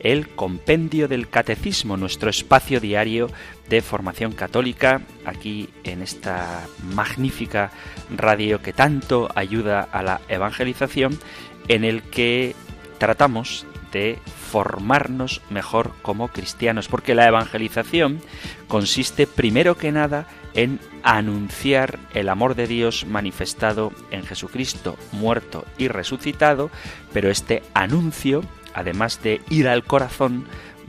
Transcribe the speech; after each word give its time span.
el 0.00 0.28
Compendio 0.28 1.08
del 1.08 1.28
Catecismo, 1.28 1.96
nuestro 1.96 2.30
espacio 2.30 2.80
diario 2.80 3.28
de 3.68 3.82
formación 3.82 4.32
católica, 4.32 5.02
aquí 5.24 5.68
en 5.84 6.02
esta 6.02 6.66
magnífica 6.82 7.70
radio 8.16 8.62
que 8.62 8.72
tanto 8.72 9.28
ayuda 9.34 9.82
a 9.82 10.02
la 10.02 10.20
evangelización, 10.28 11.18
en 11.68 11.84
el 11.84 12.02
que 12.02 12.54
tratamos 12.98 13.66
de 13.92 14.18
formarnos 14.50 15.40
mejor 15.50 15.92
como 16.02 16.28
cristianos, 16.28 16.88
porque 16.88 17.14
la 17.14 17.26
evangelización 17.26 18.20
consiste 18.66 19.26
primero 19.26 19.76
que 19.76 19.92
nada 19.92 20.26
en 20.54 20.80
anunciar 21.02 21.98
el 22.14 22.28
amor 22.28 22.54
de 22.54 22.66
Dios 22.66 23.06
manifestado 23.06 23.92
en 24.10 24.24
Jesucristo, 24.24 24.96
muerto 25.12 25.64
y 25.76 25.88
resucitado, 25.88 26.70
pero 27.12 27.30
este 27.30 27.62
anuncio 27.74 28.42
además 28.74 29.22
de 29.22 29.40
ir 29.50 29.68
al 29.68 29.84
corazón, 29.84 30.46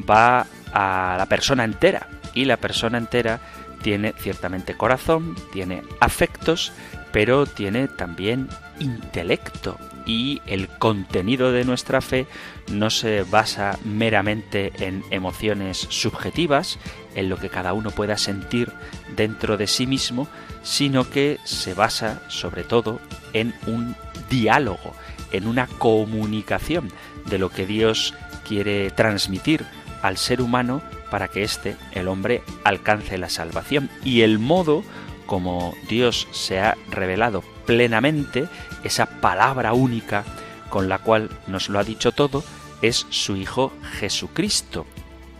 va 0.09 0.45
a 0.73 1.15
la 1.17 1.25
persona 1.27 1.63
entera. 1.63 2.07
Y 2.33 2.45
la 2.45 2.57
persona 2.57 2.97
entera 2.97 3.39
tiene 3.81 4.13
ciertamente 4.17 4.75
corazón, 4.75 5.35
tiene 5.51 5.83
afectos, 5.99 6.71
pero 7.11 7.45
tiene 7.45 7.87
también 7.87 8.49
intelecto. 8.79 9.77
Y 10.05 10.41
el 10.47 10.67
contenido 10.67 11.51
de 11.51 11.65
nuestra 11.65 12.01
fe 12.01 12.25
no 12.71 12.89
se 12.89 13.23
basa 13.23 13.77
meramente 13.83 14.71
en 14.79 15.03
emociones 15.11 15.77
subjetivas, 15.89 16.79
en 17.15 17.29
lo 17.29 17.37
que 17.37 17.49
cada 17.49 17.73
uno 17.73 17.91
pueda 17.91 18.17
sentir 18.17 18.71
dentro 19.15 19.57
de 19.57 19.67
sí 19.67 19.85
mismo, 19.85 20.27
sino 20.63 21.09
que 21.09 21.37
se 21.43 21.73
basa 21.73 22.21
sobre 22.27 22.63
todo 22.63 22.99
en 23.33 23.53
un 23.67 23.95
diálogo, 24.29 24.95
en 25.31 25.47
una 25.47 25.67
comunicación 25.67 26.91
de 27.29 27.37
lo 27.37 27.49
que 27.49 27.65
Dios 27.65 28.13
quiere 28.47 28.89
transmitir 28.91 29.65
al 30.01 30.17
ser 30.17 30.41
humano 30.41 30.81
para 31.09 31.27
que 31.27 31.43
éste, 31.43 31.75
el 31.91 32.07
hombre, 32.07 32.43
alcance 32.63 33.17
la 33.17 33.29
salvación. 33.29 33.89
Y 34.03 34.21
el 34.21 34.39
modo 34.39 34.83
como 35.25 35.75
Dios 35.87 36.27
se 36.31 36.59
ha 36.59 36.75
revelado 36.89 37.43
plenamente, 37.67 38.47
esa 38.83 39.05
palabra 39.05 39.73
única 39.73 40.23
con 40.69 40.89
la 40.89 40.97
cual 40.97 41.29
nos 41.45 41.69
lo 41.69 41.77
ha 41.77 41.83
dicho 41.83 42.11
todo, 42.11 42.43
es 42.81 43.05
su 43.09 43.35
Hijo 43.35 43.71
Jesucristo. 43.99 44.87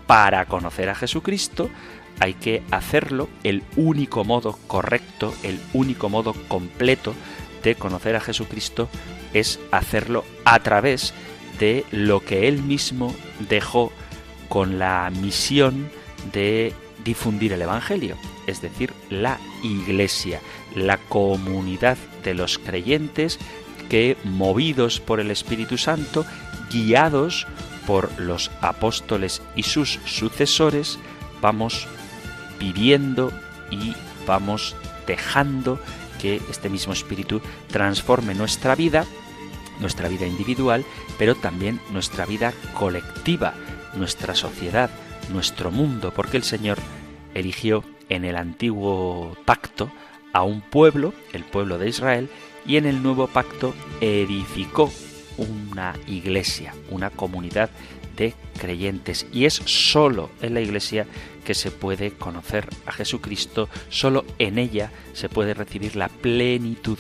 Para 0.06 0.46
conocer 0.46 0.90
a 0.90 0.96
Jesucristo 0.96 1.70
hay 2.20 2.36
que 2.36 2.62
hacerlo 2.70 3.30
el 3.44 3.64
único 3.78 4.24
modo 4.24 4.60
correcto, 4.68 5.34
el 5.42 5.60
único 5.74 6.10
modo 6.10 6.34
completo 6.48 7.16
de 7.64 7.76
conocer 7.76 8.16
a 8.16 8.22
Jesucristo 8.22 8.90
es 9.34 9.60
hacerlo 9.72 10.24
a 10.46 10.60
través 10.60 11.14
de 11.60 11.86
lo 11.92 12.22
que 12.22 12.48
él 12.48 12.64
mismo 12.64 13.14
dejó 13.50 13.92
con 14.48 14.80
la 14.80 15.12
misión 15.22 15.90
de 16.34 16.74
difundir 17.04 17.54
el 17.54 17.62
Evangelio, 17.62 18.18
es 18.48 18.62
decir, 18.62 18.94
la 19.10 19.40
Iglesia, 19.64 20.42
la 20.76 20.98
comunidad 20.98 21.98
de 22.24 22.34
los 22.34 22.58
creyentes 22.58 23.40
que, 23.90 24.18
movidos 24.24 25.00
por 25.00 25.20
el 25.20 25.32
Espíritu 25.32 25.78
Santo, 25.78 26.26
guiados 26.72 27.48
por 27.88 28.20
los 28.20 28.52
apóstoles 28.62 29.42
y 29.56 29.64
sus 29.64 30.00
sucesores, 30.06 31.00
vamos 31.42 31.88
viviendo 32.60 33.32
y 33.72 33.96
vamos 34.28 34.76
dejando 35.08 35.80
que 36.22 36.42
este 36.50 36.70
mismo 36.70 36.94
Espíritu 36.94 37.42
transforme 37.72 38.36
nuestra 38.36 38.76
vida 38.76 39.06
nuestra 39.80 40.08
vida 40.10 40.26
individual, 40.26 40.86
pero 41.18 41.36
también 41.36 41.80
nuestra 41.92 42.26
vida 42.26 42.54
colectiva, 42.74 43.54
nuestra 43.96 44.36
sociedad, 44.36 44.90
nuestro 45.32 45.72
mundo, 45.72 46.12
porque 46.16 46.38
el 46.38 46.44
Señor 46.44 46.78
eligió 47.34 47.84
en 48.10 48.26
el 48.26 48.36
antiguo 48.36 49.36
pacto 49.46 49.92
a 50.34 50.44
un 50.44 50.62
pueblo, 50.62 51.14
el 51.34 51.44
pueblo 51.44 51.78
de 51.78 51.90
Israel, 51.90 52.30
y 52.66 52.78
en 52.78 52.86
el 52.86 53.02
nuevo 53.02 53.28
pacto 53.28 53.74
edificó 54.02 54.92
una 55.38 55.96
iglesia, 56.08 56.74
una 56.90 57.10
comunidad 57.10 57.70
de 58.16 58.34
creyentes. 58.60 59.26
Y 59.32 59.46
es 59.46 59.62
sólo 59.66 60.30
en 60.42 60.54
la 60.54 60.62
iglesia 60.62 61.08
que 61.46 61.54
se 61.54 61.72
puede 61.72 62.12
conocer 62.12 62.68
a 62.86 62.92
Jesucristo, 62.92 63.70
sólo 63.90 64.26
en 64.38 64.60
ella 64.60 64.92
se 65.14 65.30
puede 65.30 65.54
recibir 65.54 65.96
la 65.96 66.10
plenitud 66.10 67.00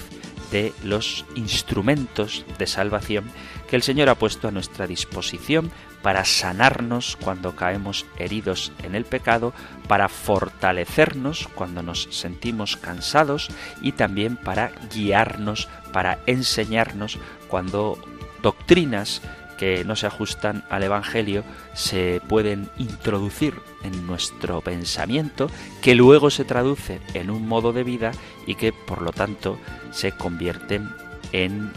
de 0.52 0.74
los 0.84 1.26
instrumentos 1.36 2.46
de 2.58 2.68
salvación 2.68 3.26
que 3.70 3.76
el 3.76 3.84
Señor 3.84 4.10
ha 4.10 4.16
puesto 4.16 4.48
a 4.48 4.52
nuestra 4.52 4.88
disposición 4.88 5.72
para 6.02 6.26
sanarnos 6.26 7.18
cuando 7.22 7.56
caemos 7.56 8.06
heridos 8.18 8.72
en 8.84 8.96
el 8.96 9.06
pecado, 9.06 9.54
para 9.88 10.08
fortalecernos 10.08 11.48
cuando 11.56 11.84
nos 11.84 12.08
sentimos 12.12 12.78
cansados 12.78 13.50
y 13.82 13.92
también 13.92 14.38
para 14.38 14.72
guiarnos, 14.94 15.68
para 15.92 16.20
enseñarnos 16.26 17.20
cuando 17.48 18.00
doctrinas 18.42 19.22
que 19.60 19.84
no 19.84 19.98
se 19.98 20.08
ajustan 20.08 20.64
al 20.70 20.84
Evangelio 20.84 21.44
se 21.74 22.22
pueden 22.30 22.70
introducir 22.78 23.56
en 23.84 24.08
nuestro 24.08 24.62
pensamiento, 24.62 25.52
que 25.82 25.96
luego 25.96 26.30
se 26.30 26.46
traduce 26.46 27.02
en 27.14 27.30
un 27.30 27.46
modo 27.46 27.74
de 27.74 27.84
vida 27.84 28.12
y 28.48 28.56
que 28.56 28.72
por 28.72 29.02
lo 29.02 29.12
tanto 29.12 29.60
se 29.92 30.14
convierten 30.14 30.90
en 31.34 31.74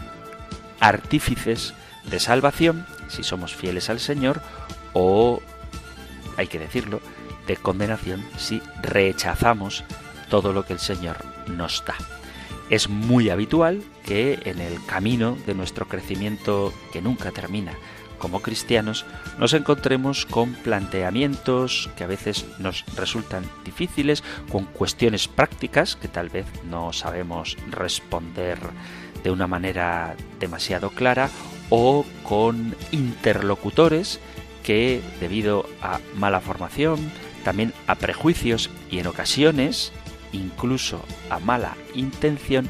artífices 0.79 1.73
de 2.09 2.21
salvación 2.21 2.85
si 3.09 3.21
somos 3.21 3.53
fieles 3.53 3.89
al 3.89 3.99
Señor 3.99 4.41
o, 4.93 5.41
hay 6.37 6.47
que 6.47 6.59
decirlo, 6.59 7.01
de 7.47 7.57
condenación 7.57 8.25
si 8.37 8.61
rechazamos 8.81 9.83
todo 10.29 10.53
lo 10.53 10.65
que 10.65 10.71
el 10.71 10.79
Señor 10.79 11.17
nos 11.47 11.83
da. 11.85 11.95
Es 12.73 12.89
muy 12.89 13.29
habitual 13.29 13.83
que 14.03 14.39
en 14.45 14.59
el 14.59 14.83
camino 14.87 15.37
de 15.45 15.53
nuestro 15.53 15.87
crecimiento 15.87 16.73
que 16.91 17.03
nunca 17.03 17.29
termina 17.29 17.73
como 18.17 18.41
cristianos 18.41 19.05
nos 19.37 19.53
encontremos 19.53 20.25
con 20.25 20.53
planteamientos 20.53 21.91
que 21.95 22.03
a 22.03 22.07
veces 22.07 22.47
nos 22.57 22.83
resultan 22.95 23.43
difíciles, 23.63 24.23
con 24.51 24.65
cuestiones 24.65 25.27
prácticas 25.27 25.95
que 25.95 26.07
tal 26.07 26.29
vez 26.29 26.47
no 26.67 26.93
sabemos 26.93 27.57
responder 27.69 28.57
de 29.23 29.29
una 29.29 29.45
manera 29.45 30.15
demasiado 30.39 30.89
clara 30.89 31.29
o 31.69 32.03
con 32.23 32.75
interlocutores 32.91 34.19
que 34.63 34.99
debido 35.19 35.67
a 35.79 35.99
mala 36.15 36.41
formación, 36.41 37.11
también 37.43 37.71
a 37.85 37.93
prejuicios 37.93 38.71
y 38.89 38.97
en 38.97 39.05
ocasiones 39.05 39.93
incluso 40.33 41.03
a 41.29 41.39
mala 41.39 41.75
intención, 41.93 42.69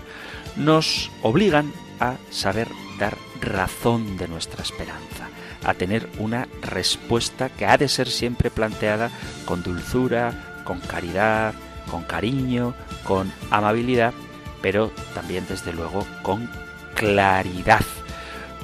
nos 0.55 1.11
obligan 1.21 1.71
a 1.99 2.17
saber 2.29 2.67
dar 2.99 3.17
razón 3.41 4.17
de 4.17 4.27
nuestra 4.27 4.61
esperanza, 4.61 5.29
a 5.63 5.73
tener 5.73 6.09
una 6.19 6.47
respuesta 6.61 7.49
que 7.49 7.65
ha 7.65 7.77
de 7.77 7.89
ser 7.89 8.07
siempre 8.07 8.51
planteada 8.51 9.09
con 9.45 9.63
dulzura, 9.63 10.61
con 10.63 10.79
caridad, 10.79 11.53
con 11.89 12.03
cariño, 12.03 12.73
con 13.03 13.31
amabilidad, 13.49 14.13
pero 14.61 14.91
también 15.13 15.45
desde 15.47 15.73
luego 15.73 16.05
con 16.21 16.49
claridad. 16.95 17.81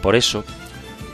Por 0.01 0.15
eso, 0.15 0.45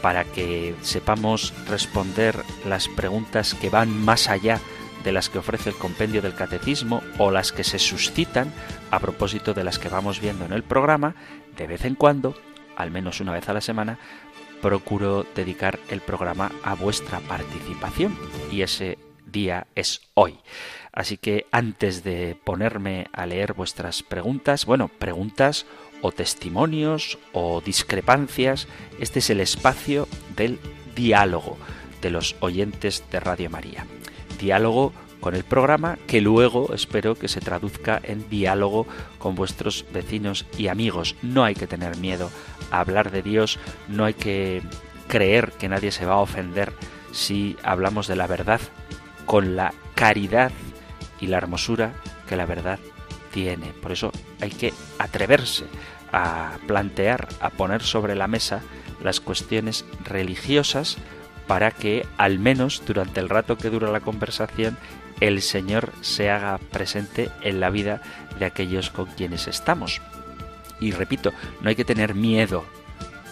para 0.01 0.23
que 0.23 0.75
sepamos 0.81 1.53
responder 1.67 2.37
las 2.67 2.87
preguntas 2.87 3.55
que 3.55 3.69
van 3.69 3.89
más 3.89 4.29
allá 4.29 4.59
de 5.06 5.12
las 5.12 5.30
que 5.30 5.38
ofrece 5.38 5.69
el 5.69 5.75
compendio 5.75 6.22
del 6.22 6.34
catecismo 6.34 7.02
o 7.19 7.30
las 7.31 7.52
que 7.52 7.63
se 7.63 7.78
suscitan 7.78 8.52
a 8.90 9.00
propósito 9.00 9.54
de 9.54 9.63
las 9.63 9.78
que 9.78 9.88
vamos 9.88 10.19
viendo 10.19 10.46
en 10.46 10.52
el 10.52 10.63
programa, 10.63 11.16
de 11.56 11.68
vez 11.68 11.86
en 11.86 11.94
cuando, 11.94 12.36
al 12.75 12.90
menos 12.90 13.22
una 13.22 13.31
vez 13.31 13.48
a 13.48 13.54
la 13.54 13.62
semana, 13.62 14.00
procuro 14.62 15.24
dedicar 15.36 15.80
el 15.90 16.02
programa 16.02 16.52
a 16.63 16.74
vuestra 16.74 17.19
participación 17.19 18.18
y 18.52 18.63
ese 18.63 18.98
día 19.28 19.68
es 19.75 20.02
hoy. 20.16 20.40
Así 20.92 21.18
que 21.18 21.46
antes 21.52 22.04
de 22.04 22.36
ponerme 22.44 23.07
a 23.13 23.28
leer 23.28 23.54
vuestras 23.54 24.02
preguntas, 24.02 24.66
bueno, 24.66 24.88
preguntas 24.88 25.68
o 26.02 26.12
testimonios 26.12 27.19
o 27.31 27.62
discrepancias, 27.62 28.68
este 29.00 29.19
es 29.19 29.30
el 29.30 29.40
espacio 29.40 30.07
del 30.36 30.60
diálogo 30.96 31.57
de 32.02 32.10
los 32.10 32.36
oyentes 32.40 33.04
de 33.12 33.19
Radio 33.19 33.52
María 33.52 33.86
diálogo 34.37 34.93
con 35.19 35.35
el 35.35 35.43
programa 35.43 35.97
que 36.07 36.21
luego 36.21 36.73
espero 36.73 37.15
que 37.15 37.27
se 37.27 37.41
traduzca 37.41 37.99
en 38.03 38.29
diálogo 38.29 38.85
con 39.17 39.35
vuestros 39.35 39.85
vecinos 39.91 40.45
y 40.57 40.67
amigos. 40.67 41.15
No 41.21 41.43
hay 41.43 41.55
que 41.55 41.67
tener 41.67 41.97
miedo 41.97 42.29
a 42.71 42.79
hablar 42.79 43.11
de 43.11 43.23
Dios, 43.23 43.59
no 43.87 44.05
hay 44.05 44.13
que 44.13 44.61
creer 45.07 45.51
que 45.53 45.69
nadie 45.69 45.91
se 45.91 46.05
va 46.05 46.13
a 46.13 46.19
ofender 46.19 46.73
si 47.11 47.57
hablamos 47.63 48.07
de 48.07 48.15
la 48.15 48.27
verdad 48.27 48.61
con 49.25 49.55
la 49.55 49.73
caridad 49.95 50.51
y 51.19 51.27
la 51.27 51.37
hermosura 51.37 51.93
que 52.27 52.35
la 52.35 52.45
verdad 52.45 52.79
tiene. 53.31 53.67
Por 53.81 53.91
eso 53.91 54.11
hay 54.41 54.51
que 54.51 54.73
atreverse 54.99 55.65
a 56.11 56.57
plantear, 56.67 57.27
a 57.39 57.49
poner 57.49 57.81
sobre 57.81 58.15
la 58.15 58.27
mesa 58.27 58.61
las 59.03 59.19
cuestiones 59.19 59.85
religiosas 60.03 60.97
para 61.47 61.71
que 61.71 62.06
al 62.18 62.39
menos 62.39 62.83
durante 62.86 63.19
el 63.19 63.30
rato 63.30 63.57
que 63.57 63.69
dura 63.69 63.92
la 63.92 64.00
conversación 64.00 64.77
el 65.21 65.42
Señor 65.42 65.94
se 66.01 66.30
haga 66.30 66.57
presente 66.57 67.30
en 67.42 67.59
la 67.59 67.69
vida 67.69 68.01
de 68.39 68.45
aquellos 68.45 68.89
con 68.89 69.06
quienes 69.06 69.47
estamos. 69.47 70.01
Y 70.80 70.92
repito, 70.92 71.31
no 71.62 71.69
hay 71.69 71.75
que 71.75 71.86
tener 71.86 72.15
miedo 72.15 72.65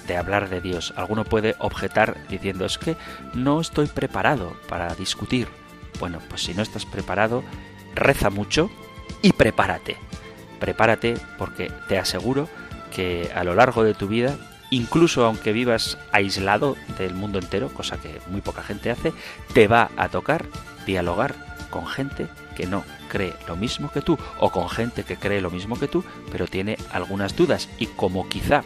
de 0.07 0.17
hablar 0.17 0.49
de 0.49 0.61
Dios. 0.61 0.93
Alguno 0.95 1.23
puede 1.25 1.55
objetar 1.59 2.17
diciendo 2.29 2.65
es 2.65 2.77
que 2.77 2.95
no 3.33 3.59
estoy 3.59 3.87
preparado 3.87 4.55
para 4.69 4.93
discutir. 4.95 5.47
Bueno, 5.99 6.19
pues 6.29 6.43
si 6.43 6.53
no 6.53 6.61
estás 6.61 6.85
preparado, 6.85 7.43
reza 7.95 8.29
mucho 8.29 8.69
y 9.21 9.33
prepárate. 9.33 9.97
Prepárate 10.59 11.15
porque 11.37 11.71
te 11.87 11.97
aseguro 11.97 12.47
que 12.93 13.31
a 13.35 13.43
lo 13.43 13.55
largo 13.55 13.83
de 13.83 13.93
tu 13.93 14.07
vida, 14.07 14.37
incluso 14.75 15.25
aunque 15.25 15.53
vivas 15.53 15.97
aislado 16.11 16.75
del 16.97 17.13
mundo 17.13 17.39
entero, 17.39 17.69
cosa 17.69 17.97
que 17.97 18.19
muy 18.27 18.41
poca 18.41 18.63
gente 18.63 18.89
hace, 18.91 19.13
te 19.53 19.67
va 19.67 19.91
a 19.97 20.09
tocar 20.09 20.45
dialogar 20.85 21.35
con 21.69 21.87
gente 21.87 22.27
que 22.55 22.65
no 22.65 22.83
cree 23.09 23.35
lo 23.47 23.55
mismo 23.55 23.91
que 23.91 24.01
tú 24.01 24.17
o 24.39 24.51
con 24.51 24.69
gente 24.69 25.03
que 25.03 25.17
cree 25.17 25.41
lo 25.41 25.51
mismo 25.51 25.77
que 25.77 25.87
tú, 25.87 26.03
pero 26.31 26.47
tiene 26.47 26.77
algunas 26.91 27.35
dudas 27.35 27.69
y 27.77 27.87
como 27.87 28.27
quizá 28.27 28.63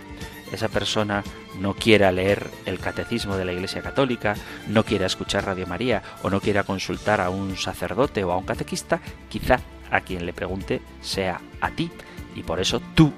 esa 0.52 0.70
persona 0.70 1.24
no 1.60 1.74
quiera 1.74 2.12
leer 2.14 2.50
el 2.66 2.80
catecismo 2.80 3.36
de 3.36 3.44
la 3.44 3.52
Iglesia 3.52 3.82
Católica, 3.82 4.36
no 4.68 4.86
quiera 4.86 5.06
escuchar 5.06 5.46
Radio 5.46 5.68
María 5.68 6.04
o 6.24 6.30
no 6.30 6.40
quiera 6.40 6.64
consultar 6.64 7.20
a 7.20 7.30
un 7.30 7.58
sacerdote 7.58 8.24
o 8.24 8.32
a 8.32 8.38
un 8.38 8.46
catequista, 8.46 9.02
quizá 9.28 9.60
a 9.92 10.02
quien 10.02 10.26
le 10.26 10.32
pregunte 10.32 10.82
sea 11.02 11.42
a 11.60 11.72
ti. 11.72 11.92
Y 12.36 12.44
por 12.44 12.62
eso 12.62 12.82
tú 12.96 13.12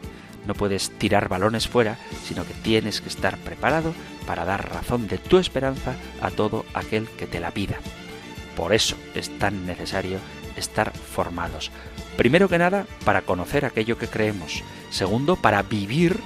no 0.50 0.56
puedes 0.56 0.90
tirar 0.98 1.30
balones 1.30 1.68
fuera, 1.68 2.00
sino 2.26 2.44
que 2.44 2.56
tienes 2.56 3.02
que 3.02 3.10
estar 3.10 3.38
preparado 3.38 3.94
para 4.26 4.46
dar 4.46 4.74
razón 4.74 5.08
de 5.08 5.20
tu 5.20 5.38
esperanza 5.38 5.94
a 6.22 6.32
todo 6.32 6.66
aquel 6.74 7.08
que 7.08 7.28
te 7.28 7.40
la 7.40 7.52
pida. 7.52 7.78
Por 8.56 8.74
eso 8.74 8.98
es 9.14 9.30
tan 9.38 9.68
necesario 9.68 10.18
estar 10.56 10.92
formados. 10.92 11.70
Primero 12.18 12.50
que 12.50 12.58
nada, 12.58 12.88
para 13.06 13.22
conocer 13.22 13.64
aquello 13.64 14.00
que 14.00 14.08
creemos. 14.08 14.64
Segundo, 14.90 15.36
para 15.36 15.62
vivir 15.62 16.20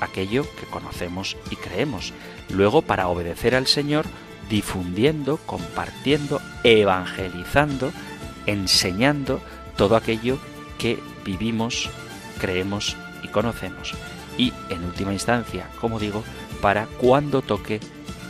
aquello 0.00 0.44
que 0.58 0.66
conocemos 0.66 1.36
y 1.48 1.54
creemos. 1.54 2.12
Luego, 2.50 2.82
para 2.82 3.06
obedecer 3.06 3.54
al 3.54 3.68
Señor, 3.68 4.06
difundiendo, 4.50 5.36
compartiendo, 5.36 6.42
evangelizando, 6.64 7.92
enseñando 8.46 9.40
todo 9.76 9.94
aquello 9.94 10.38
que 10.78 10.98
vivimos, 11.24 11.88
creemos 12.40 12.96
y 13.22 13.28
conocemos. 13.28 13.94
Y, 14.36 14.52
en 14.68 14.84
última 14.84 15.12
instancia, 15.12 15.68
como 15.80 15.98
digo, 15.98 16.24
para 16.60 16.86
cuando 16.86 17.42
toque 17.42 17.80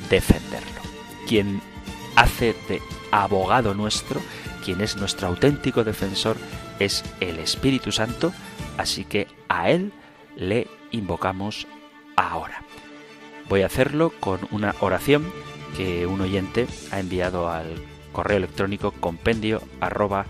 defenderlo. 0.08 0.81
Quien 1.26 1.61
hace 2.17 2.55
de 2.69 2.81
abogado 3.11 3.75
nuestro, 3.75 4.20
quien 4.64 4.81
es 4.81 4.96
nuestro 4.96 5.29
auténtico 5.29 5.85
defensor, 5.85 6.37
es 6.79 7.05
el 7.20 7.38
Espíritu 7.38 7.93
Santo, 7.93 8.32
así 8.76 9.05
que 9.05 9.26
a 9.49 9.70
Él 9.70 9.93
le 10.37 10.69
invocamos 10.90 11.67
ahora. 12.17 12.62
Voy 13.49 13.62
a 13.62 13.67
hacerlo 13.67 14.12
con 14.20 14.40
una 14.50 14.75
oración 14.81 15.25
que 15.76 16.06
un 16.06 16.20
oyente 16.20 16.67
ha 16.90 17.00
enviado 17.00 17.50
al 17.50 17.67
correo 18.12 18.38
electrónico 18.38 18.93
compendio 18.93 19.62
arroba. 19.81 20.26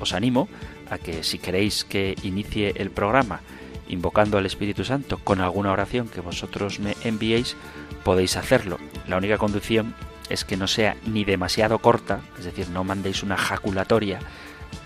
Os 0.00 0.12
animo 0.14 0.48
a 0.92 0.98
que 0.98 1.24
si 1.24 1.38
queréis 1.38 1.84
que 1.84 2.14
inicie 2.22 2.74
el 2.76 2.90
programa 2.90 3.40
invocando 3.88 4.36
al 4.36 4.46
Espíritu 4.46 4.84
Santo 4.84 5.18
con 5.18 5.40
alguna 5.40 5.72
oración 5.72 6.08
que 6.08 6.20
vosotros 6.20 6.80
me 6.80 6.94
enviéis, 7.02 7.56
podéis 8.04 8.36
hacerlo. 8.36 8.78
La 9.08 9.16
única 9.16 9.38
condición 9.38 9.94
es 10.28 10.44
que 10.44 10.56
no 10.56 10.66
sea 10.66 10.96
ni 11.06 11.24
demasiado 11.24 11.78
corta, 11.78 12.20
es 12.38 12.44
decir, 12.44 12.68
no 12.68 12.84
mandéis 12.84 13.22
una 13.22 13.38
jaculatoria, 13.38 14.18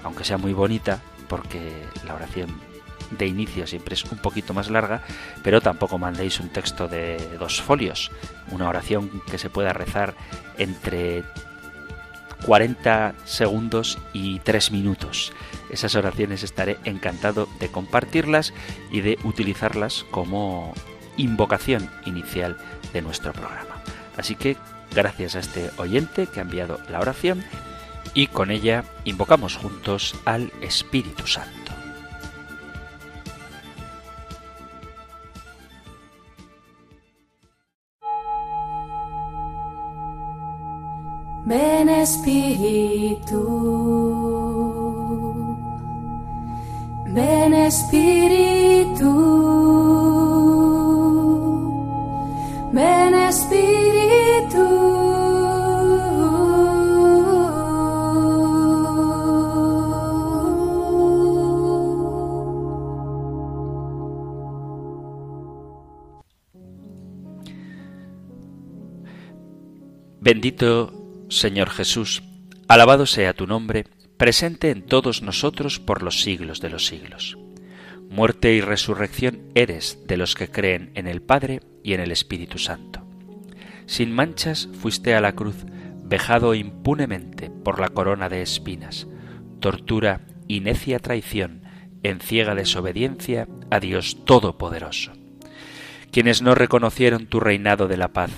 aunque 0.04 0.24
sea 0.24 0.38
muy 0.38 0.52
bonita, 0.52 1.00
porque 1.28 1.72
la 2.04 2.14
oración 2.14 2.50
de 3.10 3.26
inicio 3.26 3.66
siempre 3.66 3.94
es 3.94 4.04
un 4.04 4.18
poquito 4.18 4.54
más 4.54 4.70
larga, 4.70 5.02
pero 5.42 5.60
tampoco 5.60 5.98
mandéis 5.98 6.38
un 6.40 6.48
texto 6.50 6.86
de 6.88 7.18
dos 7.38 7.60
folios, 7.60 8.12
una 8.50 8.68
oración 8.68 9.22
que 9.28 9.38
se 9.38 9.50
pueda 9.50 9.72
rezar 9.72 10.14
entre 10.58 11.24
40 12.44 13.14
segundos 13.24 13.98
y 14.12 14.40
3 14.40 14.72
minutos. 14.72 15.32
Esas 15.70 15.94
oraciones 15.94 16.42
estaré 16.42 16.78
encantado 16.84 17.48
de 17.58 17.68
compartirlas 17.68 18.52
y 18.90 19.00
de 19.00 19.18
utilizarlas 19.24 20.04
como 20.10 20.74
invocación 21.16 21.90
inicial 22.04 22.56
de 22.92 23.02
nuestro 23.02 23.32
programa. 23.32 23.82
Así 24.16 24.34
que 24.34 24.56
gracias 24.94 25.36
a 25.36 25.40
este 25.40 25.70
oyente 25.76 26.26
que 26.26 26.40
ha 26.40 26.42
enviado 26.42 26.80
la 26.88 27.00
oración 27.00 27.44
y 28.14 28.28
con 28.28 28.50
ella 28.50 28.84
invocamos 29.04 29.56
juntos 29.56 30.14
al 30.24 30.52
Espíritu 30.62 31.26
Santo. 31.26 31.75
Ven 41.46 41.88
Espíritu, 41.88 43.40
ven 47.14 47.54
Espíritu, 47.54 49.12
ven 52.72 53.14
Espíritu. 53.14 54.66
Bendito 70.20 70.95
Señor 71.28 71.70
Jesús, 71.70 72.22
alabado 72.68 73.04
sea 73.04 73.32
tu 73.32 73.48
nombre, 73.48 73.86
presente 74.16 74.70
en 74.70 74.82
todos 74.82 75.22
nosotros 75.22 75.80
por 75.80 76.02
los 76.02 76.22
siglos 76.22 76.60
de 76.60 76.70
los 76.70 76.86
siglos. 76.86 77.36
Muerte 78.08 78.54
y 78.54 78.60
resurrección 78.60 79.50
eres 79.56 80.06
de 80.06 80.16
los 80.16 80.36
que 80.36 80.48
creen 80.48 80.92
en 80.94 81.08
el 81.08 81.20
Padre 81.22 81.60
y 81.82 81.94
en 81.94 82.00
el 82.00 82.12
Espíritu 82.12 82.58
Santo. 82.58 83.04
Sin 83.86 84.12
manchas 84.12 84.68
fuiste 84.80 85.14
a 85.14 85.20
la 85.20 85.34
cruz, 85.34 85.56
vejado 86.04 86.54
impunemente 86.54 87.50
por 87.50 87.80
la 87.80 87.88
corona 87.88 88.28
de 88.28 88.42
espinas, 88.42 89.08
tortura 89.58 90.20
y 90.46 90.60
necia 90.60 91.00
traición, 91.00 91.62
en 92.04 92.20
ciega 92.20 92.54
desobediencia 92.54 93.48
a 93.70 93.80
Dios 93.80 94.24
Todopoderoso. 94.24 95.12
Quienes 96.12 96.40
no 96.40 96.54
reconocieron 96.54 97.26
tu 97.26 97.40
reinado 97.40 97.88
de 97.88 97.96
la 97.96 98.12
paz, 98.12 98.30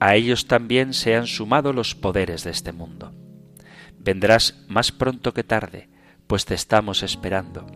a 0.00 0.16
ellos 0.16 0.46
también 0.46 0.94
se 0.94 1.14
han 1.14 1.26
sumado 1.26 1.72
los 1.72 1.94
poderes 1.94 2.42
de 2.42 2.50
este 2.50 2.72
mundo. 2.72 3.12
Vendrás 3.98 4.64
más 4.66 4.92
pronto 4.92 5.34
que 5.34 5.44
tarde, 5.44 5.90
pues 6.26 6.46
te 6.46 6.54
estamos 6.54 7.02
esperando, 7.02 7.66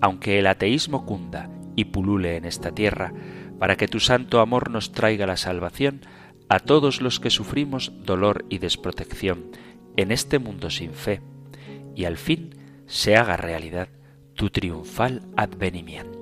aunque 0.00 0.38
el 0.38 0.46
ateísmo 0.46 1.04
cunda 1.04 1.50
y 1.74 1.86
pulule 1.86 2.36
en 2.36 2.44
esta 2.44 2.70
tierra, 2.70 3.12
para 3.58 3.76
que 3.76 3.88
tu 3.88 3.98
santo 3.98 4.40
amor 4.40 4.70
nos 4.70 4.92
traiga 4.92 5.26
la 5.26 5.36
salvación 5.36 6.02
a 6.48 6.60
todos 6.60 7.00
los 7.00 7.18
que 7.18 7.30
sufrimos 7.30 7.92
dolor 8.04 8.44
y 8.48 8.58
desprotección 8.58 9.50
en 9.96 10.12
este 10.12 10.38
mundo 10.38 10.70
sin 10.70 10.94
fe, 10.94 11.20
y 11.96 12.04
al 12.04 12.16
fin 12.16 12.54
se 12.86 13.16
haga 13.16 13.36
realidad 13.36 13.88
tu 14.34 14.50
triunfal 14.50 15.22
advenimiento. 15.36 16.21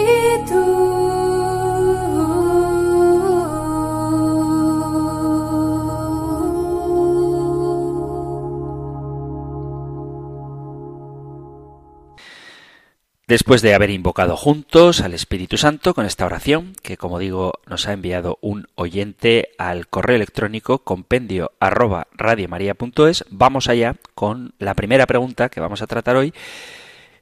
Después 13.31 13.61
de 13.61 13.73
haber 13.73 13.91
invocado 13.91 14.35
juntos 14.35 14.99
al 14.99 15.13
Espíritu 15.13 15.55
Santo 15.55 15.93
con 15.93 16.05
esta 16.05 16.25
oración, 16.25 16.73
que 16.83 16.97
como 16.97 17.17
digo 17.17 17.53
nos 17.65 17.87
ha 17.87 17.93
enviado 17.93 18.37
un 18.41 18.67
oyente 18.75 19.51
al 19.57 19.87
correo 19.87 20.17
electrónico 20.17 20.79
compendio 20.79 21.53
arroba 21.61 22.07
radiomaria.es, 22.11 23.23
vamos 23.29 23.69
allá 23.69 23.95
con 24.15 24.53
la 24.59 24.73
primera 24.73 25.07
pregunta 25.07 25.47
que 25.47 25.61
vamos 25.61 25.81
a 25.81 25.87
tratar 25.87 26.17
hoy. 26.17 26.33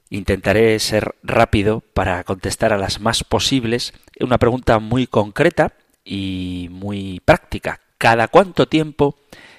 Intentaré 0.08 0.80
ser 0.80 1.14
rápido 1.22 1.80
para 1.94 2.24
contestar 2.24 2.72
a 2.72 2.78
las 2.78 3.00
más 3.00 3.22
posibles. 3.22 3.94
Una 4.18 4.38
pregunta 4.38 4.80
muy 4.80 5.06
concreta 5.06 5.74
y 6.04 6.66
muy 6.72 7.20
práctica. 7.24 7.82
¿Cada 7.98 8.26
cuánto 8.26 8.66
tiempo 8.66 9.14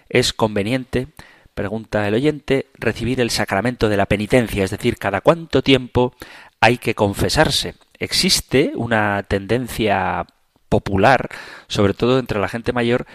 es 0.10 0.34
conveniente 0.34 1.08
pregunta 1.54 2.08
el 2.08 2.14
oyente, 2.14 2.68
recibir 2.74 3.20
el 3.22 3.30
sacramento 3.30 3.90
de 3.90 3.98
la 3.98 4.06
penitencia, 4.06 4.64
es 4.64 4.72
decir, 4.72 4.98
cada 4.98 5.22
cuánto 5.22 5.62
tiempo 5.62 6.14
hay 6.60 6.78
que 6.78 6.96
confesarse. 6.96 7.76
Existe 8.00 8.72
una 8.76 9.24
tendencia 9.24 10.26
popular, 10.70 11.30
sobre 11.68 11.94
todo 11.94 12.20
entre 12.20 12.40
la 12.40 12.50
gente 12.50 12.74
mayor, 12.74 13.06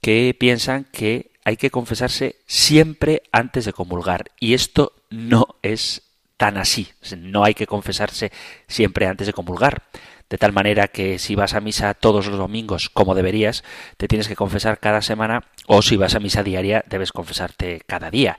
que 0.00 0.34
piensan 0.38 0.84
que 0.84 1.32
hay 1.44 1.56
que 1.56 1.70
confesarse 1.70 2.36
siempre 2.46 3.22
antes 3.32 3.64
de 3.64 3.72
comulgar. 3.72 4.30
Y 4.40 4.54
esto 4.54 4.92
no 5.10 5.56
es 5.62 6.02
tan 6.36 6.56
así. 6.56 6.88
No 7.16 7.44
hay 7.44 7.54
que 7.54 7.66
confesarse 7.66 8.32
siempre 8.66 9.06
antes 9.06 9.26
de 9.26 9.32
comulgar 9.32 9.82
de 10.28 10.38
tal 10.38 10.52
manera 10.52 10.88
que 10.88 11.18
si 11.18 11.34
vas 11.34 11.54
a 11.54 11.60
misa 11.60 11.94
todos 11.94 12.26
los 12.26 12.38
domingos 12.38 12.88
como 12.88 13.14
deberías, 13.14 13.64
te 13.96 14.08
tienes 14.08 14.28
que 14.28 14.36
confesar 14.36 14.78
cada 14.78 15.02
semana 15.02 15.44
o 15.66 15.82
si 15.82 15.96
vas 15.96 16.14
a 16.14 16.20
misa 16.20 16.42
diaria 16.42 16.84
debes 16.88 17.12
confesarte 17.12 17.82
cada 17.86 18.10
día. 18.10 18.38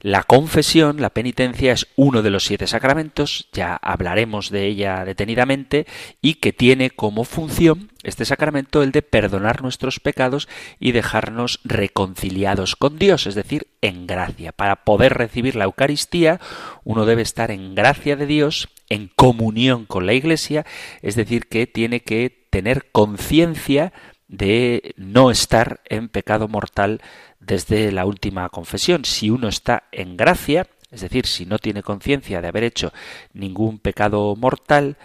La 0.00 0.22
confesión, 0.22 1.00
la 1.00 1.10
penitencia 1.10 1.72
es 1.72 1.86
uno 1.96 2.22
de 2.22 2.30
los 2.30 2.44
siete 2.44 2.66
sacramentos, 2.66 3.48
ya 3.52 3.76
hablaremos 3.76 4.50
de 4.50 4.66
ella 4.66 5.04
detenidamente, 5.04 5.86
y 6.20 6.34
que 6.34 6.52
tiene 6.52 6.90
como 6.90 7.24
función 7.24 7.90
este 8.02 8.24
sacramento 8.24 8.82
el 8.82 8.92
de 8.92 9.02
perdonar 9.02 9.62
nuestros 9.62 9.98
pecados 9.98 10.48
y 10.78 10.92
dejarnos 10.92 11.60
reconciliados 11.64 12.76
con 12.76 12.98
Dios, 12.98 13.26
es 13.26 13.34
decir, 13.34 13.68
en 13.80 14.06
gracia. 14.06 14.52
Para 14.52 14.84
poder 14.84 15.14
recibir 15.14 15.56
la 15.56 15.64
Eucaristía, 15.64 16.40
uno 16.84 17.06
debe 17.06 17.22
estar 17.22 17.50
en 17.50 17.74
gracia 17.74 18.16
de 18.16 18.26
Dios 18.26 18.68
en 18.88 19.08
comunión 19.14 19.86
con 19.86 20.06
la 20.06 20.14
Iglesia, 20.14 20.64
es 21.02 21.16
decir, 21.16 21.46
que 21.48 21.66
tiene 21.66 22.00
que 22.00 22.46
tener 22.50 22.90
conciencia 22.92 23.92
de 24.28 24.94
no 24.96 25.30
estar 25.30 25.80
en 25.84 26.08
pecado 26.08 26.48
mortal 26.48 27.00
desde 27.40 27.92
la 27.92 28.06
última 28.06 28.48
confesión. 28.48 29.04
Si 29.04 29.30
uno 29.30 29.48
está 29.48 29.84
en 29.92 30.16
gracia, 30.16 30.66
es 30.90 31.00
decir, 31.00 31.26
si 31.26 31.46
no 31.46 31.58
tiene 31.58 31.82
conciencia 31.82 32.40
de 32.40 32.48
haber 32.48 32.64
hecho 32.64 32.92
ningún 33.32 33.78
pecado 33.78 34.34
mortal, 34.36 34.96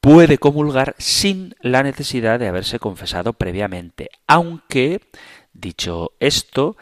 puede 0.00 0.38
comulgar 0.38 0.94
sin 0.98 1.54
la 1.60 1.82
necesidad 1.82 2.38
de 2.38 2.48
haberse 2.48 2.78
confesado 2.78 3.32
previamente. 3.32 4.10
Aunque, 4.26 5.00
dicho 5.54 6.12
esto, 6.20 6.76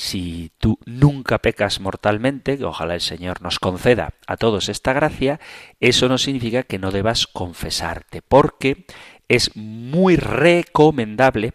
si 0.00 0.50
tú 0.56 0.78
nunca 0.86 1.40
pecas 1.40 1.78
mortalmente, 1.78 2.56
que 2.56 2.64
ojalá 2.64 2.94
el 2.94 3.02
Señor 3.02 3.42
nos 3.42 3.58
conceda 3.58 4.14
a 4.26 4.38
todos 4.38 4.70
esta 4.70 4.94
gracia, 4.94 5.40
eso 5.78 6.08
no 6.08 6.16
significa 6.16 6.62
que 6.62 6.78
no 6.78 6.90
debas 6.90 7.26
confesarte, 7.26 8.22
porque 8.22 8.86
es 9.28 9.54
muy 9.56 10.16
recomendable 10.16 11.52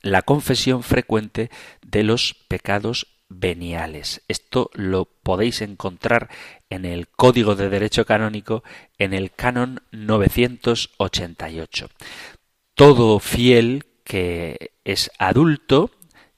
la 0.00 0.22
confesión 0.22 0.84
frecuente 0.84 1.50
de 1.84 2.04
los 2.04 2.34
pecados 2.46 3.08
veniales. 3.28 4.22
Esto 4.28 4.70
lo 4.74 5.06
podéis 5.06 5.60
encontrar 5.60 6.30
en 6.70 6.84
el 6.84 7.08
Código 7.08 7.56
de 7.56 7.68
Derecho 7.68 8.06
Canónico 8.06 8.62
en 8.96 9.12
el 9.12 9.32
canon 9.32 9.82
988. 9.90 11.88
Todo 12.76 13.18
fiel 13.18 13.86
que 14.04 14.70
es 14.84 15.10
adulto 15.18 15.90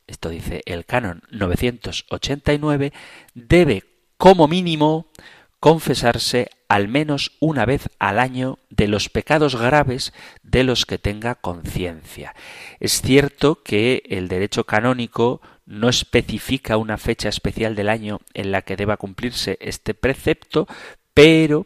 esto 0.09 0.31
dice 0.31 0.63
el 0.67 0.85
canon 0.85 1.23
989, 1.31 2.93
debe 3.35 3.85
como 4.17 4.49
mínimo 4.49 5.07
confesarse 5.61 6.51
al 6.69 6.89
menos 6.89 7.33
una 7.41 7.65
vez 7.65 7.89
al 7.99 8.19
año 8.19 8.59
de 8.71 8.89
los 8.89 9.09
pecados 9.09 9.57
graves 9.57 10.13
de 10.43 10.65
los 10.65 10.87
que 10.87 10.99
tenga 10.99 11.35
conciencia. 11.35 12.35
Es 12.81 13.01
cierto 13.01 13.63
que 13.63 14.03
el 14.09 14.29
derecho 14.29 14.65
canónico 14.65 15.41
no 15.67 15.89
especifica 15.89 16.77
una 16.77 16.99
fecha 16.99 17.29
especial 17.29 17.75
del 17.75 17.89
año 17.89 18.21
en 18.35 18.53
la 18.53 18.63
que 18.63 18.77
deba 18.77 18.97
cumplirse 18.97 19.59
este 19.61 19.95
precepto, 19.95 20.67
pero 21.15 21.65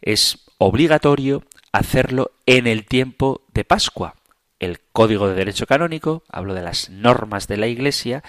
es 0.00 0.44
obligatorio 0.58 1.44
hacerlo 1.72 2.32
en 2.46 2.66
el 2.66 2.84
tiempo 2.84 3.42
de 3.52 3.64
Pascua, 3.64 4.14
el 4.62 4.78
Código 4.92 5.28
de 5.28 5.34
Derecho 5.34 5.66
Canónico, 5.66 6.22
hablo 6.28 6.54
de 6.54 6.62
las 6.62 6.88
normas 6.88 7.48
de 7.48 7.56
la 7.56 7.66
Iglesia, 7.66 8.22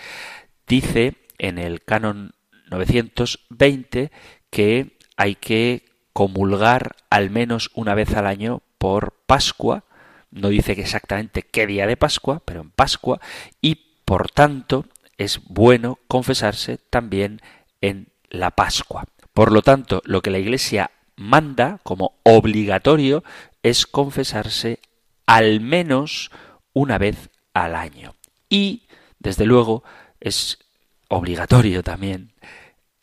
dice 0.68 1.14
en 1.38 1.60
el 1.60 1.84
canon 1.84 2.34
920 2.72 4.12
que 4.50 4.98
hay 5.16 5.36
que 5.36 5.86
comulgar 6.12 6.96
al 7.12 7.30
menos 7.30 7.70
una 7.76 7.94
vez 7.94 8.16
al 8.16 8.26
año 8.26 8.64
por 8.80 9.14
Pascua, 9.28 9.86
no 10.32 10.50
dice 10.50 10.72
exactamente 10.72 11.44
qué 11.44 11.68
día 11.68 11.86
de 11.86 11.98
Pascua, 11.98 12.42
pero 12.44 12.62
en 12.62 12.72
Pascua, 12.72 13.22
y 13.62 13.76
por 14.04 14.32
tanto 14.32 14.88
es 15.20 15.40
bueno 15.46 16.00
confesarse 16.08 16.80
también 16.90 17.42
en 17.80 18.08
la 18.30 18.50
Pascua. 18.50 19.06
Por 19.34 19.52
lo 19.52 19.62
tanto, 19.62 20.02
lo 20.04 20.24
que 20.24 20.32
la 20.32 20.40
Iglesia 20.40 20.90
manda 21.16 21.80
como 21.84 22.20
obligatorio 22.24 23.24
es 23.62 23.86
confesarse 23.86 24.80
al 25.26 25.62
menos 25.62 26.32
una 26.74 26.98
vez 26.98 27.30
al 27.54 27.76
año. 27.76 28.16
Y, 28.50 28.84
desde 29.20 29.46
luego, 29.46 29.84
es 30.20 30.60
obligatorio 31.08 31.84
también. 31.84 32.34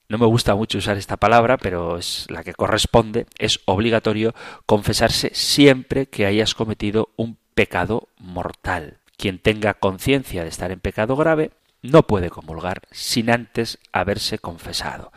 No 0.08 0.18
me 0.18 0.26
gusta 0.26 0.56
mucho 0.56 0.78
usar 0.78 0.96
esta 0.96 1.18
palabra, 1.18 1.56
pero 1.56 1.96
es 1.96 2.26
la 2.30 2.42
que 2.42 2.52
corresponde. 2.52 3.26
Es 3.38 3.60
obligatorio 3.64 4.34
confesarse 4.66 5.30
siempre 5.34 6.06
que 6.06 6.26
hayas 6.26 6.54
cometido 6.54 7.10
un 7.16 7.38
pecado 7.54 8.08
mortal. 8.18 8.98
Quien 9.16 9.38
tenga 9.38 9.74
conciencia 9.74 10.42
de 10.42 10.48
estar 10.48 10.72
en 10.72 10.80
pecado 10.80 11.14
grave 11.14 11.52
no 11.82 12.02
puede 12.02 12.30
comulgar 12.30 12.82
sin 12.90 13.30
antes 13.30 13.78
haberse 13.92 14.38
confesado. 14.38 15.12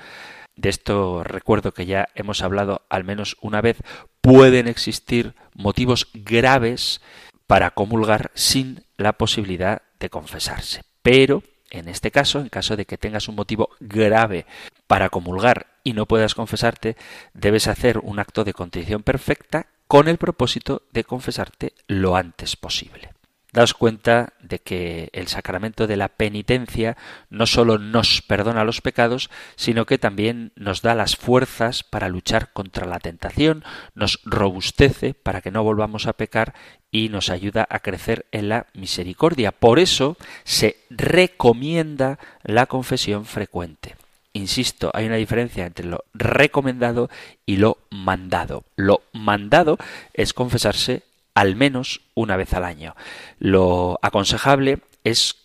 De 0.55 0.69
esto 0.69 1.23
recuerdo 1.23 1.73
que 1.73 1.85
ya 1.85 2.09
hemos 2.15 2.41
hablado 2.43 2.83
al 2.89 3.03
menos 3.03 3.37
una 3.41 3.61
vez 3.61 3.77
pueden 4.21 4.67
existir 4.67 5.33
motivos 5.53 6.09
graves 6.13 7.01
para 7.47 7.71
comulgar 7.71 8.31
sin 8.35 8.83
la 8.97 9.13
posibilidad 9.13 9.81
de 9.99 10.09
confesarse. 10.09 10.83
Pero, 11.01 11.43
en 11.69 11.89
este 11.89 12.11
caso, 12.11 12.39
en 12.39 12.49
caso 12.49 12.75
de 12.75 12.85
que 12.85 12.97
tengas 12.97 13.27
un 13.27 13.35
motivo 13.35 13.69
grave 13.79 14.45
para 14.87 15.09
comulgar 15.09 15.67
y 15.83 15.93
no 15.93 16.05
puedas 16.05 16.35
confesarte, 16.35 16.95
debes 17.33 17.67
hacer 17.67 17.97
un 17.97 18.19
acto 18.19 18.43
de 18.43 18.53
contrición 18.53 19.03
perfecta 19.03 19.67
con 19.87 20.07
el 20.07 20.17
propósito 20.17 20.83
de 20.91 21.03
confesarte 21.03 21.73
lo 21.87 22.15
antes 22.15 22.55
posible 22.55 23.12
daos 23.53 23.73
cuenta 23.73 24.33
de 24.41 24.59
que 24.59 25.09
el 25.13 25.27
sacramento 25.27 25.87
de 25.87 25.95
la 25.95 26.09
penitencia 26.09 26.97
no 27.29 27.45
sólo 27.45 27.77
nos 27.77 28.21
perdona 28.21 28.63
los 28.63 28.81
pecados, 28.81 29.29
sino 29.55 29.85
que 29.85 29.97
también 29.97 30.51
nos 30.55 30.81
da 30.81 30.95
las 30.95 31.15
fuerzas 31.15 31.83
para 31.83 32.09
luchar 32.09 32.51
contra 32.51 32.85
la 32.85 32.99
tentación, 32.99 33.63
nos 33.95 34.19
robustece 34.25 35.13
para 35.13 35.41
que 35.41 35.51
no 35.51 35.63
volvamos 35.63 36.07
a 36.07 36.13
pecar 36.13 36.53
y 36.91 37.09
nos 37.09 37.29
ayuda 37.29 37.65
a 37.69 37.79
crecer 37.79 38.25
en 38.31 38.49
la 38.49 38.67
misericordia. 38.73 39.51
Por 39.51 39.79
eso 39.79 40.17
se 40.43 40.77
recomienda 40.89 42.19
la 42.43 42.65
confesión 42.65 43.25
frecuente. 43.25 43.95
Insisto, 44.33 44.89
hay 44.95 45.05
una 45.05 45.17
diferencia 45.17 45.65
entre 45.67 45.85
lo 45.85 46.05
recomendado 46.15 47.09
y 47.45 47.57
lo 47.57 47.77
mandado. 47.91 48.63
Lo 48.75 49.03
mandado 49.13 49.77
es 50.13 50.33
confesarse 50.33 51.03
al 51.35 51.55
menos 51.55 52.01
una 52.13 52.37
vez 52.37 52.53
al 52.53 52.63
año. 52.63 52.95
Lo 53.39 53.99
aconsejable 54.01 54.79
es 55.03 55.35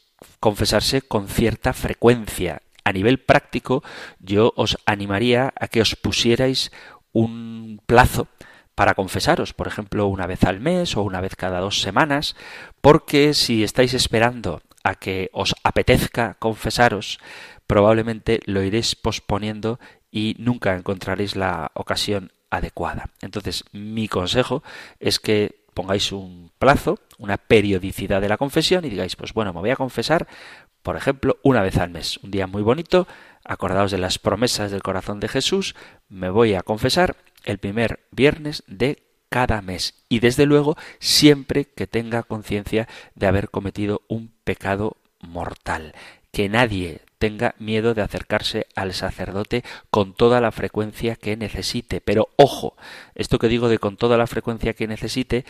confesarse 0.40 1.02
con 1.02 1.28
cierta 1.28 1.72
frecuencia. 1.72 2.62
A 2.84 2.92
nivel 2.92 3.18
práctico, 3.18 3.82
yo 4.18 4.52
os 4.56 4.78
animaría 4.86 5.52
a 5.58 5.68
que 5.68 5.80
os 5.80 5.94
pusierais 5.94 6.72
un 7.12 7.80
plazo 7.86 8.28
para 8.74 8.94
confesaros, 8.94 9.54
por 9.54 9.66
ejemplo, 9.66 10.06
una 10.06 10.26
vez 10.26 10.44
al 10.44 10.60
mes 10.60 10.96
o 10.96 11.02
una 11.02 11.20
vez 11.20 11.34
cada 11.34 11.60
dos 11.60 11.80
semanas, 11.80 12.36
porque 12.80 13.34
si 13.34 13.64
estáis 13.64 13.92
esperando 13.92 14.62
a 14.84 14.94
que 14.94 15.30
os 15.32 15.54
apetezca 15.64 16.34
confesaros, 16.38 17.18
probablemente 17.66 18.40
lo 18.46 18.62
iréis 18.62 18.94
posponiendo 18.94 19.80
y 20.10 20.36
nunca 20.38 20.76
encontraréis 20.76 21.34
la 21.34 21.72
ocasión 21.74 22.32
adecuada. 22.50 23.10
Entonces, 23.20 23.64
mi 23.72 24.08
consejo 24.08 24.62
es 25.00 25.18
que 25.18 25.66
pongáis 25.78 26.10
un 26.10 26.50
plazo, 26.58 26.98
una 27.18 27.36
periodicidad 27.36 28.20
de 28.20 28.28
la 28.28 28.36
confesión 28.36 28.84
y 28.84 28.90
digáis, 28.90 29.14
pues 29.14 29.32
bueno, 29.32 29.52
me 29.52 29.60
voy 29.60 29.70
a 29.70 29.76
confesar, 29.76 30.26
por 30.82 30.96
ejemplo, 30.96 31.38
una 31.44 31.62
vez 31.62 31.76
al 31.76 31.90
mes, 31.90 32.18
un 32.24 32.32
día 32.32 32.48
muy 32.48 32.62
bonito, 32.62 33.06
acordaos 33.44 33.92
de 33.92 33.98
las 33.98 34.18
promesas 34.18 34.72
del 34.72 34.82
corazón 34.82 35.20
de 35.20 35.28
Jesús, 35.28 35.76
me 36.08 36.30
voy 36.30 36.54
a 36.54 36.62
confesar 36.62 37.14
el 37.44 37.58
primer 37.58 38.00
viernes 38.10 38.64
de 38.66 39.04
cada 39.28 39.62
mes 39.62 40.02
y 40.08 40.18
desde 40.18 40.46
luego 40.46 40.76
siempre 40.98 41.66
que 41.66 41.86
tenga 41.86 42.24
conciencia 42.24 42.88
de 43.14 43.28
haber 43.28 43.48
cometido 43.48 44.02
un 44.08 44.32
pecado 44.42 44.96
mortal. 45.20 45.94
Que 46.30 46.48
nadie 46.48 47.02
tenga 47.18 47.54
miedo 47.58 47.94
de 47.94 48.02
acercarse 48.02 48.66
al 48.74 48.94
sacerdote 48.94 49.64
con 49.90 50.14
toda 50.14 50.40
la 50.40 50.52
frecuencia 50.52 51.16
que 51.16 51.36
necesite. 51.36 52.00
Pero 52.00 52.28
ojo, 52.36 52.76
esto 53.14 53.38
que 53.38 53.48
digo 53.48 53.68
de 53.68 53.78
con 53.78 53.96
toda 53.96 54.16
la 54.16 54.26
frecuencia 54.26 54.74
que 54.74 54.86
necesite 54.86 55.44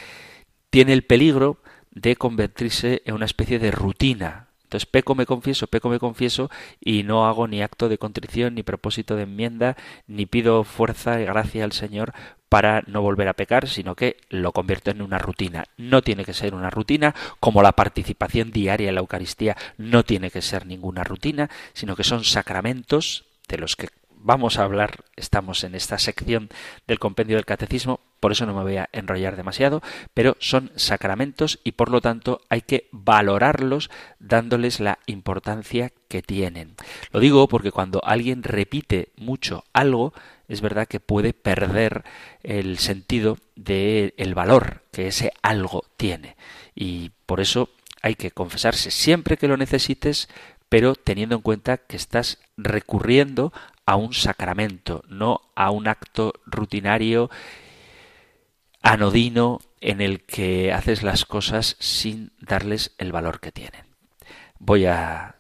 tiene 0.70 0.92
el 0.92 1.02
peligro 1.02 1.58
de 1.90 2.16
convertirse 2.16 3.02
en 3.04 3.14
una 3.14 3.24
especie 3.24 3.58
de 3.58 3.70
rutina, 3.70 4.47
entonces 4.68 4.84
peco, 4.84 5.14
me 5.14 5.24
confieso, 5.24 5.66
peco, 5.66 5.88
me 5.88 5.98
confieso 5.98 6.50
y 6.78 7.02
no 7.02 7.26
hago 7.26 7.48
ni 7.48 7.62
acto 7.62 7.88
de 7.88 7.96
contrición, 7.96 8.54
ni 8.54 8.62
propósito 8.62 9.16
de 9.16 9.22
enmienda, 9.22 9.78
ni 10.06 10.26
pido 10.26 10.62
fuerza 10.62 11.18
y 11.22 11.24
gracia 11.24 11.64
al 11.64 11.72
Señor 11.72 12.12
para 12.50 12.82
no 12.86 13.00
volver 13.00 13.28
a 13.28 13.32
pecar, 13.32 13.66
sino 13.66 13.94
que 13.94 14.18
lo 14.28 14.52
convierto 14.52 14.90
en 14.90 15.00
una 15.00 15.16
rutina. 15.16 15.64
No 15.78 16.02
tiene 16.02 16.26
que 16.26 16.34
ser 16.34 16.54
una 16.54 16.68
rutina, 16.68 17.14
como 17.40 17.62
la 17.62 17.72
participación 17.72 18.50
diaria 18.50 18.90
en 18.90 18.96
la 18.96 19.00
Eucaristía 19.00 19.56
no 19.78 20.04
tiene 20.04 20.30
que 20.30 20.42
ser 20.42 20.66
ninguna 20.66 21.02
rutina, 21.02 21.48
sino 21.72 21.96
que 21.96 22.04
son 22.04 22.22
sacramentos 22.22 23.24
de 23.48 23.56
los 23.56 23.74
que 23.74 23.88
vamos 24.20 24.58
a 24.58 24.64
hablar, 24.64 25.04
estamos 25.16 25.64
en 25.64 25.74
esta 25.74 25.98
sección 25.98 26.48
del 26.86 26.98
compendio 26.98 27.36
del 27.36 27.44
catecismo, 27.44 28.00
por 28.20 28.32
eso 28.32 28.46
no 28.46 28.54
me 28.54 28.62
voy 28.62 28.76
a 28.76 28.88
enrollar 28.92 29.36
demasiado, 29.36 29.82
pero 30.12 30.36
son 30.40 30.72
sacramentos 30.76 31.60
y 31.64 31.72
por 31.72 31.90
lo 31.90 32.00
tanto 32.00 32.40
hay 32.48 32.62
que 32.62 32.88
valorarlos 32.90 33.90
dándoles 34.18 34.80
la 34.80 34.98
importancia 35.06 35.92
que 36.08 36.22
tienen. 36.22 36.74
Lo 37.12 37.20
digo 37.20 37.48
porque 37.48 37.70
cuando 37.70 38.02
alguien 38.04 38.42
repite 38.42 39.10
mucho 39.16 39.64
algo, 39.72 40.12
es 40.48 40.60
verdad 40.60 40.88
que 40.88 41.00
puede 41.00 41.32
perder 41.32 42.04
el 42.42 42.78
sentido 42.78 43.38
del 43.54 44.14
el 44.16 44.34
valor 44.34 44.82
que 44.90 45.08
ese 45.08 45.32
algo 45.42 45.84
tiene. 45.96 46.36
Y 46.74 47.12
por 47.26 47.40
eso 47.40 47.70
hay 48.02 48.14
que 48.14 48.30
confesarse 48.30 48.90
siempre 48.90 49.36
que 49.36 49.48
lo 49.48 49.56
necesites, 49.56 50.28
pero 50.68 50.94
teniendo 50.94 51.36
en 51.36 51.42
cuenta 51.42 51.76
que 51.76 51.96
estás 51.96 52.38
recurriendo 52.56 53.52
a 53.88 53.96
un 53.96 54.12
sacramento, 54.12 55.02
no 55.08 55.40
a 55.54 55.70
un 55.70 55.88
acto 55.88 56.34
rutinario 56.44 57.30
anodino 58.82 59.60
en 59.80 60.02
el 60.02 60.26
que 60.26 60.74
haces 60.74 61.02
las 61.02 61.24
cosas 61.24 61.74
sin 61.78 62.32
darles 62.38 62.94
el 62.98 63.12
valor 63.12 63.40
que 63.40 63.50
tienen. 63.50 63.86
Voy 64.58 64.84
a 64.84 65.36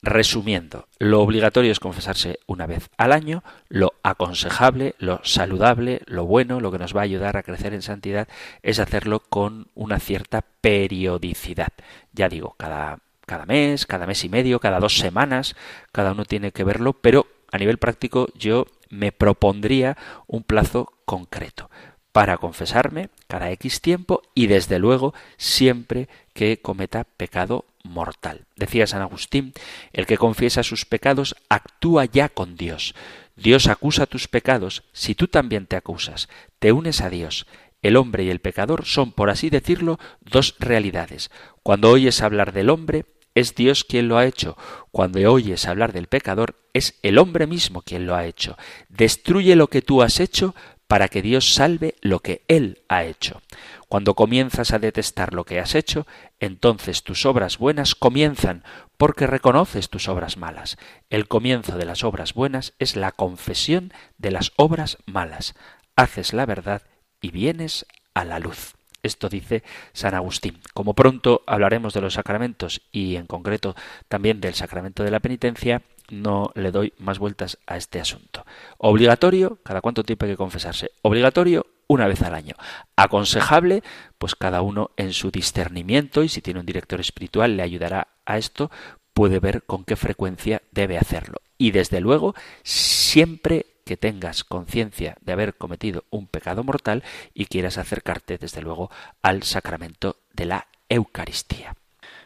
resumiendo, 0.00 0.88
lo 0.98 1.20
obligatorio 1.20 1.70
es 1.70 1.80
confesarse 1.80 2.38
una 2.46 2.66
vez 2.66 2.88
al 2.96 3.12
año, 3.12 3.44
lo 3.68 3.92
aconsejable, 4.02 4.94
lo 4.98 5.20
saludable, 5.22 6.00
lo 6.06 6.24
bueno, 6.24 6.60
lo 6.60 6.72
que 6.72 6.78
nos 6.78 6.96
va 6.96 7.02
a 7.02 7.04
ayudar 7.04 7.36
a 7.36 7.42
crecer 7.42 7.74
en 7.74 7.82
santidad 7.82 8.26
es 8.62 8.78
hacerlo 8.78 9.20
con 9.20 9.66
una 9.74 10.00
cierta 10.00 10.46
periodicidad. 10.62 11.74
Ya 12.14 12.30
digo, 12.30 12.54
cada 12.56 13.00
cada 13.28 13.46
mes, 13.46 13.86
cada 13.86 14.06
mes 14.06 14.24
y 14.24 14.28
medio, 14.28 14.58
cada 14.58 14.80
dos 14.80 14.98
semanas, 14.98 15.54
cada 15.92 16.12
uno 16.12 16.24
tiene 16.24 16.50
que 16.50 16.64
verlo, 16.64 16.94
pero 16.94 17.28
a 17.52 17.58
nivel 17.58 17.78
práctico 17.78 18.28
yo 18.34 18.66
me 18.90 19.12
propondría 19.12 19.96
un 20.26 20.42
plazo 20.42 20.92
concreto 21.04 21.70
para 22.12 22.38
confesarme 22.38 23.10
cada 23.28 23.50
X 23.52 23.80
tiempo 23.80 24.22
y 24.34 24.48
desde 24.48 24.78
luego 24.78 25.14
siempre 25.36 26.08
que 26.32 26.60
cometa 26.60 27.04
pecado 27.04 27.66
mortal. 27.84 28.46
Decía 28.56 28.86
San 28.86 29.02
Agustín, 29.02 29.52
el 29.92 30.06
que 30.06 30.16
confiesa 30.18 30.62
sus 30.62 30.84
pecados 30.84 31.36
actúa 31.48 32.06
ya 32.06 32.28
con 32.28 32.56
Dios. 32.56 32.94
Dios 33.36 33.68
acusa 33.68 34.06
tus 34.06 34.26
pecados 34.26 34.82
si 34.92 35.14
tú 35.14 35.28
también 35.28 35.66
te 35.66 35.76
acusas, 35.76 36.28
te 36.58 36.72
unes 36.72 37.00
a 37.02 37.10
Dios. 37.10 37.46
El 37.82 37.96
hombre 37.96 38.24
y 38.24 38.30
el 38.30 38.40
pecador 38.40 38.84
son, 38.84 39.12
por 39.12 39.30
así 39.30 39.50
decirlo, 39.50 40.00
dos 40.20 40.56
realidades. 40.58 41.30
Cuando 41.62 41.90
oyes 41.90 42.22
hablar 42.22 42.52
del 42.52 42.70
hombre, 42.70 43.04
es 43.38 43.54
Dios 43.54 43.84
quien 43.84 44.08
lo 44.08 44.18
ha 44.18 44.26
hecho. 44.26 44.56
Cuando 44.90 45.18
oyes 45.30 45.66
hablar 45.66 45.92
del 45.92 46.06
pecador, 46.06 46.56
es 46.72 46.98
el 47.02 47.18
hombre 47.18 47.46
mismo 47.46 47.82
quien 47.82 48.06
lo 48.06 48.14
ha 48.14 48.26
hecho. 48.26 48.56
Destruye 48.88 49.56
lo 49.56 49.68
que 49.68 49.82
tú 49.82 50.02
has 50.02 50.20
hecho 50.20 50.54
para 50.86 51.08
que 51.08 51.22
Dios 51.22 51.54
salve 51.54 51.96
lo 52.00 52.20
que 52.20 52.44
Él 52.48 52.82
ha 52.88 53.04
hecho. 53.04 53.42
Cuando 53.88 54.14
comienzas 54.14 54.72
a 54.72 54.78
detestar 54.78 55.34
lo 55.34 55.44
que 55.44 55.60
has 55.60 55.74
hecho, 55.74 56.06
entonces 56.40 57.02
tus 57.02 57.26
obras 57.26 57.58
buenas 57.58 57.94
comienzan, 57.94 58.64
porque 58.96 59.26
reconoces 59.26 59.90
tus 59.90 60.08
obras 60.08 60.36
malas. 60.36 60.78
El 61.10 61.28
comienzo 61.28 61.76
de 61.76 61.84
las 61.84 62.04
obras 62.04 62.34
buenas 62.34 62.74
es 62.78 62.96
la 62.96 63.12
confesión 63.12 63.92
de 64.16 64.30
las 64.30 64.52
obras 64.56 64.98
malas. 65.06 65.54
Haces 65.94 66.32
la 66.32 66.46
verdad 66.46 66.82
y 67.20 67.30
vienes 67.30 67.86
a 68.14 68.24
la 68.24 68.38
luz. 68.38 68.77
Esto 69.02 69.28
dice 69.28 69.62
San 69.92 70.14
Agustín. 70.14 70.60
Como 70.74 70.94
pronto 70.94 71.42
hablaremos 71.46 71.94
de 71.94 72.00
los 72.00 72.14
sacramentos 72.14 72.82
y 72.92 73.16
en 73.16 73.26
concreto 73.26 73.74
también 74.08 74.40
del 74.40 74.54
sacramento 74.54 75.02
de 75.02 75.10
la 75.10 75.20
penitencia, 75.20 75.82
no 76.10 76.50
le 76.54 76.70
doy 76.70 76.92
más 76.98 77.18
vueltas 77.18 77.58
a 77.66 77.76
este 77.76 78.00
asunto. 78.00 78.44
Obligatorio, 78.78 79.58
cada 79.62 79.80
cuánto 79.80 80.04
tiempo 80.04 80.24
hay 80.24 80.32
que 80.32 80.36
confesarse. 80.36 80.92
Obligatorio, 81.02 81.66
una 81.86 82.06
vez 82.06 82.22
al 82.22 82.34
año. 82.34 82.54
Aconsejable, 82.96 83.82
pues 84.18 84.34
cada 84.34 84.62
uno 84.62 84.90
en 84.96 85.12
su 85.12 85.30
discernimiento 85.30 86.22
y 86.22 86.28
si 86.28 86.42
tiene 86.42 86.60
un 86.60 86.66
director 86.66 87.00
espiritual 87.00 87.56
le 87.56 87.62
ayudará 87.62 88.08
a 88.26 88.38
esto, 88.38 88.70
puede 89.12 89.40
ver 89.40 89.64
con 89.64 89.84
qué 89.84 89.96
frecuencia 89.96 90.62
debe 90.70 90.98
hacerlo. 90.98 91.40
Y 91.56 91.72
desde 91.72 92.00
luego, 92.00 92.34
siempre 92.62 93.66
que 93.88 93.96
tengas 93.96 94.44
conciencia 94.44 95.16
de 95.22 95.32
haber 95.32 95.54
cometido 95.54 96.04
un 96.10 96.26
pecado 96.26 96.62
mortal 96.62 97.02
y 97.32 97.46
quieras 97.46 97.78
acercarte, 97.78 98.36
desde 98.36 98.60
luego, 98.60 98.90
al 99.22 99.44
sacramento 99.44 100.18
de 100.34 100.44
la 100.44 100.66
Eucaristía. 100.90 101.74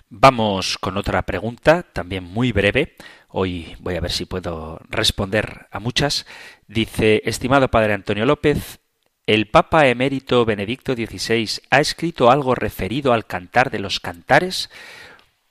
Vamos 0.08 0.76
con 0.76 0.96
otra 0.96 1.22
pregunta, 1.22 1.84
también 1.84 2.24
muy 2.24 2.50
breve. 2.50 2.96
Hoy 3.28 3.76
voy 3.78 3.94
a 3.94 4.00
ver 4.00 4.10
si 4.10 4.24
puedo 4.24 4.80
responder 4.90 5.68
a 5.70 5.78
muchas. 5.78 6.26
Dice, 6.66 7.22
estimado 7.26 7.68
Padre 7.68 7.92
Antonio 7.92 8.26
López, 8.26 8.80
¿el 9.28 9.46
Papa 9.46 9.86
emérito 9.86 10.44
Benedicto 10.44 10.94
XVI 10.94 11.48
ha 11.70 11.78
escrito 11.78 12.32
algo 12.32 12.56
referido 12.56 13.12
al 13.12 13.24
cantar 13.24 13.70
de 13.70 13.78
los 13.78 14.00
cantares? 14.00 14.68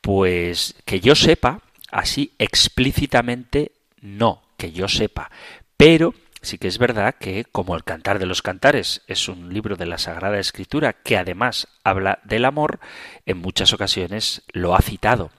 Pues 0.01 0.75
que 0.83 0.99
yo 0.99 1.15
sepa, 1.15 1.61
así 1.89 2.33
explícitamente 2.37 3.71
no, 4.01 4.41
que 4.57 4.73
yo 4.73 4.89
sepa. 4.89 5.31
Pero 5.81 6.13
sí 6.43 6.59
que 6.59 6.67
es 6.67 6.77
verdad 6.77 7.15
que, 7.19 7.43
como 7.43 7.75
el 7.75 7.83
Cantar 7.83 8.19
de 8.19 8.27
los 8.27 8.43
Cantares 8.43 9.01
es 9.07 9.27
un 9.27 9.51
libro 9.51 9.77
de 9.77 9.87
la 9.87 9.97
Sagrada 9.97 10.37
Escritura 10.37 10.93
que 10.93 11.17
además 11.17 11.69
habla 11.83 12.19
del 12.23 12.45
amor, 12.45 12.79
en 13.25 13.39
muchas 13.39 13.73
ocasiones 13.73 14.43
lo 14.53 14.75
ha 14.75 14.81
citado. 14.81 15.31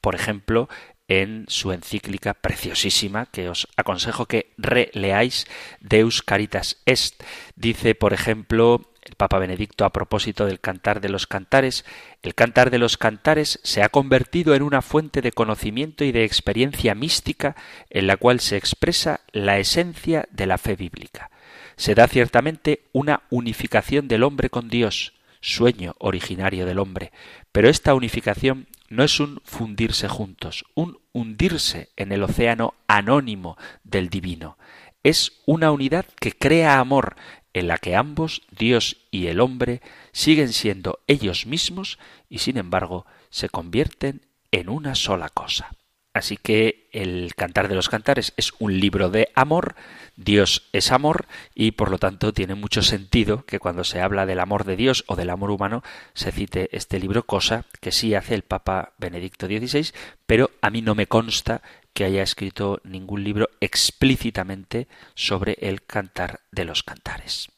Por 0.00 0.14
ejemplo, 0.14 0.68
en 1.08 1.44
su 1.48 1.72
encíclica 1.72 2.34
preciosísima 2.34 3.26
que 3.26 3.48
os 3.48 3.66
aconsejo 3.76 4.26
que 4.26 4.54
releáis 4.58 5.44
Deus 5.80 6.22
Caritas 6.22 6.80
Est. 6.86 7.20
Dice, 7.56 7.96
por 7.96 8.12
ejemplo, 8.12 8.93
el 9.04 9.14
Papa 9.16 9.38
Benedicto 9.38 9.84
a 9.84 9.92
propósito 9.92 10.46
del 10.46 10.60
cantar 10.60 11.00
de 11.00 11.08
los 11.08 11.26
cantares, 11.26 11.84
el 12.22 12.34
cantar 12.34 12.70
de 12.70 12.78
los 12.78 12.96
cantares 12.96 13.60
se 13.62 13.82
ha 13.82 13.88
convertido 13.88 14.54
en 14.54 14.62
una 14.62 14.82
fuente 14.82 15.20
de 15.20 15.32
conocimiento 15.32 16.04
y 16.04 16.12
de 16.12 16.24
experiencia 16.24 16.94
mística 16.94 17.54
en 17.90 18.06
la 18.06 18.16
cual 18.16 18.40
se 18.40 18.56
expresa 18.56 19.20
la 19.32 19.58
esencia 19.58 20.26
de 20.30 20.46
la 20.46 20.58
fe 20.58 20.76
bíblica. 20.76 21.30
Se 21.76 21.94
da 21.94 22.08
ciertamente 22.08 22.84
una 22.92 23.22
unificación 23.30 24.08
del 24.08 24.22
hombre 24.22 24.48
con 24.48 24.68
Dios, 24.68 25.12
sueño 25.40 25.94
originario 25.98 26.64
del 26.64 26.78
hombre, 26.78 27.12
pero 27.52 27.68
esta 27.68 27.94
unificación 27.94 28.66
no 28.88 29.04
es 29.04 29.20
un 29.20 29.40
fundirse 29.44 30.08
juntos, 30.08 30.64
un 30.74 30.98
hundirse 31.12 31.90
en 31.96 32.12
el 32.12 32.22
océano 32.22 32.74
anónimo 32.86 33.58
del 33.82 34.08
divino. 34.08 34.56
Es 35.02 35.42
una 35.44 35.70
unidad 35.70 36.06
que 36.18 36.32
crea 36.32 36.78
amor, 36.78 37.16
en 37.54 37.68
la 37.68 37.78
que 37.78 37.96
ambos, 37.96 38.42
Dios 38.50 38.98
y 39.10 39.28
el 39.28 39.40
hombre, 39.40 39.80
siguen 40.12 40.52
siendo 40.52 41.00
ellos 41.06 41.46
mismos 41.46 41.98
y 42.28 42.38
sin 42.38 42.58
embargo 42.58 43.06
se 43.30 43.48
convierten 43.48 44.22
en 44.50 44.68
una 44.68 44.94
sola 44.94 45.28
cosa. 45.28 45.70
Así 46.14 46.36
que 46.36 46.88
el 46.92 47.34
Cantar 47.34 47.66
de 47.66 47.74
los 47.74 47.88
Cantares 47.88 48.34
es 48.36 48.52
un 48.60 48.78
libro 48.78 49.10
de 49.10 49.30
amor, 49.34 49.74
Dios 50.14 50.68
es 50.72 50.92
amor 50.92 51.26
y 51.56 51.72
por 51.72 51.90
lo 51.90 51.98
tanto 51.98 52.32
tiene 52.32 52.54
mucho 52.54 52.82
sentido 52.82 53.44
que 53.46 53.58
cuando 53.58 53.82
se 53.82 54.00
habla 54.00 54.24
del 54.24 54.38
amor 54.38 54.62
de 54.64 54.76
Dios 54.76 55.02
o 55.08 55.16
del 55.16 55.30
amor 55.30 55.50
humano 55.50 55.82
se 56.14 56.30
cite 56.30 56.68
este 56.70 57.00
libro, 57.00 57.24
cosa 57.24 57.64
que 57.80 57.90
sí 57.90 58.14
hace 58.14 58.34
el 58.34 58.42
Papa 58.42 58.92
Benedicto 58.96 59.48
XVI, 59.48 59.92
pero 60.24 60.52
a 60.62 60.70
mí 60.70 60.82
no 60.82 60.94
me 60.94 61.08
consta 61.08 61.62
que 61.94 62.04
haya 62.04 62.22
escrito 62.22 62.80
ningún 62.84 63.24
libro 63.24 63.48
explícitamente 63.60 64.88
sobre 65.14 65.56
el 65.60 65.84
Cantar 65.84 66.40
de 66.50 66.64
los 66.64 66.82
Cantares. 66.82 67.48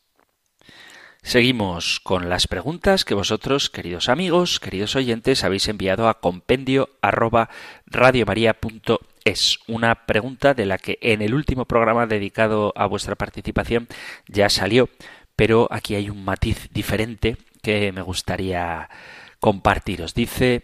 Seguimos 1.22 1.99
con 1.99 2.29
las 2.29 2.46
preguntas 2.46 3.05
que 3.05 3.14
vosotros, 3.14 3.68
queridos 3.68 4.09
amigos, 4.09 4.61
queridos 4.61 4.94
oyentes, 4.94 5.42
habéis 5.42 5.66
enviado 5.66 6.09
a 6.09 6.20
compendio 6.20 6.90
arroba 7.03 7.51
es? 9.25 9.59
Una 9.66 10.07
pregunta 10.07 10.55
de 10.55 10.66
la 10.66 10.79
que 10.79 10.99
en 11.03 11.22
el 11.22 11.35
último 11.35 11.64
programa 11.64 12.07
dedicado 12.07 12.72
a 12.77 12.87
vuestra 12.87 13.16
participación 13.16 13.88
ya 14.29 14.49
salió, 14.49 14.88
pero 15.35 15.66
aquí 15.72 15.96
hay 15.96 16.11
un 16.11 16.25
matiz 16.25 16.68
diferente 16.70 17.37
que 17.61 17.90
me 17.90 18.03
gustaría 18.03 18.88
compartiros. 19.40 20.14
Dice 20.14 20.62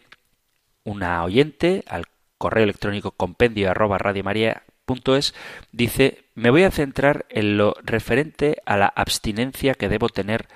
una 0.85 1.25
oyente 1.25 1.83
al 1.89 2.07
correo 2.43 2.65
electrónico 2.65 3.13
compendio 3.13 3.71
arroba 3.71 3.99
radiomaria.es, 3.99 5.33
dice, 5.71 6.25
me 6.35 6.51
voy 6.51 6.65
a 6.65 6.73
centrar 6.73 7.25
en 7.29 7.57
lo 7.57 7.77
referente 7.85 8.57
a 8.67 8.77
la 8.77 8.89
abstinencia 8.89 9.75
que 9.75 9.89
debo 9.89 10.09
tener 10.09 10.49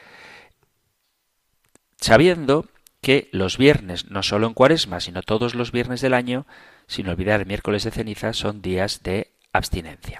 sabiendo 2.01 2.67
que 3.01 3.29
los 3.31 3.57
viernes, 3.57 4.11
no 4.11 4.25
solo 4.25 4.49
en 4.49 4.55
cuaresma, 4.55 4.99
sino 4.99 5.23
todos 5.23 5.55
los 5.55 5.71
viernes 5.71 6.01
del 6.01 6.15
año, 6.15 6.45
sin 6.89 7.09
olvidar 7.09 7.39
el 7.39 7.47
miércoles 7.47 7.85
de 7.85 7.93
ceniza, 7.93 8.33
son 8.33 8.63
días 8.63 9.05
de 9.05 9.31
abstinencia. 9.53 10.19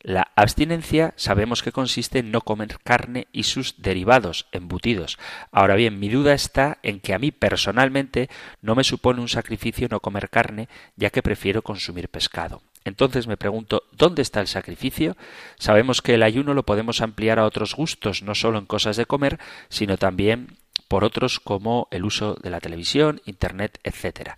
La 0.00 0.30
abstinencia 0.36 1.12
sabemos 1.16 1.62
que 1.62 1.72
consiste 1.72 2.20
en 2.20 2.30
no 2.30 2.40
comer 2.42 2.78
carne 2.84 3.26
y 3.32 3.44
sus 3.44 3.82
derivados, 3.82 4.46
embutidos. 4.52 5.18
Ahora 5.50 5.74
bien, 5.74 5.98
mi 5.98 6.08
duda 6.08 6.34
está 6.34 6.78
en 6.82 7.00
que 7.00 7.14
a 7.14 7.18
mí 7.18 7.32
personalmente 7.32 8.30
no 8.62 8.74
me 8.74 8.84
supone 8.84 9.20
un 9.20 9.28
sacrificio 9.28 9.88
no 9.90 10.00
comer 10.00 10.30
carne, 10.30 10.68
ya 10.96 11.10
que 11.10 11.22
prefiero 11.22 11.62
consumir 11.62 12.08
pescado. 12.08 12.62
Entonces 12.84 13.26
me 13.26 13.36
pregunto, 13.36 13.84
¿dónde 13.92 14.22
está 14.22 14.40
el 14.40 14.46
sacrificio? 14.46 15.16
Sabemos 15.58 16.00
que 16.00 16.14
el 16.14 16.22
ayuno 16.22 16.54
lo 16.54 16.64
podemos 16.64 17.00
ampliar 17.00 17.38
a 17.38 17.44
otros 17.44 17.74
gustos, 17.74 18.22
no 18.22 18.34
solo 18.34 18.58
en 18.58 18.66
cosas 18.66 18.96
de 18.96 19.06
comer, 19.06 19.38
sino 19.68 19.98
también 19.98 20.56
por 20.86 21.04
otros 21.04 21.38
como 21.40 21.88
el 21.90 22.04
uso 22.04 22.34
de 22.34 22.50
la 22.50 22.60
televisión, 22.60 23.20
Internet, 23.26 23.78
etc. 23.84 24.32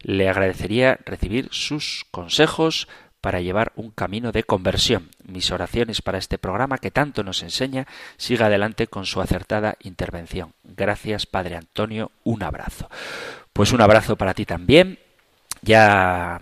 Le 0.00 0.28
agradecería 0.28 0.98
recibir 1.04 1.48
sus 1.50 2.06
consejos 2.10 2.88
para 3.20 3.40
llevar 3.40 3.72
un 3.76 3.90
camino 3.90 4.32
de 4.32 4.44
conversión. 4.44 5.10
Mis 5.24 5.50
oraciones 5.50 6.02
para 6.02 6.18
este 6.18 6.38
programa 6.38 6.78
que 6.78 6.90
tanto 6.90 7.22
nos 7.22 7.42
enseña 7.42 7.86
siga 8.16 8.46
adelante 8.46 8.86
con 8.86 9.06
su 9.06 9.20
acertada 9.20 9.76
intervención. 9.80 10.52
Gracias, 10.64 11.26
Padre 11.26 11.56
Antonio. 11.56 12.10
Un 12.24 12.42
abrazo. 12.42 12.88
Pues 13.52 13.72
un 13.72 13.80
abrazo 13.80 14.16
para 14.16 14.34
ti 14.34 14.46
también. 14.46 14.98
Ya 15.62 16.40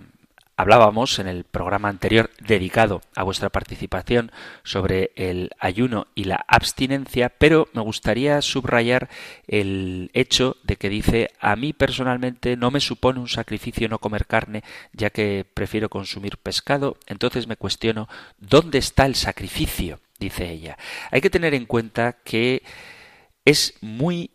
Hablábamos 0.61 1.21
en 1.21 1.29
el 1.29 1.45
programa 1.45 1.89
anterior 1.89 2.31
dedicado 2.41 3.01
a 3.15 3.23
vuestra 3.23 3.49
participación 3.49 4.33
sobre 4.65 5.13
el 5.15 5.53
ayuno 5.61 6.09
y 6.17 6.25
la 6.25 6.45
abstinencia, 6.49 7.29
pero 7.29 7.69
me 7.75 7.83
gustaría 7.83 8.43
subrayar 8.43 9.09
el 9.47 10.11
hecho 10.15 10.57
de 10.65 10.75
que 10.75 10.89
dice 10.89 11.31
a 11.39 11.55
mí 11.55 11.73
personalmente 11.73 12.57
no 12.57 12.73
me 12.73 12.81
supone 12.81 13.21
un 13.21 13.29
sacrificio 13.29 13.89
no 13.89 14.01
comer 14.01 14.27
carne, 14.27 14.65
ya 14.93 15.11
que 15.11 15.47
prefiero 15.55 15.89
consumir 15.91 16.39
pescado, 16.39 16.97
entonces 17.07 17.47
me 17.47 17.57
cuestiono 17.57 18.09
¿dónde 18.39 18.79
está 18.79 19.07
el 19.07 19.15
sacrificio? 19.15 20.01
dice 20.19 20.51
ella. 20.51 20.77
Hay 21.13 21.21
que 21.21 21.31
tener 21.31 21.55
en 21.55 21.67
cuenta 21.67 22.17
que 22.25 22.65
es 23.45 23.75
muy 23.81 24.33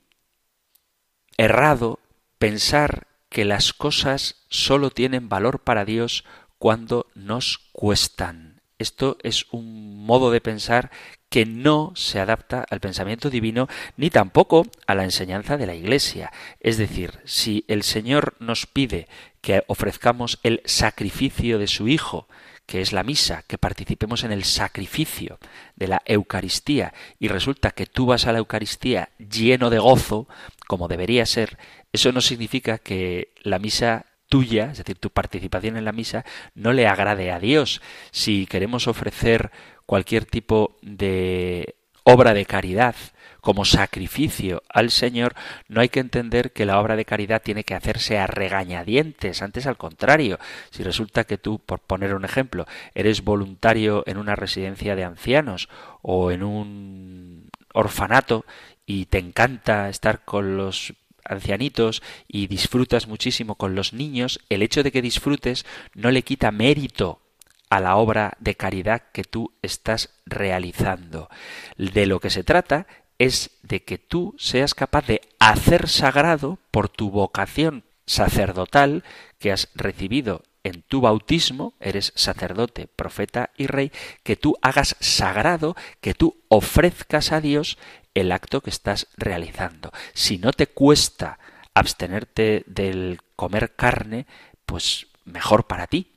errado 1.36 2.00
pensar 2.38 3.08
que 3.34 3.46
las 3.46 3.74
cosas 3.74 4.46
solo 4.48 4.92
tienen 4.92 5.28
valor 5.28 5.64
para 5.64 5.86
Dios 5.86 6.24
cuando 6.60 7.08
nos 7.16 7.58
cuestan. 7.72 8.62
Esto 8.78 9.18
es 9.24 9.48
un 9.52 10.06
modo 10.06 10.30
de 10.30 10.40
pensar 10.40 10.92
que 11.30 11.48
no 11.48 11.94
se 11.96 12.20
adapta 12.20 12.64
al 12.70 12.80
pensamiento 12.80 13.32
divino 13.32 13.68
ni 13.98 14.12
tampoco 14.12 14.68
a 14.86 14.94
la 14.94 15.04
enseñanza 15.04 15.58
de 15.58 15.66
la 15.66 15.74
Iglesia. 15.74 16.32
Es 16.60 16.78
decir, 16.78 17.22
si 17.26 17.66
el 17.68 17.82
Señor 17.82 18.36
nos 18.40 18.68
pide 18.68 19.08
que 19.42 19.64
ofrezcamos 19.66 20.40
el 20.44 20.62
sacrificio 20.66 21.58
de 21.58 21.68
su 21.68 21.88
Hijo, 21.88 22.28
que 22.68 22.82
es 22.82 22.94
la 22.94 23.04
misa, 23.04 23.44
que 23.48 23.58
participemos 23.58 24.24
en 24.24 24.32
el 24.32 24.44
sacrificio 24.44 25.40
de 25.76 25.88
la 25.88 26.04
Eucaristía, 26.06 26.94
y 27.20 27.30
resulta 27.30 27.72
que 27.72 27.88
tú 27.88 28.06
vas 28.06 28.28
a 28.28 28.32
la 28.32 28.38
Eucaristía 28.38 29.10
lleno 29.18 29.72
de 29.72 29.80
gozo, 29.80 30.28
como 30.68 30.88
debería 30.88 31.26
ser, 31.26 31.58
eso 31.94 32.12
no 32.12 32.22
significa 32.22 32.80
que 32.80 33.34
la 33.44 33.60
misa 33.60 34.08
tuya, 34.28 34.72
es 34.72 34.80
decir, 34.80 34.98
tu 34.98 35.12
participación 35.12 35.78
en 35.78 35.86
la 35.86 35.92
misa, 35.92 36.26
no 36.56 36.74
le 36.74 36.88
agrade 36.88 37.32
a 37.32 37.40
Dios. 37.40 37.82
Si 38.10 38.48
queremos 38.48 38.88
ofrecer 38.88 39.52
cualquier 39.86 40.26
tipo 40.26 40.80
de 40.82 41.76
obra 42.04 42.34
de 42.34 42.46
caridad 42.46 42.96
como 43.42 43.64
sacrificio 43.64 44.64
al 44.70 44.90
Señor, 44.90 45.36
no 45.68 45.82
hay 45.82 45.90
que 45.90 46.00
entender 46.00 46.52
que 46.52 46.66
la 46.66 46.80
obra 46.80 46.96
de 46.96 47.06
caridad 47.06 47.42
tiene 47.44 47.64
que 47.64 47.76
hacerse 47.76 48.18
a 48.18 48.26
regañadientes, 48.26 49.42
antes 49.42 49.68
al 49.68 49.78
contrario. 49.78 50.40
Si 50.72 50.82
resulta 50.82 51.26
que 51.26 51.38
tú, 51.38 51.60
por 51.60 51.80
poner 51.80 52.16
un 52.16 52.26
ejemplo, 52.26 52.66
eres 52.96 53.24
voluntario 53.24 54.04
en 54.08 54.18
una 54.18 54.36
residencia 54.36 54.96
de 54.96 55.04
ancianos 55.04 55.70
o 56.02 56.32
en 56.32 56.42
un 56.42 57.50
orfanato 57.74 58.46
y 58.86 59.06
te 59.06 59.20
encanta 59.20 59.90
estar 59.90 60.24
con 60.26 60.58
los 60.58 60.94
ancianitos 61.26 62.02
y 62.28 62.48
disfrutas 62.48 63.08
muchísimo 63.08 63.56
con 63.56 63.76
los 63.76 63.94
niños, 63.94 64.40
el 64.50 64.62
hecho 64.62 64.84
de 64.84 64.92
que 64.92 65.02
disfrutes 65.02 65.66
no 65.94 66.12
le 66.12 66.24
quita 66.24 66.52
mérito 66.52 67.22
a 67.70 67.80
la 67.80 67.96
obra 67.96 68.38
de 68.40 68.56
caridad 68.56 69.04
que 69.12 69.24
tú 69.24 69.54
estás 69.62 70.10
realizando. 70.26 71.30
De 71.78 72.06
lo 72.06 72.20
que 72.20 72.30
se 72.30 72.44
trata 72.44 72.86
es 73.18 73.52
de 73.64 73.84
que 73.84 73.98
tú 73.98 74.36
seas 74.38 74.76
capaz 74.76 75.08
de 75.08 75.22
hacer 75.40 75.90
sagrado 75.90 76.60
por 76.72 76.90
tu 76.90 77.10
vocación 77.10 77.84
sacerdotal 78.06 79.04
que 79.40 79.52
has 79.52 79.70
recibido 79.76 80.44
en 80.64 80.82
tu 80.82 81.02
bautismo, 81.02 81.74
eres 81.80 82.14
sacerdote, 82.16 82.88
profeta 82.88 83.50
y 83.58 83.68
rey, 83.68 83.92
que 84.24 84.36
tú 84.36 84.56
hagas 84.62 84.96
sagrado, 85.00 85.76
que 86.00 86.14
tú 86.14 86.38
ofrezcas 86.48 87.32
a 87.32 87.42
Dios 87.42 87.78
el 88.14 88.32
acto 88.32 88.62
que 88.62 88.70
estás 88.70 89.08
realizando. 89.18 89.92
Si 90.14 90.38
no 90.38 90.52
te 90.52 90.68
cuesta 90.68 91.40
abstenerte 91.74 92.64
del 92.68 93.20
comer 93.36 93.76
carne, 93.76 94.26
pues 94.66 95.08
mejor 95.26 95.66
para 95.68 95.88
ti. 95.88 96.12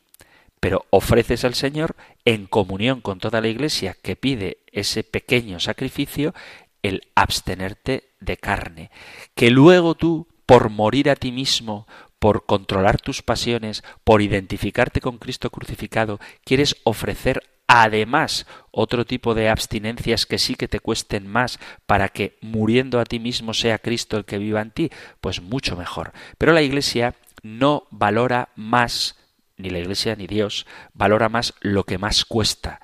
Pero 0.60 0.86
ofreces 0.90 1.44
al 1.44 1.54
Señor 1.54 1.96
en 2.24 2.46
comunión 2.46 3.00
con 3.00 3.18
toda 3.18 3.40
la 3.40 3.48
Iglesia 3.48 3.96
que 4.02 4.16
pide 4.16 4.58
ese 4.72 5.04
pequeño 5.04 5.60
sacrificio 5.60 6.34
el 6.82 7.02
abstenerte 7.14 8.10
de 8.20 8.36
carne. 8.36 8.90
Que 9.34 9.50
luego 9.50 9.94
tú, 9.94 10.28
por 10.46 10.70
morir 10.70 11.10
a 11.10 11.16
ti 11.16 11.30
mismo, 11.30 11.86
por 12.18 12.46
controlar 12.46 13.00
tus 13.00 13.22
pasiones, 13.22 13.84
por 14.04 14.22
identificarte 14.22 15.00
con 15.00 15.18
Cristo 15.18 15.50
crucificado, 15.50 16.18
quieres 16.44 16.76
ofrecer 16.84 17.42
además 17.68 18.46
otro 18.70 19.04
tipo 19.04 19.34
de 19.34 19.48
abstinencias 19.48 20.26
que 20.26 20.38
sí 20.38 20.54
que 20.54 20.68
te 20.68 20.80
cuesten 20.80 21.26
más 21.26 21.58
para 21.86 22.08
que 22.08 22.38
muriendo 22.40 23.00
a 23.00 23.04
ti 23.04 23.18
mismo 23.18 23.54
sea 23.54 23.78
Cristo 23.78 24.16
el 24.16 24.24
que 24.24 24.38
viva 24.38 24.60
en 24.60 24.70
ti, 24.70 24.90
pues 25.20 25.40
mucho 25.40 25.76
mejor. 25.76 26.12
Pero 26.38 26.52
la 26.52 26.62
Iglesia 26.62 27.14
no 27.42 27.84
valora 27.90 28.50
más, 28.54 29.16
ni 29.56 29.70
la 29.70 29.78
Iglesia 29.78 30.16
ni 30.16 30.26
Dios, 30.26 30.66
valora 30.92 31.28
más 31.28 31.54
lo 31.60 31.84
que 31.84 31.98
más 31.98 32.24
cuesta. 32.24 32.80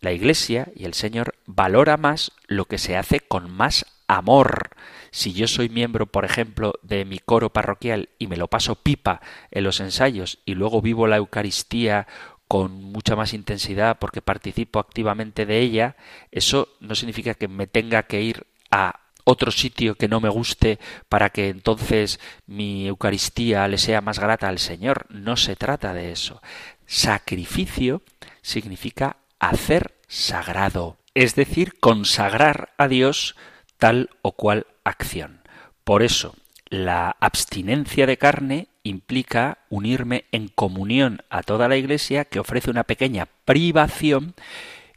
La 0.00 0.12
Iglesia 0.12 0.68
y 0.74 0.84
el 0.84 0.94
Señor 0.94 1.34
valora 1.46 1.96
más 1.96 2.32
lo 2.46 2.64
que 2.64 2.78
se 2.78 2.96
hace 2.96 3.20
con 3.20 3.50
más 3.50 3.84
amor. 4.08 4.70
Si 5.10 5.32
yo 5.32 5.46
soy 5.46 5.68
miembro, 5.68 6.06
por 6.06 6.24
ejemplo, 6.24 6.74
de 6.82 7.04
mi 7.04 7.18
coro 7.18 7.52
parroquial 7.52 8.08
y 8.18 8.26
me 8.26 8.36
lo 8.36 8.48
paso 8.48 8.76
pipa 8.76 9.20
en 9.50 9.64
los 9.64 9.80
ensayos 9.80 10.38
y 10.46 10.54
luego 10.54 10.80
vivo 10.80 11.06
la 11.06 11.16
Eucaristía 11.16 12.06
con 12.50 12.82
mucha 12.82 13.14
más 13.14 13.32
intensidad 13.32 14.00
porque 14.00 14.22
participo 14.22 14.80
activamente 14.80 15.46
de 15.46 15.60
ella, 15.60 15.94
eso 16.32 16.66
no 16.80 16.96
significa 16.96 17.34
que 17.34 17.46
me 17.46 17.68
tenga 17.68 18.02
que 18.02 18.22
ir 18.22 18.44
a 18.72 18.98
otro 19.22 19.52
sitio 19.52 19.94
que 19.94 20.08
no 20.08 20.20
me 20.20 20.30
guste 20.30 20.80
para 21.08 21.30
que 21.30 21.48
entonces 21.48 22.18
mi 22.48 22.88
Eucaristía 22.88 23.68
le 23.68 23.78
sea 23.78 24.00
más 24.00 24.18
grata 24.18 24.48
al 24.48 24.58
Señor. 24.58 25.06
No 25.10 25.36
se 25.36 25.54
trata 25.54 25.94
de 25.94 26.10
eso. 26.10 26.42
Sacrificio 26.86 28.02
significa 28.42 29.18
hacer 29.38 29.94
sagrado, 30.08 30.96
es 31.14 31.36
decir, 31.36 31.78
consagrar 31.78 32.72
a 32.78 32.88
Dios 32.88 33.36
tal 33.78 34.10
o 34.22 34.32
cual 34.32 34.66
acción. 34.82 35.42
Por 35.84 36.02
eso, 36.02 36.34
la 36.70 37.16
abstinencia 37.18 38.06
de 38.06 38.16
carne 38.16 38.68
implica 38.84 39.58
unirme 39.68 40.24
en 40.30 40.48
comunión 40.48 41.22
a 41.28 41.42
toda 41.42 41.68
la 41.68 41.76
Iglesia 41.76 42.24
que 42.24 42.38
ofrece 42.38 42.70
una 42.70 42.84
pequeña 42.84 43.26
privación 43.44 44.34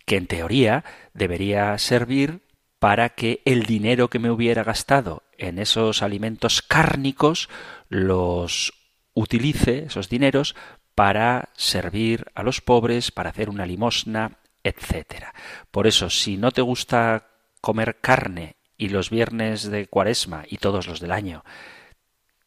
que 0.06 0.18
en 0.18 0.28
teoría 0.28 0.86
debería 1.14 1.78
servir 1.80 2.42
para 2.78 3.10
que 3.10 3.42
el 3.46 3.64
dinero 3.64 4.10
que 4.10 4.20
me 4.20 4.30
hubiera 4.30 4.64
gastado 4.64 5.24
en 5.38 5.58
esos 5.58 6.04
alimentos 6.04 6.62
cárnicos 6.62 7.50
los 7.90 8.74
utilice, 9.14 9.86
esos 9.86 10.10
dineros, 10.10 10.56
para 10.94 11.50
servir 11.56 12.26
a 12.36 12.44
los 12.44 12.62
pobres, 12.62 13.12
para 13.12 13.32
hacer 13.32 13.50
una 13.50 13.66
limosna, 13.66 14.38
etc. 14.64 15.26
Por 15.72 15.88
eso, 15.88 16.10
si 16.10 16.38
no 16.38 16.52
te 16.52 16.62
gusta 16.62 17.30
comer 17.62 18.00
carne 18.00 18.58
y 18.78 18.90
los 18.90 19.10
viernes 19.10 19.70
de 19.70 19.88
cuaresma 19.88 20.46
y 20.48 20.58
todos 20.58 20.88
los 20.88 21.00
del 21.00 21.12
año 21.12 21.44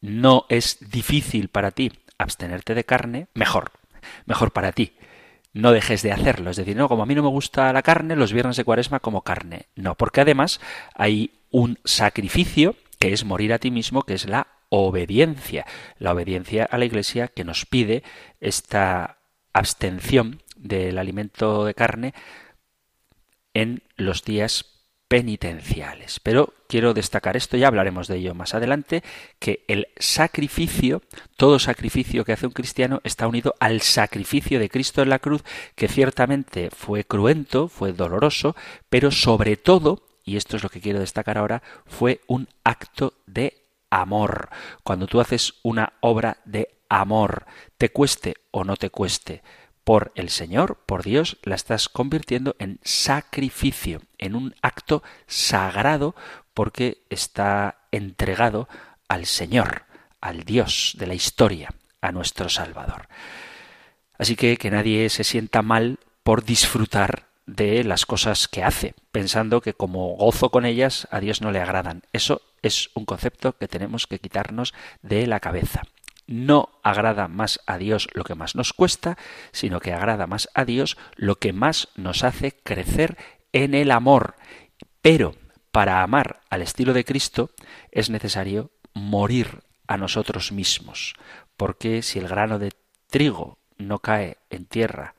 no 0.01 0.45
es 0.49 0.77
difícil 0.91 1.49
para 1.49 1.71
ti 1.71 1.91
abstenerte 2.17 2.75
de 2.75 2.83
carne, 2.83 3.27
mejor. 3.33 3.71
mejor 4.25 4.51
para 4.51 4.71
ti. 4.71 4.93
No 5.53 5.71
dejes 5.71 6.01
de 6.01 6.11
hacerlo. 6.11 6.51
Es 6.51 6.57
decir, 6.57 6.75
no, 6.75 6.87
como 6.87 7.03
a 7.03 7.05
mí 7.05 7.15
no 7.15 7.23
me 7.23 7.29
gusta 7.29 7.71
la 7.73 7.81
carne, 7.81 8.15
los 8.15 8.33
viernes 8.33 8.57
de 8.57 8.63
cuaresma 8.63 8.99
como 8.99 9.21
carne. 9.21 9.67
No, 9.75 9.95
porque 9.95 10.21
además 10.21 10.59
hay 10.93 11.31
un 11.49 11.79
sacrificio 11.83 12.75
que 12.99 13.13
es 13.13 13.25
morir 13.25 13.53
a 13.53 13.59
ti 13.59 13.71
mismo, 13.71 14.03
que 14.03 14.13
es 14.13 14.27
la 14.27 14.47
obediencia. 14.69 15.65
La 15.97 16.11
obediencia 16.11 16.65
a 16.65 16.77
la 16.77 16.85
Iglesia 16.85 17.27
que 17.27 17.43
nos 17.43 17.65
pide 17.65 18.03
esta 18.39 19.17
abstención 19.53 20.41
del 20.55 20.97
alimento 20.97 21.65
de 21.65 21.73
carne 21.73 22.13
en 23.53 23.81
los 23.95 24.23
días 24.23 24.76
penitenciales. 25.07 26.19
Pero 26.19 26.53
quiero 26.67 26.93
destacar 26.93 27.37
esto, 27.37 27.57
ya 27.57 27.67
hablaremos 27.67 28.07
de 28.07 28.17
ello 28.17 28.35
más 28.35 28.53
adelante, 28.53 29.03
que 29.39 29.63
el 29.67 29.87
sacrificio, 29.97 31.01
todo 31.35 31.59
sacrificio 31.59 32.25
que 32.25 32.33
hace 32.33 32.47
un 32.47 32.53
cristiano 32.53 33.01
está 33.03 33.27
unido 33.27 33.55
al 33.59 33.81
sacrificio 33.81 34.59
de 34.59 34.69
Cristo 34.69 35.01
en 35.01 35.09
la 35.09 35.19
cruz, 35.19 35.43
que 35.75 35.87
ciertamente 35.87 36.69
fue 36.69 37.03
cruento, 37.03 37.67
fue 37.67 37.93
doloroso, 37.93 38.55
pero 38.89 39.11
sobre 39.11 39.57
todo, 39.57 40.03
y 40.25 40.35
esto 40.35 40.57
es 40.57 40.63
lo 40.63 40.69
que 40.69 40.81
quiero 40.81 40.99
destacar 40.99 41.37
ahora, 41.37 41.63
fue 41.85 42.21
un 42.27 42.49
acto 42.63 43.13
de 43.25 43.63
amor. 43.89 44.49
Cuando 44.83 45.07
tú 45.07 45.21
haces 45.21 45.53
una 45.63 45.93
obra 46.01 46.37
de 46.45 46.69
amor, 46.89 47.45
te 47.77 47.89
cueste 47.89 48.35
o 48.51 48.63
no 48.63 48.75
te 48.75 48.89
cueste, 48.89 49.41
por 49.87 50.11
el 50.15 50.27
Señor, 50.27 50.79
por 50.85 51.01
Dios, 51.01 51.37
la 51.43 51.55
estás 51.55 51.87
convirtiendo 51.87 52.57
en 52.59 52.77
sacrificio, 52.83 54.01
en 54.17 54.35
un 54.35 54.53
acto 54.61 55.01
sagrado, 55.27 56.13
porque 56.53 57.05
está 57.09 57.77
entregado 57.93 58.67
al 59.07 59.25
Señor, 59.25 59.85
al 60.19 60.43
Dios 60.43 60.97
de 60.99 61.07
la 61.07 61.13
historia, 61.13 61.69
a 62.01 62.11
nuestro 62.11 62.49
Salvador. 62.49 63.07
Así 64.17 64.35
que 64.35 64.57
que 64.57 64.71
nadie 64.71 65.07
se 65.07 65.23
sienta 65.23 65.61
mal 65.61 65.99
por 66.21 66.43
disfrutar 66.43 67.27
de 67.45 67.85
las 67.85 68.05
cosas 68.05 68.49
que 68.49 68.65
hace, 68.65 68.93
pensando 69.13 69.61
que 69.61 69.73
como 69.73 70.17
gozo 70.17 70.49
con 70.49 70.65
ellas 70.65 71.07
a 71.11 71.21
Dios 71.21 71.41
no 71.41 71.51
le 71.51 71.61
agradan. 71.61 72.03
Eso 72.11 72.41
es 72.61 72.89
un 72.93 73.05
concepto 73.05 73.57
que 73.57 73.69
tenemos 73.69 74.05
que 74.05 74.19
quitarnos 74.19 74.73
de 75.01 75.27
la 75.27 75.39
cabeza 75.39 75.83
no 76.27 76.69
agrada 76.83 77.27
más 77.27 77.59
a 77.65 77.77
Dios 77.77 78.07
lo 78.13 78.23
que 78.23 78.35
más 78.35 78.55
nos 78.55 78.73
cuesta, 78.73 79.17
sino 79.51 79.79
que 79.79 79.93
agrada 79.93 80.27
más 80.27 80.49
a 80.53 80.65
Dios 80.65 80.97
lo 81.15 81.37
que 81.37 81.53
más 81.53 81.87
nos 81.95 82.23
hace 82.23 82.51
crecer 82.63 83.17
en 83.53 83.73
el 83.73 83.91
amor. 83.91 84.35
Pero 85.01 85.35
para 85.71 86.03
amar 86.03 86.41
al 86.49 86.61
estilo 86.61 86.93
de 86.93 87.05
Cristo 87.05 87.51
es 87.91 88.09
necesario 88.09 88.71
morir 88.93 89.63
a 89.87 89.97
nosotros 89.97 90.51
mismos, 90.51 91.15
porque 91.55 92.01
si 92.01 92.19
el 92.19 92.27
grano 92.27 92.59
de 92.59 92.73
trigo 93.09 93.57
no 93.77 93.99
cae 93.99 94.37
en 94.49 94.65
tierra 94.65 95.15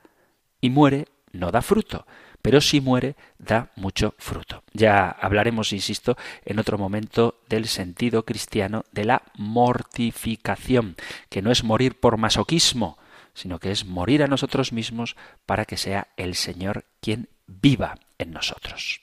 y 0.61 0.69
muere, 0.69 1.07
no 1.31 1.51
da 1.51 1.61
fruto 1.61 2.05
pero 2.41 2.61
si 2.61 2.81
muere 2.81 3.15
da 3.37 3.71
mucho 3.75 4.15
fruto. 4.17 4.63
Ya 4.73 5.09
hablaremos, 5.09 5.73
insisto, 5.73 6.17
en 6.45 6.59
otro 6.59 6.77
momento 6.77 7.41
del 7.49 7.67
sentido 7.67 8.23
cristiano 8.25 8.85
de 8.91 9.05
la 9.05 9.23
mortificación, 9.35 10.95
que 11.29 11.41
no 11.41 11.51
es 11.51 11.63
morir 11.63 11.99
por 11.99 12.17
masoquismo, 12.17 12.97
sino 13.33 13.59
que 13.59 13.71
es 13.71 13.85
morir 13.85 14.23
a 14.23 14.27
nosotros 14.27 14.73
mismos 14.73 15.15
para 15.45 15.65
que 15.65 15.77
sea 15.77 16.07
el 16.17 16.35
Señor 16.35 16.85
quien 17.01 17.29
viva 17.47 17.95
en 18.17 18.31
nosotros. 18.31 19.01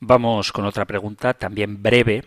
Vamos 0.00 0.52
con 0.52 0.64
otra 0.64 0.84
pregunta, 0.84 1.34
también 1.34 1.82
breve, 1.82 2.24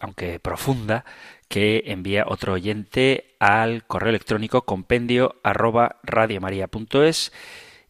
aunque 0.00 0.38
profunda, 0.40 1.04
que 1.48 1.82
envía 1.86 2.24
otro 2.26 2.54
oyente 2.54 3.36
al 3.38 3.84
correo 3.86 4.10
electrónico 4.10 4.62
compendio 4.62 5.36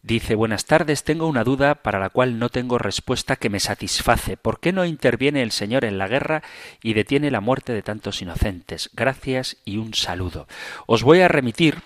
Dice, 0.05 0.35
buenas 0.35 0.65
tardes, 0.65 1.05
tengo 1.05 1.27
una 1.27 1.45
duda 1.45 1.75
para 1.75 1.97
la 1.97 2.09
cual 2.09 2.37
no 2.37 2.49
tengo 2.49 2.77
respuesta 2.77 3.37
que 3.37 3.49
me 3.49 3.61
satisface. 3.61 4.35
¿Por 4.35 4.59
qué 4.59 4.73
no 4.73 4.83
interviene 4.83 5.41
el 5.41 5.51
Señor 5.51 5.85
en 5.85 5.97
la 5.97 6.09
guerra 6.09 6.43
y 6.81 6.93
detiene 6.93 7.31
la 7.31 7.39
muerte 7.39 7.71
de 7.71 7.83
tantos 7.83 8.21
inocentes? 8.21 8.89
Gracias 8.93 9.55
y 9.63 9.77
un 9.77 9.93
saludo. 9.93 10.45
Os 10.87 11.03
voy 11.03 11.21
a 11.21 11.29
remitir 11.29 11.77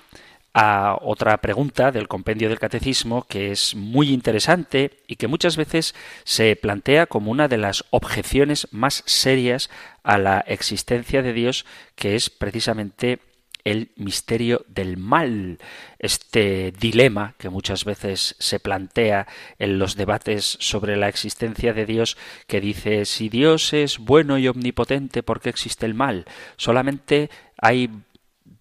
a 0.55 0.97
otra 0.99 1.37
pregunta 1.37 1.91
del 1.91 2.07
compendio 2.07 2.49
del 2.49 2.57
catecismo 2.57 3.27
que 3.29 3.51
es 3.51 3.75
muy 3.75 4.09
interesante 4.09 4.97
y 5.05 5.17
que 5.17 5.27
muchas 5.27 5.55
veces 5.55 5.93
se 6.23 6.55
plantea 6.55 7.05
como 7.05 7.29
una 7.29 7.47
de 7.47 7.59
las 7.59 7.85
objeciones 7.91 8.67
más 8.71 9.03
serias 9.05 9.69
a 10.01 10.17
la 10.17 10.39
existencia 10.39 11.21
de 11.21 11.33
Dios, 11.33 11.67
que 11.95 12.15
es 12.15 12.31
precisamente 12.31 13.19
el 13.67 13.91
misterio 13.97 14.65
del 14.69 14.95
mal, 14.95 15.59
este 15.99 16.71
dilema 16.71 17.33
que 17.37 17.49
muchas 17.49 17.83
veces 17.83 18.37
se 18.39 18.61
plantea 18.61 19.27
en 19.59 19.77
los 19.77 19.97
debates 19.97 20.57
sobre 20.61 20.95
la 20.95 21.09
existencia 21.09 21.73
de 21.73 21.85
Dios, 21.85 22.17
que 22.47 22.61
dice 22.61 23.03
si 23.03 23.27
Dios 23.27 23.73
es 23.73 23.97
bueno 23.99 24.37
y 24.37 24.47
omnipotente, 24.47 25.21
¿por 25.21 25.41
qué 25.41 25.49
existe 25.49 25.85
el 25.85 25.95
mal? 25.95 26.25
Solamente 26.55 27.29
hay 27.61 27.89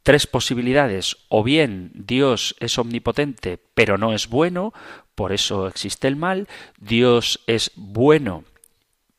tres 0.03 0.27
posibilidades, 0.27 1.17
o 1.29 1.45
bien 1.45 1.93
Dios 1.95 2.57
es 2.59 2.77
omnipotente 2.77 3.61
pero 3.75 3.99
no 3.99 4.13
es 4.13 4.27
bueno, 4.29 4.75
por 5.15 5.33
eso 5.33 5.69
existe 5.69 6.09
el 6.09 6.17
mal, 6.17 6.49
Dios 6.81 7.45
es 7.47 7.71
bueno 7.77 8.43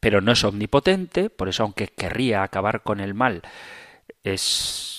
pero 0.02 0.20
no 0.20 0.34
es 0.34 0.44
omnipotente, 0.44 1.30
por 1.30 1.48
eso 1.48 1.64
aunque 1.64 1.88
querría 1.88 2.44
acabar 2.44 2.84
con 2.84 3.00
el 3.00 3.14
mal, 3.14 3.42
es 4.24 4.97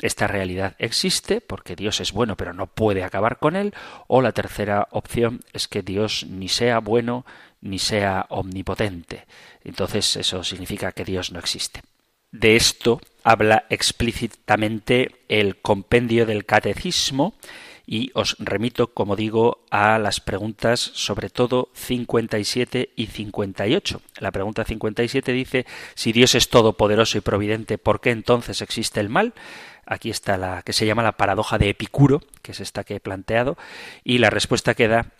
esta 0.00 0.26
realidad 0.26 0.74
existe 0.78 1.40
porque 1.40 1.76
Dios 1.76 2.00
es 2.00 2.12
bueno 2.12 2.36
pero 2.36 2.52
no 2.52 2.66
puede 2.66 3.04
acabar 3.04 3.38
con 3.38 3.56
él, 3.56 3.74
o 4.06 4.22
la 4.22 4.32
tercera 4.32 4.88
opción 4.90 5.40
es 5.52 5.68
que 5.68 5.82
Dios 5.82 6.26
ni 6.28 6.48
sea 6.48 6.78
bueno 6.80 7.24
ni 7.60 7.78
sea 7.78 8.26
omnipotente. 8.28 9.26
Entonces 9.62 10.16
eso 10.16 10.44
significa 10.44 10.92
que 10.92 11.04
Dios 11.04 11.32
no 11.32 11.38
existe. 11.38 11.82
De 12.30 12.56
esto 12.56 13.00
habla 13.22 13.64
explícitamente 13.70 15.24
el 15.28 15.60
compendio 15.60 16.26
del 16.26 16.44
catecismo 16.44 17.34
y 17.86 18.10
os 18.14 18.36
remito, 18.38 18.88
como 18.88 19.16
digo, 19.16 19.64
a 19.70 19.98
las 19.98 20.20
preguntas 20.20 20.80
sobre 20.80 21.30
todo 21.30 21.68
57 21.74 22.90
y 22.96 23.06
58. 23.06 24.00
La 24.18 24.30
pregunta 24.30 24.64
57 24.64 25.32
dice, 25.32 25.66
si 25.94 26.12
Dios 26.12 26.34
es 26.34 26.48
todopoderoso 26.48 27.18
y 27.18 27.20
providente, 27.20 27.78
¿por 27.78 28.00
qué 28.00 28.10
entonces 28.10 28.62
existe 28.62 29.00
el 29.00 29.08
mal? 29.08 29.34
Aquí 29.86 30.10
está 30.10 30.38
la 30.38 30.62
que 30.62 30.72
se 30.72 30.86
llama 30.86 31.02
la 31.02 31.12
paradoja 31.12 31.58
de 31.58 31.68
Epicuro, 31.68 32.22
que 32.42 32.52
es 32.52 32.60
esta 32.60 32.84
que 32.84 32.96
he 32.96 33.00
planteado, 33.00 33.58
y 34.02 34.18
la 34.18 34.30
respuesta 34.30 34.74
que 34.74 34.88
da 34.88 35.12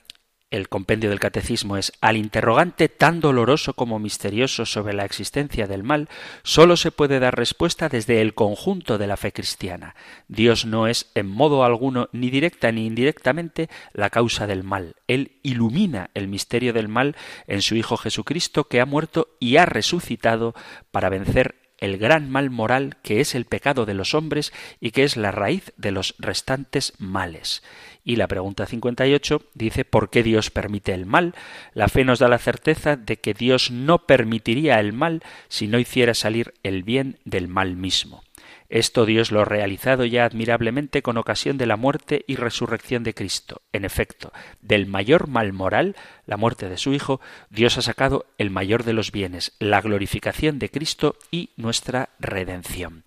el 0.57 0.69
compendio 0.69 1.11
del 1.11 1.19
catecismo 1.19 1.77
es 1.77 1.93
al 2.01 2.17
interrogante 2.17 2.89
tan 2.89 3.21
doloroso 3.21 3.75
como 3.75 3.99
misterioso 3.99 4.67
sobre 4.67 4.95
la 4.95 5.05
existencia 5.05 5.67
del 5.67 5.83
mal, 5.83 6.09
sólo 6.45 6.77
se 6.77 6.93
puede 6.93 7.19
dar 7.19 7.37
respuesta 7.37 7.89
desde 7.89 8.21
el 8.21 8.35
conjunto 8.35 8.97
de 8.97 9.09
la 9.09 9.17
fe 9.17 9.33
cristiana. 9.33 9.97
Dios 10.29 10.65
no 10.65 10.87
es 10.87 11.11
en 11.15 11.27
modo 11.27 11.65
alguno, 11.65 12.09
ni 12.13 12.31
directa 12.31 12.71
ni 12.71 12.87
indirectamente, 12.87 13.69
la 13.93 14.11
causa 14.11 14.47
del 14.47 14.63
mal. 14.63 14.95
Él 15.09 15.33
ilumina 15.43 16.11
el 16.15 16.29
misterio 16.29 16.73
del 16.73 16.89
mal 16.89 17.17
en 17.47 17.61
su 17.61 17.75
Hijo 17.75 17.97
Jesucristo, 17.97 18.69
que 18.69 18.81
ha 18.81 18.87
muerto 18.87 19.29
y 19.41 19.57
ha 19.57 19.67
resucitado 19.67 20.55
para 20.93 21.09
vencer 21.09 21.57
el 21.79 21.99
gran 21.99 22.31
mal 22.31 22.51
moral 22.51 22.97
que 23.03 23.21
es 23.21 23.35
el 23.35 23.45
pecado 23.45 23.85
de 23.85 23.95
los 23.95 24.15
hombres 24.15 24.53
y 24.81 24.93
que 24.93 25.05
es 25.05 25.17
la 25.17 25.33
raíz 25.33 25.73
de 25.77 25.91
los 25.91 26.15
restantes 26.19 26.95
males. 26.99 27.63
Y 28.05 28.17
la 28.17 28.29
pregunta 28.29 28.67
58 28.67 29.43
dice 29.55 29.85
¿por 29.87 30.11
qué 30.11 30.23
Dios 30.23 30.51
permite 30.51 30.93
el 30.93 31.07
mal? 31.07 31.35
La 31.73 31.89
fe 31.89 32.05
nos 32.05 32.19
da 32.19 32.29
la 32.29 32.39
certeza 32.39 32.97
de 32.97 33.17
que 33.17 33.33
Dios 33.33 33.71
no 33.71 34.07
permitiría 34.07 34.79
el 34.79 34.93
mal 34.93 35.23
si 35.49 35.69
no 35.69 35.79
hiciera 35.79 36.13
salir 36.13 36.53
el 36.63 36.83
bien 36.83 37.19
del 37.25 37.49
mal 37.49 37.77
mismo. 37.77 38.23
Esto 38.69 39.07
Dios 39.07 39.31
lo 39.31 39.43
ha 39.43 39.45
realizado 39.45 40.05
ya 40.05 40.25
admirablemente 40.25 41.03
con 41.03 41.17
ocasión 41.17 41.59
de 41.59 41.67
la 41.67 41.77
muerte 41.77 42.25
y 42.27 42.37
resurrección 42.37 43.05
de 43.05 43.15
Cristo. 43.15 43.63
En 43.73 43.85
efecto, 43.85 44.33
del 44.63 44.87
mayor 44.87 45.29
mal 45.29 45.53
moral, 45.53 45.97
la 46.27 46.37
muerte 46.37 46.69
de 46.69 46.79
su 46.79 46.93
Hijo, 46.93 47.21
Dios 47.51 47.79
ha 47.79 47.83
sacado 47.83 48.27
el 48.39 48.51
mayor 48.51 48.85
de 48.85 48.95
los 48.95 49.13
bienes, 49.13 49.53
la 49.59 49.81
glorificación 49.81 50.59
de 50.59 50.71
Cristo 50.71 51.17
y 51.31 51.51
nuestra 51.57 52.11
redención. 52.19 53.05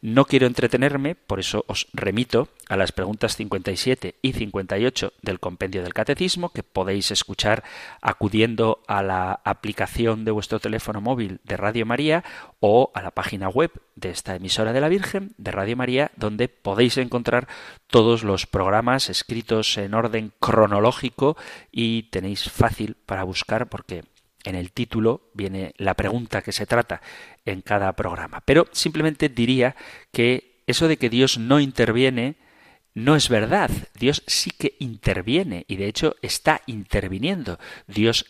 No 0.00 0.26
quiero 0.26 0.46
entretenerme, 0.46 1.16
por 1.16 1.40
eso 1.40 1.64
os 1.66 1.88
remito 1.92 2.48
a 2.68 2.76
las 2.76 2.92
preguntas 2.92 3.36
57 3.36 4.14
y 4.22 4.32
58 4.32 5.12
del 5.22 5.40
compendio 5.40 5.82
del 5.82 5.92
Catecismo, 5.92 6.50
que 6.50 6.62
podéis 6.62 7.10
escuchar 7.10 7.64
acudiendo 8.00 8.80
a 8.86 9.02
la 9.02 9.40
aplicación 9.44 10.24
de 10.24 10.30
vuestro 10.30 10.60
teléfono 10.60 11.00
móvil 11.00 11.40
de 11.42 11.56
Radio 11.56 11.84
María 11.84 12.22
o 12.60 12.92
a 12.94 13.02
la 13.02 13.10
página 13.10 13.48
web 13.48 13.72
de 13.96 14.10
esta 14.10 14.36
emisora 14.36 14.72
de 14.72 14.80
la 14.80 14.88
Virgen, 14.88 15.34
de 15.36 15.50
Radio 15.50 15.76
María, 15.76 16.12
donde 16.14 16.48
podéis 16.48 16.96
encontrar 16.98 17.48
todos 17.88 18.22
los 18.22 18.46
programas 18.46 19.10
escritos 19.10 19.76
en 19.78 19.94
orden 19.94 20.32
cronológico 20.38 21.36
y 21.72 22.04
tenéis 22.04 22.48
fácil 22.48 22.96
para 23.04 23.24
buscar 23.24 23.68
porque 23.68 24.04
en 24.48 24.54
el 24.54 24.72
título 24.72 25.28
viene 25.34 25.74
la 25.76 25.92
pregunta 25.92 26.40
que 26.40 26.52
se 26.52 26.64
trata 26.64 27.02
en 27.44 27.60
cada 27.60 27.92
programa. 27.92 28.40
Pero 28.46 28.66
simplemente 28.72 29.28
diría 29.28 29.76
que 30.10 30.62
eso 30.66 30.88
de 30.88 30.96
que 30.96 31.10
Dios 31.10 31.36
no 31.36 31.60
interviene 31.60 32.36
no 32.94 33.14
es 33.14 33.28
verdad. 33.28 33.70
Dios 33.98 34.22
sí 34.26 34.50
que 34.50 34.74
interviene 34.78 35.66
y 35.68 35.76
de 35.76 35.86
hecho 35.86 36.16
está 36.22 36.62
interviniendo. 36.66 37.58
Dios 37.86 38.24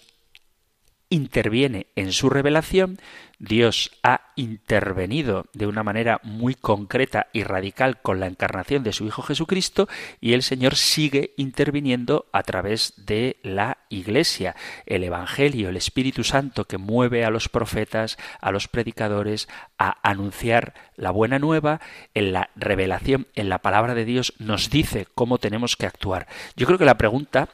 interviene 1.11 1.87
en 1.97 2.13
su 2.13 2.31
revelación, 2.31 2.99
Dios 3.41 3.93
ha 4.03 4.33
intervenido 4.35 5.47
de 5.53 5.69
una 5.69 5.85
manera 5.85 6.21
muy 6.25 6.55
concreta 6.55 7.29
y 7.33 7.45
radical 7.45 8.03
con 8.03 8.19
la 8.19 8.27
encarnación 8.27 8.83
de 8.83 8.93
su 8.93 9.07
Hijo 9.07 9.23
Jesucristo 9.23 9.89
y 10.21 10.33
el 10.33 10.43
Señor 10.43 10.75
sigue 10.75 11.35
interviniendo 11.37 12.27
a 12.33 12.43
través 12.43 12.95
de 12.97 13.37
la 13.45 13.79
Iglesia, 13.91 14.57
el 14.87 15.05
Evangelio, 15.05 15.69
el 15.69 15.77
Espíritu 15.77 16.25
Santo 16.25 16.65
que 16.65 16.79
mueve 16.79 17.25
a 17.25 17.31
los 17.31 17.49
profetas, 17.49 18.19
a 18.41 18.51
los 18.51 18.67
predicadores 18.67 19.49
a 19.79 19.97
anunciar 20.03 20.75
la 20.97 21.13
buena 21.13 21.39
nueva, 21.39 21.81
en 22.15 22.33
la 22.33 22.51
revelación, 22.57 23.29
en 23.37 23.49
la 23.49 23.59
palabra 23.59 23.95
de 23.95 24.05
Dios 24.05 24.35
nos 24.39 24.69
dice 24.69 25.07
cómo 25.15 25.39
tenemos 25.39 25.77
que 25.77 25.87
actuar. 25.87 26.27
Yo 26.57 26.67
creo 26.67 26.79
que 26.79 26.85
la 26.85 26.99
pregunta 26.99 27.49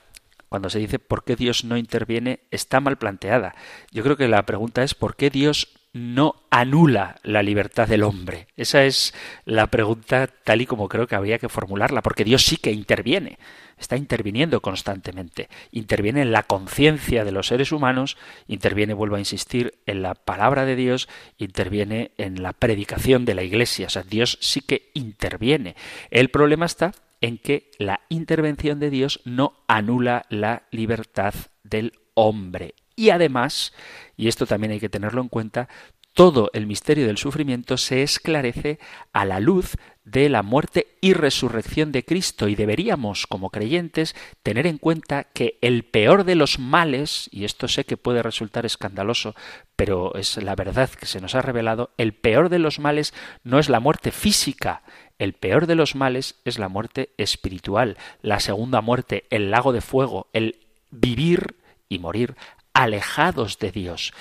cuando 0.48 0.70
se 0.70 0.78
dice 0.78 0.98
por 0.98 1.24
qué 1.24 1.36
Dios 1.36 1.64
no 1.64 1.76
interviene, 1.76 2.40
está 2.50 2.80
mal 2.80 2.98
planteada. 2.98 3.54
Yo 3.90 4.02
creo 4.02 4.16
que 4.16 4.28
la 4.28 4.44
pregunta 4.44 4.82
es 4.82 4.94
por 4.94 5.16
qué 5.16 5.30
Dios 5.30 5.68
no 5.94 6.34
anula 6.50 7.16
la 7.22 7.42
libertad 7.42 7.86
del 7.86 8.02
hombre. 8.02 8.48
Esa 8.56 8.84
es 8.84 9.14
la 9.44 9.68
pregunta 9.68 10.26
tal 10.26 10.60
y 10.60 10.66
como 10.66 10.88
creo 10.88 11.06
que 11.06 11.14
habría 11.14 11.38
que 11.38 11.48
formularla, 11.48 12.02
porque 12.02 12.24
Dios 12.24 12.44
sí 12.44 12.56
que 12.56 12.72
interviene, 12.72 13.38
está 13.78 13.96
interviniendo 13.96 14.60
constantemente, 14.60 15.48
interviene 15.70 16.22
en 16.22 16.32
la 16.32 16.42
conciencia 16.42 17.24
de 17.24 17.30
los 17.30 17.46
seres 17.46 17.70
humanos, 17.70 18.16
interviene, 18.48 18.92
vuelvo 18.92 19.16
a 19.16 19.20
insistir, 19.20 19.78
en 19.86 20.02
la 20.02 20.16
palabra 20.16 20.64
de 20.64 20.74
Dios, 20.74 21.08
interviene 21.38 22.10
en 22.18 22.42
la 22.42 22.52
predicación 22.52 23.24
de 23.24 23.36
la 23.36 23.44
Iglesia, 23.44 23.86
o 23.86 23.90
sea, 23.90 24.02
Dios 24.02 24.36
sí 24.40 24.62
que 24.62 24.90
interviene. 24.94 25.76
El 26.10 26.28
problema 26.28 26.66
está 26.66 26.92
en 27.24 27.38
que 27.38 27.70
la 27.78 28.00
intervención 28.10 28.78
de 28.80 28.90
Dios 28.90 29.22
no 29.24 29.54
anula 29.66 30.26
la 30.28 30.64
libertad 30.70 31.32
del 31.62 31.94
hombre. 32.12 32.74
Y 32.96 33.08
además, 33.08 33.72
y 34.14 34.28
esto 34.28 34.44
también 34.44 34.72
hay 34.72 34.80
que 34.80 34.90
tenerlo 34.90 35.22
en 35.22 35.30
cuenta, 35.30 35.70
todo 36.12 36.50
el 36.52 36.66
misterio 36.66 37.06
del 37.06 37.16
sufrimiento 37.16 37.78
se 37.78 38.02
esclarece 38.02 38.78
a 39.14 39.24
la 39.24 39.40
luz 39.40 39.76
de 40.04 40.28
la 40.28 40.42
muerte 40.42 40.98
y 41.00 41.14
resurrección 41.14 41.92
de 41.92 42.04
Cristo 42.04 42.46
y 42.46 42.54
deberíamos, 42.54 43.26
como 43.26 43.48
creyentes, 43.48 44.14
tener 44.42 44.66
en 44.66 44.76
cuenta 44.76 45.24
que 45.24 45.58
el 45.62 45.82
peor 45.82 46.24
de 46.24 46.34
los 46.34 46.58
males, 46.58 47.30
y 47.32 47.44
esto 47.44 47.68
sé 47.68 47.84
que 47.84 47.96
puede 47.96 48.22
resultar 48.22 48.66
escandaloso, 48.66 49.34
pero 49.76 50.14
es 50.14 50.36
la 50.36 50.54
verdad 50.54 50.90
que 50.90 51.06
se 51.06 51.22
nos 51.22 51.34
ha 51.34 51.42
revelado, 51.42 51.90
el 51.96 52.12
peor 52.12 52.50
de 52.50 52.58
los 52.58 52.78
males 52.78 53.14
no 53.44 53.58
es 53.58 53.70
la 53.70 53.80
muerte 53.80 54.12
física, 54.12 54.82
el 55.18 55.32
peor 55.32 55.66
de 55.66 55.74
los 55.74 55.94
males 55.94 56.40
es 56.44 56.58
la 56.58 56.68
muerte 56.68 57.10
espiritual, 57.18 57.96
la 58.22 58.40
segunda 58.40 58.80
muerte, 58.80 59.24
el 59.30 59.50
lago 59.50 59.72
de 59.72 59.80
fuego, 59.80 60.28
el 60.32 60.58
vivir 60.90 61.56
y 61.88 61.98
morir 61.98 62.36
alejados 62.72 63.58
de 63.58 63.70
Dios. 63.70 64.12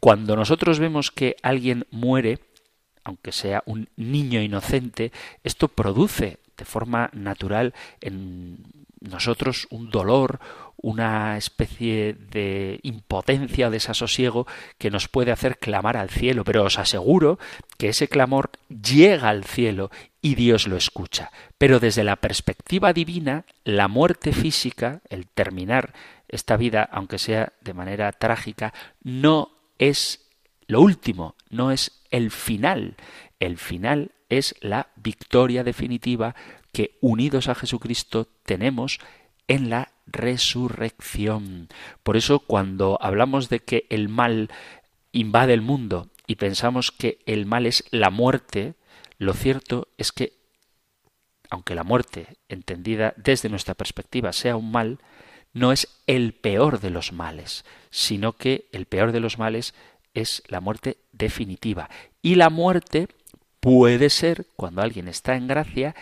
Cuando 0.00 0.36
nosotros 0.36 0.78
vemos 0.78 1.10
que 1.10 1.36
alguien 1.42 1.86
muere, 1.90 2.38
aunque 3.04 3.32
sea 3.32 3.62
un 3.66 3.88
niño 3.96 4.40
inocente, 4.40 5.12
esto 5.44 5.68
produce 5.68 6.38
de 6.56 6.64
forma 6.64 7.10
natural 7.12 7.74
en 8.00 8.58
nosotros 9.00 9.66
un 9.70 9.90
dolor, 9.90 10.40
una 10.76 11.36
especie 11.36 12.14
de 12.14 12.78
impotencia 12.82 13.68
o 13.68 13.70
desasosiego 13.70 14.46
que 14.78 14.90
nos 14.90 15.08
puede 15.08 15.32
hacer 15.32 15.58
clamar 15.58 15.96
al 15.96 16.10
cielo, 16.10 16.44
pero 16.44 16.64
os 16.64 16.78
aseguro 16.78 17.38
que 17.76 17.88
ese 17.88 18.08
clamor 18.08 18.50
llega 18.68 19.28
al 19.28 19.44
cielo 19.44 19.90
y 20.22 20.34
Dios 20.36 20.68
lo 20.68 20.76
escucha. 20.76 21.32
Pero 21.58 21.80
desde 21.80 22.04
la 22.04 22.16
perspectiva 22.16 22.92
divina, 22.92 23.44
la 23.64 23.88
muerte 23.88 24.32
física, 24.32 25.00
el 25.08 25.26
terminar 25.26 25.92
esta 26.28 26.56
vida, 26.56 26.88
aunque 26.92 27.18
sea 27.18 27.52
de 27.60 27.74
manera 27.74 28.12
trágica, 28.12 28.72
no 29.02 29.50
es 29.78 30.28
lo 30.66 30.80
último, 30.80 31.34
no 31.50 31.72
es 31.72 32.02
el 32.10 32.30
final. 32.30 32.96
El 33.40 33.58
final 33.58 34.12
es 34.28 34.54
la 34.60 34.88
victoria 34.96 35.64
definitiva 35.64 36.34
que 36.72 36.98
unidos 37.00 37.48
a 37.48 37.54
Jesucristo 37.54 38.28
tenemos 38.44 39.00
en 39.46 39.70
la 39.70 39.92
resurrección. 40.06 41.68
Por 42.02 42.16
eso 42.16 42.40
cuando 42.40 42.98
hablamos 43.00 43.48
de 43.48 43.60
que 43.60 43.86
el 43.90 44.08
mal 44.08 44.50
invade 45.12 45.54
el 45.54 45.62
mundo 45.62 46.10
y 46.26 46.36
pensamos 46.36 46.92
que 46.92 47.18
el 47.26 47.46
mal 47.46 47.66
es 47.66 47.84
la 47.90 48.10
muerte, 48.10 48.74
lo 49.16 49.32
cierto 49.32 49.88
es 49.96 50.12
que, 50.12 50.34
aunque 51.50 51.74
la 51.74 51.84
muerte, 51.84 52.36
entendida 52.48 53.14
desde 53.16 53.48
nuestra 53.48 53.74
perspectiva, 53.74 54.32
sea 54.32 54.56
un 54.56 54.70
mal, 54.70 54.98
no 55.52 55.72
es 55.72 55.88
el 56.06 56.34
peor 56.34 56.80
de 56.80 56.90
los 56.90 57.12
males, 57.12 57.64
sino 57.90 58.34
que 58.34 58.68
el 58.72 58.86
peor 58.86 59.12
de 59.12 59.20
los 59.20 59.38
males 59.38 59.74
es 60.14 60.42
la 60.48 60.60
muerte 60.60 60.98
definitiva. 61.12 61.88
Y 62.22 62.34
la 62.34 62.50
muerte 62.50 63.08
puede 63.60 64.10
ser, 64.10 64.46
cuando 64.56 64.82
alguien 64.82 65.08
está 65.08 65.36
en 65.36 65.48
gracia, 65.48 65.94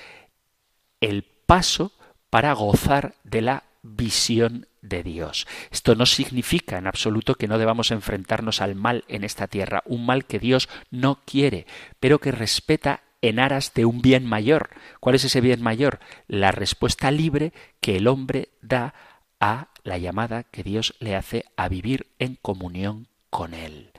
el 1.01 1.25
paso 1.25 1.93
para 2.31 2.53
gozar 2.53 3.15
de 3.25 3.43
la 3.43 3.65
visión 3.83 4.67
de 4.83 5.03
Dios. 5.03 5.47
Esto 5.71 5.95
no 5.95 6.07
significa 6.07 6.79
en 6.79 6.87
absoluto 6.87 7.35
que 7.35 7.49
no 7.49 7.59
debamos 7.59 7.91
enfrentarnos 7.91 8.61
al 8.61 8.75
mal 8.75 9.05
en 9.09 9.25
esta 9.25 9.47
tierra, 9.47 9.83
un 9.87 10.07
mal 10.07 10.25
que 10.25 10.39
Dios 10.39 10.69
no 10.91 11.21
quiere, 11.25 11.67
pero 12.01 12.19
que 12.19 12.33
respeta 12.33 13.03
en 13.23 13.39
aras 13.39 13.75
de 13.75 13.85
un 13.85 14.03
bien 14.03 14.25
mayor. 14.27 14.71
¿Cuál 15.01 15.17
es 15.17 15.25
ese 15.25 15.41
bien 15.41 15.63
mayor? 15.63 16.01
La 16.29 16.53
respuesta 16.53 17.11
libre 17.11 17.53
que 17.81 17.97
el 17.97 18.07
hombre 18.07 18.51
da 18.63 18.95
a 19.41 19.69
la 19.83 19.99
llamada 19.99 20.45
que 20.45 20.63
Dios 20.63 20.95
le 21.01 21.17
hace 21.17 21.45
a 21.57 21.69
vivir 21.69 22.09
en 22.19 22.37
comunión 22.37 23.09
con 23.31 23.55
Él. 23.55 23.91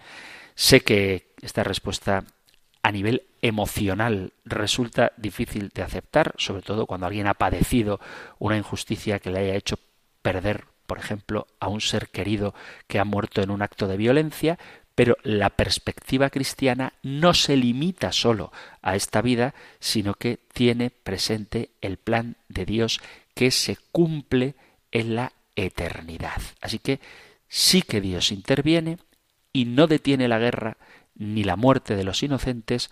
Sé 0.55 0.81
que 0.81 1.33
esta 1.41 1.63
respuesta 1.63 2.25
a 2.87 2.91
nivel 2.93 3.23
emocional 3.41 4.31
resulta 4.45 5.11
difícil 5.17 5.71
de 5.75 5.81
aceptar, 5.81 6.33
sobre 6.37 6.61
todo 6.61 6.85
cuando 6.85 7.05
alguien 7.05 7.27
ha 7.27 7.33
padecido 7.33 7.99
una 8.39 8.55
injusticia 8.55 9.19
que 9.19 9.29
le 9.29 9.39
haya 9.39 9.55
hecho 9.55 9.77
perder, 10.21 10.63
por 10.85 10.97
ejemplo, 10.97 11.47
a 11.59 11.67
un 11.67 11.81
ser 11.81 12.07
querido 12.07 12.55
que 12.87 12.99
ha 12.99 13.03
muerto 13.03 13.41
en 13.41 13.51
un 13.51 13.61
acto 13.61 13.89
de 13.89 13.97
violencia, 13.97 14.57
pero 14.95 15.17
la 15.23 15.49
perspectiva 15.49 16.29
cristiana 16.29 16.93
no 17.03 17.33
se 17.33 17.57
limita 17.57 18.13
solo 18.13 18.53
a 18.81 18.95
esta 18.95 19.21
vida, 19.21 19.53
sino 19.81 20.13
que 20.13 20.39
tiene 20.53 20.89
presente 20.89 21.71
el 21.81 21.97
plan 21.97 22.37
de 22.47 22.65
Dios 22.65 23.01
que 23.35 23.51
se 23.51 23.77
cumple 23.91 24.55
en 24.93 25.13
la 25.13 25.33
eternidad. 25.57 26.41
Así 26.61 26.79
que 26.79 27.01
sí 27.49 27.81
que 27.81 27.99
Dios 27.99 28.31
interviene 28.31 28.97
y 29.51 29.65
no 29.65 29.87
detiene 29.87 30.29
la 30.29 30.39
guerra 30.39 30.77
ni 31.17 31.43
la 31.43 31.55
muerte 31.55 31.95
de 31.95 32.03
los 32.03 32.23
inocentes 32.23 32.89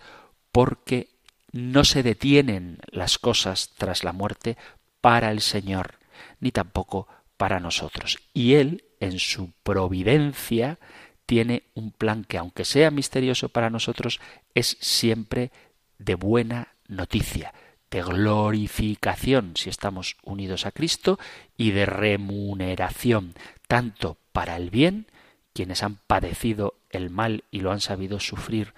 porque 0.52 1.08
no 1.52 1.84
se 1.84 2.02
detienen 2.02 2.78
las 2.90 3.18
cosas 3.18 3.70
tras 3.76 4.04
la 4.04 4.12
muerte 4.12 4.56
para 5.00 5.30
el 5.30 5.40
Señor, 5.40 5.94
ni 6.40 6.50
tampoco 6.50 7.08
para 7.36 7.60
nosotros. 7.60 8.18
Y 8.32 8.54
Él, 8.54 8.84
en 9.00 9.18
su 9.18 9.52
providencia, 9.62 10.78
tiene 11.26 11.64
un 11.74 11.90
plan 11.90 12.24
que, 12.24 12.38
aunque 12.38 12.64
sea 12.64 12.90
misterioso 12.90 13.48
para 13.48 13.70
nosotros, 13.70 14.20
es 14.54 14.76
siempre 14.80 15.50
de 15.98 16.14
buena 16.14 16.68
noticia, 16.88 17.52
de 17.90 18.02
glorificación 18.02 19.52
si 19.56 19.70
estamos 19.70 20.16
unidos 20.22 20.66
a 20.66 20.72
Cristo 20.72 21.18
y 21.56 21.70
de 21.70 21.86
remuneración, 21.86 23.34
tanto 23.68 24.18
para 24.32 24.56
el 24.56 24.70
bien, 24.70 25.06
quienes 25.52 25.82
han 25.82 25.96
padecido 26.06 26.74
el 26.96 27.10
mal 27.10 27.44
y 27.50 27.60
lo 27.60 27.72
han 27.72 27.80
sabido 27.80 28.20
sufrir 28.20 28.74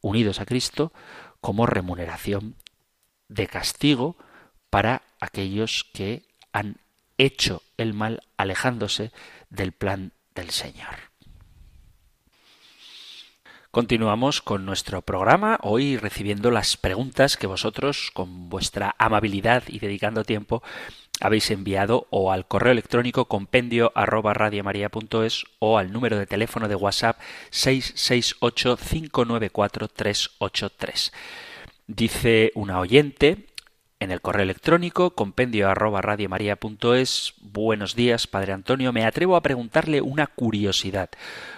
unidos 0.00 0.40
a 0.40 0.46
Cristo, 0.46 0.92
como 1.40 1.66
remuneración 1.66 2.56
de 3.28 3.46
castigo 3.46 4.16
para 4.70 5.02
aquellos 5.20 5.84
que 5.92 6.24
han 6.52 6.78
hecho 7.18 7.62
el 7.76 7.94
mal 7.94 8.22
alejándose 8.36 9.12
del 9.50 9.72
plan 9.72 10.12
del 10.34 10.50
Señor. 10.50 11.14
Continuamos 13.70 14.40
con 14.40 14.64
nuestro 14.64 15.02
programa, 15.02 15.58
hoy 15.62 15.96
recibiendo 15.96 16.52
las 16.52 16.76
preguntas 16.76 17.36
que 17.36 17.48
vosotros, 17.48 18.10
con 18.14 18.48
vuestra 18.48 18.94
amabilidad 18.98 19.64
y 19.66 19.80
dedicando 19.80 20.22
tiempo, 20.22 20.62
habéis 21.20 21.50
enviado 21.50 22.06
o 22.10 22.32
al 22.32 22.46
correo 22.46 22.72
electrónico 22.72 23.26
compendio 23.26 23.92
arroba 23.94 24.34
radiomaria.es 24.34 25.44
o 25.58 25.78
al 25.78 25.92
número 25.92 26.18
de 26.18 26.26
teléfono 26.26 26.68
de 26.68 26.74
WhatsApp 26.74 27.20
668 27.50 28.76
594 28.76 29.88
383. 29.88 31.12
Dice 31.86 32.50
una 32.54 32.80
oyente, 32.80 33.46
en 34.00 34.10
el 34.10 34.20
correo 34.20 34.42
electrónico 34.42 35.14
compendio 35.14 35.70
arroba 35.70 36.02
radiomaria.es. 36.02 37.34
Buenos 37.40 37.94
días, 37.94 38.26
Padre 38.26 38.52
Antonio. 38.52 38.92
Me 38.92 39.04
atrevo 39.04 39.36
a 39.36 39.42
preguntarle 39.42 40.00
una 40.00 40.26
curiosidad. 40.26 41.10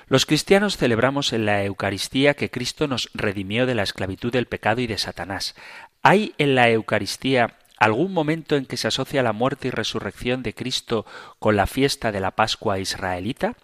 Los 0.06 0.26
cristianos 0.26 0.76
celebramos 0.76 1.32
en 1.32 1.46
la 1.46 1.64
Eucaristía 1.64 2.34
que 2.34 2.50
Cristo 2.50 2.86
nos 2.86 3.10
redimió 3.14 3.66
de 3.66 3.74
la 3.74 3.82
esclavitud 3.82 4.32
del 4.32 4.46
pecado 4.46 4.80
y 4.80 4.86
de 4.86 4.98
Satanás. 4.98 5.56
¿Hay 6.02 6.34
en 6.38 6.54
la 6.54 6.70
Eucaristía 6.70 7.56
algún 7.78 8.12
momento 8.12 8.56
en 8.56 8.66
que 8.66 8.76
se 8.76 8.88
asocia 8.88 9.22
la 9.22 9.32
muerte 9.32 9.68
y 9.68 9.70
resurrección 9.70 10.42
de 10.42 10.54
Cristo 10.54 11.06
con 11.38 11.56
la 11.56 11.66
fiesta 11.66 12.12
de 12.12 12.20
la 12.20 12.32
Pascua 12.32 12.78
israelita? 12.78 13.56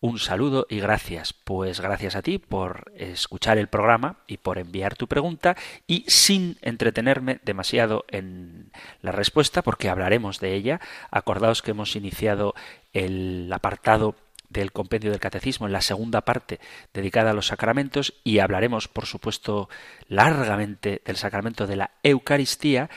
Un 0.00 0.20
saludo 0.20 0.66
y 0.70 0.78
gracias. 0.78 1.32
Pues 1.32 1.80
gracias 1.80 2.14
a 2.14 2.22
ti 2.22 2.38
por 2.38 2.92
escuchar 2.94 3.58
el 3.58 3.66
programa 3.66 4.18
y 4.28 4.36
por 4.36 4.58
enviar 4.58 4.94
tu 4.94 5.08
pregunta 5.08 5.56
y 5.88 6.04
sin 6.06 6.56
entretenerme 6.62 7.40
demasiado 7.42 8.04
en 8.08 8.70
la 9.02 9.10
respuesta 9.10 9.62
porque 9.62 9.88
hablaremos 9.88 10.38
de 10.38 10.54
ella. 10.54 10.80
Acordaos 11.10 11.62
que 11.62 11.72
hemos 11.72 11.96
iniciado 11.96 12.54
el 12.92 13.52
apartado 13.52 14.14
del 14.48 14.72
compendio 14.72 15.10
del 15.10 15.20
catecismo 15.20 15.66
en 15.66 15.72
la 15.72 15.80
segunda 15.80 16.22
parte 16.22 16.58
dedicada 16.94 17.30
a 17.30 17.34
los 17.34 17.48
sacramentos 17.48 18.14
y 18.24 18.38
hablaremos 18.38 18.88
por 18.88 19.06
supuesto 19.06 19.68
largamente 20.08 21.02
del 21.04 21.16
sacramento 21.16 21.66
de 21.66 21.76
la 21.76 21.90
Eucaristía, 22.02 22.88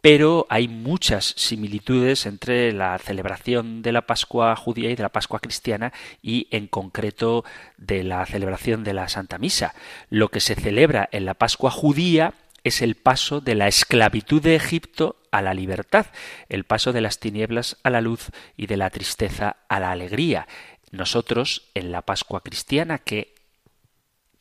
pero 0.00 0.46
hay 0.48 0.68
muchas 0.68 1.34
similitudes 1.36 2.26
entre 2.26 2.72
la 2.72 2.98
celebración 2.98 3.82
de 3.82 3.92
la 3.92 4.06
Pascua 4.06 4.56
judía 4.56 4.90
y 4.90 4.96
de 4.96 5.02
la 5.02 5.10
Pascua 5.10 5.40
cristiana 5.40 5.92
y 6.22 6.48
en 6.50 6.66
concreto 6.66 7.44
de 7.76 8.04
la 8.04 8.24
celebración 8.26 8.84
de 8.84 8.94
la 8.94 9.08
Santa 9.08 9.38
Misa. 9.38 9.74
Lo 10.08 10.28
que 10.28 10.40
se 10.40 10.54
celebra 10.54 11.08
en 11.12 11.24
la 11.24 11.34
Pascua 11.34 11.70
judía 11.70 12.34
es 12.64 12.82
el 12.82 12.94
paso 12.94 13.40
de 13.40 13.54
la 13.54 13.68
esclavitud 13.68 14.42
de 14.42 14.54
Egipto 14.54 15.16
a 15.30 15.42
la 15.42 15.54
libertad, 15.54 16.06
el 16.48 16.64
paso 16.64 16.92
de 16.92 17.00
las 17.00 17.18
tinieblas 17.18 17.78
a 17.82 17.90
la 17.90 18.00
luz 18.00 18.30
y 18.56 18.66
de 18.66 18.76
la 18.76 18.90
tristeza 18.90 19.56
a 19.68 19.80
la 19.80 19.90
alegría. 19.90 20.46
Nosotros, 20.90 21.70
en 21.74 21.92
la 21.92 22.02
Pascua 22.02 22.42
cristiana, 22.42 22.98
que 22.98 23.34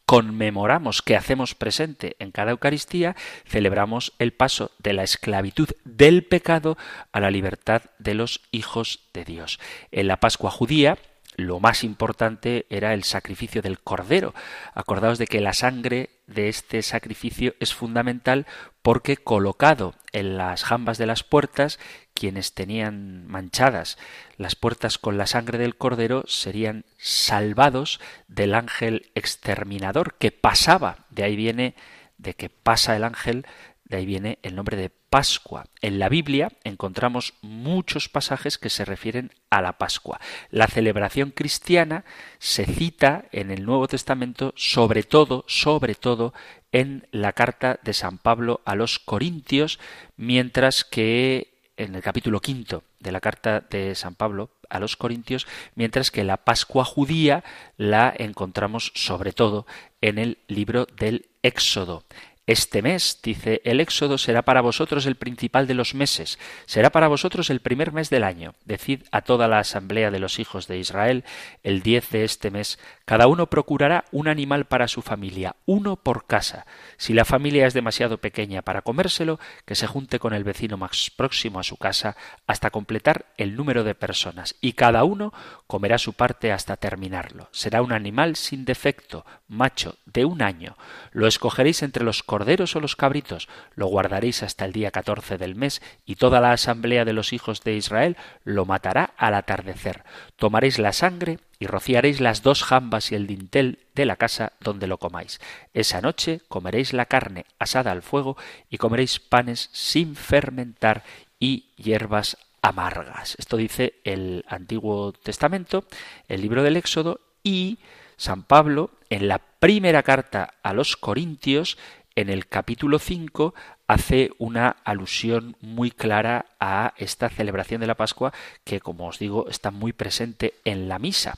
conmemoramos, 0.10 1.04
que 1.04 1.16
hacemos 1.16 1.54
presente 1.54 2.16
en 2.18 2.32
cada 2.32 2.50
Eucaristía, 2.50 3.16
celebramos 3.46 4.14
el 4.18 4.34
paso 4.34 4.72
de 4.80 4.94
la 4.94 5.04
esclavitud 5.04 5.70
del 5.86 6.26
pecado 6.26 6.80
a 7.12 7.20
la 7.20 7.30
libertad 7.30 7.84
de 8.00 8.16
los 8.16 8.42
hijos 8.50 9.02
de 9.14 9.24
Dios. 9.24 9.60
En 9.92 10.08
la 10.08 10.20
Pascua 10.20 10.50
judía, 10.50 10.98
lo 11.36 11.60
más 11.60 11.84
importante 11.84 12.66
era 12.72 12.96
el 12.96 13.04
sacrificio 13.04 13.62
del 13.62 13.80
cordero. 13.80 14.34
Acordaos 14.74 15.20
de 15.20 15.28
que 15.28 15.42
la 15.42 15.54
sangre 15.54 16.10
de 16.26 16.50
este 16.50 16.82
sacrificio 16.82 17.54
es 17.60 17.76
fundamental 17.76 18.48
porque 18.82 19.16
colocado 19.16 19.94
en 20.12 20.38
las 20.38 20.64
jambas 20.64 20.98
de 20.98 21.06
las 21.06 21.24
puertas, 21.24 21.78
quienes 22.20 22.54
tenían 22.54 23.26
manchadas 23.28 23.98
las 24.36 24.56
puertas 24.56 24.98
con 24.98 25.18
la 25.18 25.26
sangre 25.26 25.58
del 25.58 25.78
cordero 25.78 26.26
serían 26.28 26.84
salvados 26.98 28.02
del 28.28 28.56
ángel 28.56 29.10
exterminador 29.16 30.16
que 30.16 30.32
pasaba. 30.32 31.06
De 31.10 31.24
ahí 31.24 31.38
viene 31.38 31.76
de 32.18 32.34
que 32.34 32.50
pasa 32.50 32.98
el 32.98 33.06
ángel, 33.06 33.46
de 33.86 33.98
ahí 33.98 34.06
viene 34.06 34.38
el 34.44 34.56
nombre 34.56 34.76
de 34.76 34.90
Pascua. 34.90 35.68
En 35.82 35.98
la 35.98 36.10
Biblia 36.10 36.52
encontramos 36.66 37.36
muchos 37.42 38.10
pasajes 38.10 38.58
que 38.58 38.70
se 38.70 38.84
refieren 38.84 39.32
a 39.50 39.62
la 39.62 39.78
Pascua. 39.78 40.20
La 40.52 40.68
celebración 40.68 41.32
cristiana 41.32 42.04
se 42.38 42.66
cita 42.66 43.26
en 43.32 43.50
el 43.50 43.66
Nuevo 43.66 43.88
Testamento 43.88 44.54
sobre 44.58 45.04
todo, 45.04 45.46
sobre 45.48 45.96
todo 45.96 46.34
en 46.74 47.08
la 47.12 47.32
carta 47.32 47.80
de 47.82 47.94
San 47.94 48.18
Pablo 48.18 48.60
a 48.66 48.76
los 48.76 49.00
Corintios, 49.00 49.80
mientras 50.18 50.84
que 50.84 51.59
en 51.80 51.96
el 51.96 52.02
capítulo 52.02 52.42
quinto 52.42 52.84
de 53.00 53.12
la 53.12 53.22
carta 53.22 53.62
de 53.62 53.96
San 53.96 54.14
Pablo 54.14 54.52
a 54.70 54.80
los 54.80 54.98
Corintios, 54.98 55.48
mientras 55.76 56.12
que 56.12 56.24
la 56.24 56.38
Pascua 56.38 56.86
judía 56.86 57.44
la 57.78 58.14
encontramos 58.16 58.92
sobre 58.96 59.32
todo 59.32 59.66
en 60.02 60.20
el 60.20 60.38
libro 60.48 60.86
del 60.98 61.30
Éxodo. 61.42 62.04
Este 62.50 62.82
mes, 62.82 63.20
dice 63.22 63.62
el 63.64 63.80
Éxodo, 63.80 64.18
será 64.18 64.42
para 64.42 64.62
vosotros 64.62 65.06
el 65.06 65.18
principal 65.18 65.68
de 65.68 65.76
los 65.76 65.94
meses, 65.94 66.40
será 66.66 66.90
para 66.90 67.08
vosotros 67.08 67.52
el 67.52 67.60
primer 67.60 67.92
mes 67.92 68.10
del 68.10 68.24
año. 68.24 68.56
Decid 68.66 69.04
a 69.12 69.22
toda 69.22 69.48
la 69.48 69.60
asamblea 69.60 70.10
de 70.10 70.18
los 70.18 70.40
hijos 70.40 70.68
de 70.68 70.80
Israel, 70.80 71.26
el 71.62 71.84
diez 71.84 72.10
de 72.10 72.24
este 72.24 72.50
mes, 72.50 72.80
cada 73.06 73.28
uno 73.28 73.52
procurará 73.52 74.06
un 74.12 74.28
animal 74.28 74.66
para 74.66 74.88
su 74.88 75.04
familia, 75.04 75.58
uno 75.68 75.96
por 75.96 76.26
casa. 76.26 76.66
Si 76.98 77.14
la 77.14 77.24
familia 77.24 77.68
es 77.68 77.76
demasiado 77.76 78.18
pequeña 78.18 78.64
para 78.64 78.82
comérselo, 78.82 79.40
que 79.66 79.76
se 79.76 79.86
junte 79.86 80.18
con 80.18 80.34
el 80.34 80.44
vecino 80.44 80.76
más 80.76 81.12
próximo 81.16 81.60
a 81.60 81.64
su 81.64 81.78
casa 81.78 82.18
hasta 82.48 82.72
completar 82.72 83.28
el 83.38 83.56
número 83.56 83.84
de 83.84 83.94
personas, 83.94 84.56
y 84.60 84.74
cada 84.74 85.04
uno 85.04 85.34
comerá 85.68 86.00
su 86.00 86.14
parte 86.14 86.52
hasta 86.52 86.78
terminarlo. 86.78 87.48
Será 87.52 87.84
un 87.84 87.92
animal 87.92 88.36
sin 88.36 88.66
defecto, 88.66 89.24
macho, 89.48 89.98
de 90.08 90.26
un 90.26 90.42
año. 90.42 90.76
Lo 91.12 91.28
escogeréis 91.28 91.84
entre 91.84 92.04
los 92.04 92.24
corderos 92.40 92.74
o 92.78 92.80
los 92.80 92.96
cabritos, 92.96 93.50
lo 93.76 93.88
guardaréis 93.88 94.44
hasta 94.44 94.64
el 94.64 94.72
día 94.72 94.92
catorce 94.92 95.38
del 95.38 95.56
mes, 95.56 95.82
y 96.06 96.16
toda 96.16 96.40
la 96.40 96.54
asamblea 96.54 97.04
de 97.04 97.12
los 97.12 97.34
hijos 97.34 97.66
de 97.66 97.76
Israel 97.76 98.16
lo 98.46 98.64
matará 98.64 99.14
al 99.18 99.34
atardecer. 99.34 100.06
Tomaréis 100.38 100.80
la 100.80 100.94
sangre 100.94 101.40
y 101.60 101.68
rociaréis 101.68 102.22
las 102.22 102.42
dos 102.42 102.64
jambas 102.64 103.12
y 103.12 103.16
el 103.16 103.28
dintel 103.28 103.80
de 103.94 104.06
la 104.06 104.16
casa 104.16 104.54
donde 104.62 104.88
lo 104.88 105.00
comáis. 105.00 105.42
Esa 105.74 106.00
noche 106.00 106.40
comeréis 106.48 106.94
la 106.94 107.08
carne 107.08 107.46
asada 107.60 107.92
al 107.92 108.04
fuego 108.04 108.38
y 108.70 108.78
comeréis 108.78 109.20
panes 109.20 109.70
sin 109.74 110.16
fermentar 110.16 111.04
y 111.42 111.72
hierbas 111.76 112.38
amargas. 112.62 113.36
Esto 113.38 113.58
dice 113.58 113.96
el 114.06 114.46
Antiguo 114.48 115.12
Testamento, 115.12 115.84
el 116.30 116.42
libro 116.42 116.64
del 116.64 116.78
Éxodo 116.78 117.20
y 117.44 117.80
San 118.16 118.44
Pablo 118.44 118.92
en 119.10 119.28
la 119.28 119.40
primera 119.40 120.04
carta 120.04 120.54
a 120.62 120.74
los 120.74 120.98
Corintios, 120.98 121.78
en 122.16 122.30
el 122.30 122.48
capítulo 122.48 123.00
5, 123.00 123.54
hace 123.88 124.32
una 124.38 124.76
alusión 124.84 125.56
muy 125.62 125.92
clara 125.92 126.46
a 126.60 126.94
esta 126.98 127.30
celebración 127.30 127.82
de 127.82 127.88
la 127.88 127.96
Pascua 127.96 128.34
que, 128.64 128.80
como 128.80 129.08
os 129.08 129.20
digo, 129.20 129.48
está 129.50 129.72
muy 129.72 129.94
presente 129.94 130.54
en 130.66 130.88
la 130.90 131.00
misa. 131.00 131.36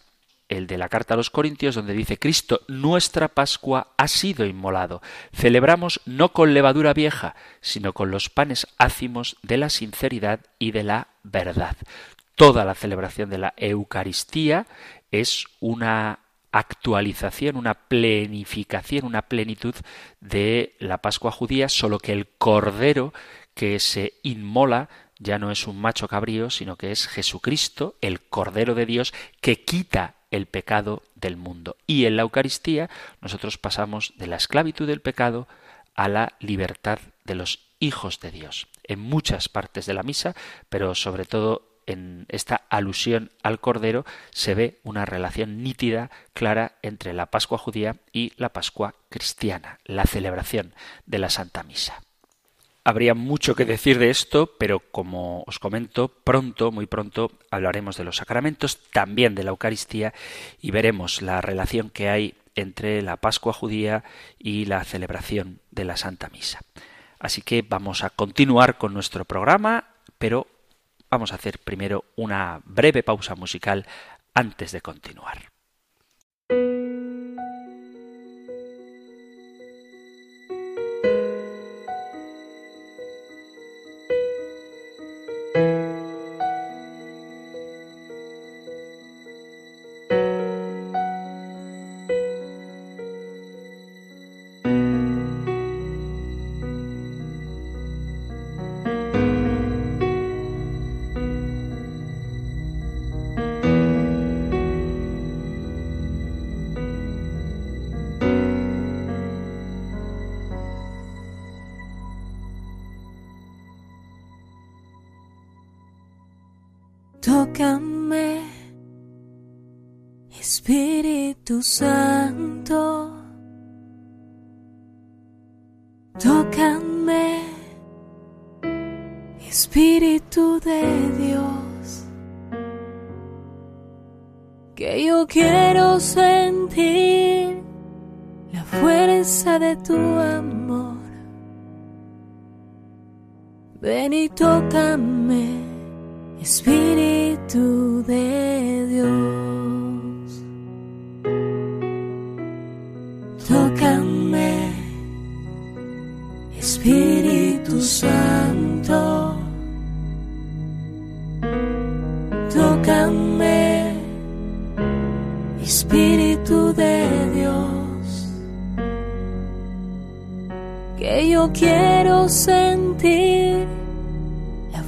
El 0.50 0.68
de 0.68 0.78
la 0.78 0.90
carta 0.90 1.14
a 1.14 1.18
los 1.18 1.30
Corintios, 1.30 1.76
donde 1.76 1.94
dice 1.94 2.20
Cristo, 2.20 2.60
nuestra 2.68 3.30
Pascua 3.30 3.94
ha 3.96 4.10
sido 4.10 4.46
inmolado. 4.46 5.02
Celebramos 5.34 6.02
no 6.06 6.34
con 6.34 6.54
levadura 6.54 6.94
vieja, 6.94 7.36
sino 7.62 7.94
con 7.94 8.12
los 8.12 8.30
panes 8.30 8.68
ácimos 8.78 9.38
de 9.44 9.58
la 9.58 9.70
sinceridad 9.70 10.42
y 10.60 10.72
de 10.72 10.84
la 10.84 11.08
verdad. 11.24 11.78
Toda 12.36 12.66
la 12.66 12.76
celebración 12.76 13.30
de 13.30 13.38
la 13.38 13.54
Eucaristía 13.56 14.68
es 15.10 15.46
una 15.62 16.20
actualización, 16.52 17.56
una 17.56 17.74
plenificación, 17.74 19.06
una 19.06 19.24
plenitud 19.24 19.76
de 20.20 20.76
la 20.80 21.00
Pascua 21.00 21.32
judía, 21.32 21.70
solo 21.70 22.00
que 22.00 22.12
el 22.12 22.28
cordero 22.28 23.14
que 23.54 23.80
se 23.80 24.14
inmola 24.24 24.90
ya 25.20 25.38
no 25.38 25.52
es 25.52 25.68
un 25.68 25.80
macho 25.80 26.08
cabrío, 26.08 26.50
sino 26.50 26.78
que 26.78 26.92
es 26.92 27.08
Jesucristo, 27.08 27.96
el 28.02 28.22
Cordero 28.22 28.74
de 28.74 28.88
Dios, 28.88 29.14
que 29.40 29.64
quita 29.64 30.16
el 30.32 30.48
pecado 30.48 31.04
del 31.16 31.38
mundo. 31.38 31.78
Y 31.86 32.06
en 32.06 32.16
la 32.16 32.24
Eucaristía 32.24 32.90
nosotros 33.22 33.60
pasamos 33.60 34.14
de 34.18 34.28
la 34.28 34.38
esclavitud 34.38 34.88
del 34.88 35.02
pecado 35.02 35.48
a 35.94 36.08
la 36.08 36.34
libertad 36.40 37.00
de 37.24 37.36
los 37.36 37.60
hijos 37.80 38.20
de 38.20 38.32
Dios. 38.32 38.68
En 38.84 39.00
muchas 39.00 39.48
partes 39.48 39.86
de 39.86 39.94
la 39.94 40.04
misa, 40.04 40.36
pero 40.70 40.96
sobre 40.96 41.26
todo 41.26 41.71
en 41.92 42.26
esta 42.30 42.64
alusión 42.70 43.32
al 43.44 43.60
Cordero 43.60 44.06
se 44.32 44.56
ve 44.56 44.80
una 44.84 45.06
relación 45.06 45.64
nítida, 45.64 46.10
clara 46.34 46.74
entre 46.82 47.14
la 47.14 47.28
Pascua 47.28 47.58
judía 47.58 47.98
y 48.12 48.34
la 48.38 48.50
Pascua 48.50 48.96
cristiana, 49.10 49.80
la 49.86 50.06
celebración 50.06 50.74
de 51.06 51.20
la 51.20 51.30
Santa 51.30 51.64
Misa. 51.64 52.02
Habría 52.84 53.14
mucho 53.14 53.54
que 53.54 53.66
decir 53.66 54.00
de 54.00 54.10
esto, 54.10 54.56
pero 54.58 54.80
como 54.80 55.44
os 55.46 55.60
comento, 55.60 56.08
pronto, 56.08 56.72
muy 56.72 56.88
pronto, 56.88 57.32
hablaremos 57.52 57.96
de 57.96 58.04
los 58.04 58.18
sacramentos, 58.18 58.80
también 58.92 59.36
de 59.36 59.44
la 59.44 59.52
Eucaristía, 59.52 60.14
y 60.60 60.72
veremos 60.72 61.22
la 61.22 61.42
relación 61.42 61.92
que 61.92 62.10
hay 62.10 62.34
entre 62.56 63.04
la 63.04 63.18
Pascua 63.18 63.54
judía 63.54 64.04
y 64.40 64.66
la 64.66 64.84
celebración 64.84 65.60
de 65.70 65.86
la 65.86 65.96
Santa 65.96 66.30
Misa. 66.30 66.62
Así 67.20 67.44
que 67.44 67.62
vamos 67.62 68.04
a 68.04 68.10
continuar 68.10 68.80
con 68.80 68.96
nuestro 68.96 69.26
programa, 69.26 69.90
pero 70.18 70.48
Vamos 71.12 71.34
a 71.34 71.36
hacer 71.36 71.60
primero 71.60 72.06
una 72.16 72.62
breve 72.64 73.04
pausa 73.04 73.36
musical 73.36 73.86
antes 74.34 74.72
de 74.72 74.80
continuar. 74.80 75.51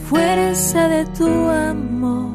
Fuerza 0.10 0.88
de 0.88 1.06
tu 1.18 1.28
amor. 1.50 2.32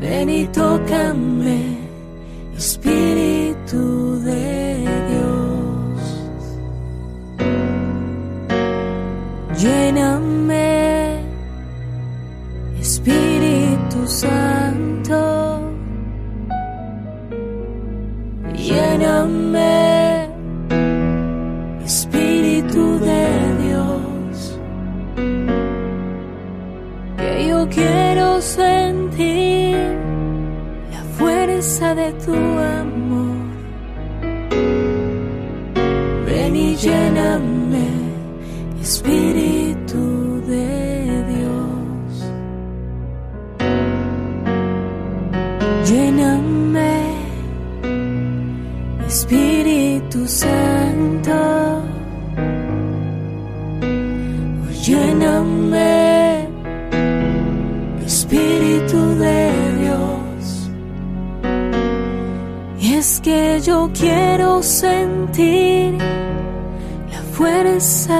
Ven 0.00 0.28
y 0.30 0.46
tócame, 0.48 1.78
Espíritu 2.56 3.35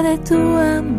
fuerza 0.07 0.09
de 0.09 0.17
tu 0.19 0.35
amor. 0.35 0.96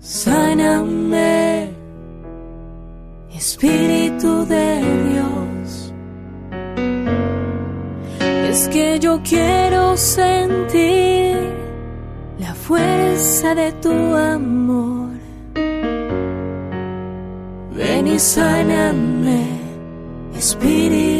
Sáname, 0.00 1.74
Espíritu 3.34 4.46
de 4.46 4.80
Dios. 5.10 5.92
Es 8.48 8.68
que 8.68 8.98
yo 8.98 9.20
quiero 9.22 9.96
sentir 9.98 11.36
la 12.38 12.54
fuerza 12.54 13.54
de 13.54 13.72
tu 13.72 13.92
amor. 13.92 15.10
Ven 17.76 18.06
y 18.06 18.18
sáname. 18.18 19.46
Espíritu 20.34 21.19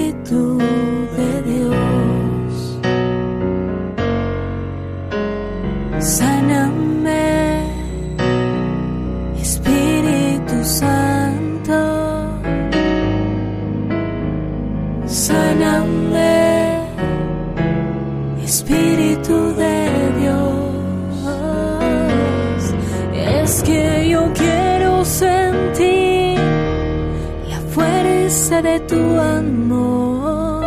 de 28.62 28.80
tu 28.80 29.00
amor. 29.18 30.64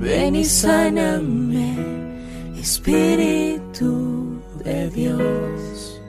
Ven 0.00 0.34
y 0.36 0.44
sáname, 0.44 1.76
Espíritu 2.58 4.40
de 4.64 4.90
Dios. 4.90 6.00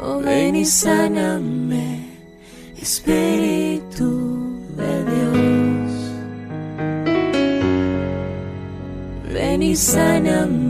Oh, 0.00 0.20
ven 0.20 0.54
y 0.56 0.64
sáname, 0.64 2.06
Espíritu 2.80 4.60
de 4.76 5.04
Dios. 5.12 6.12
Ven 9.32 9.62
y 9.62 9.76
sáname, 9.76 10.63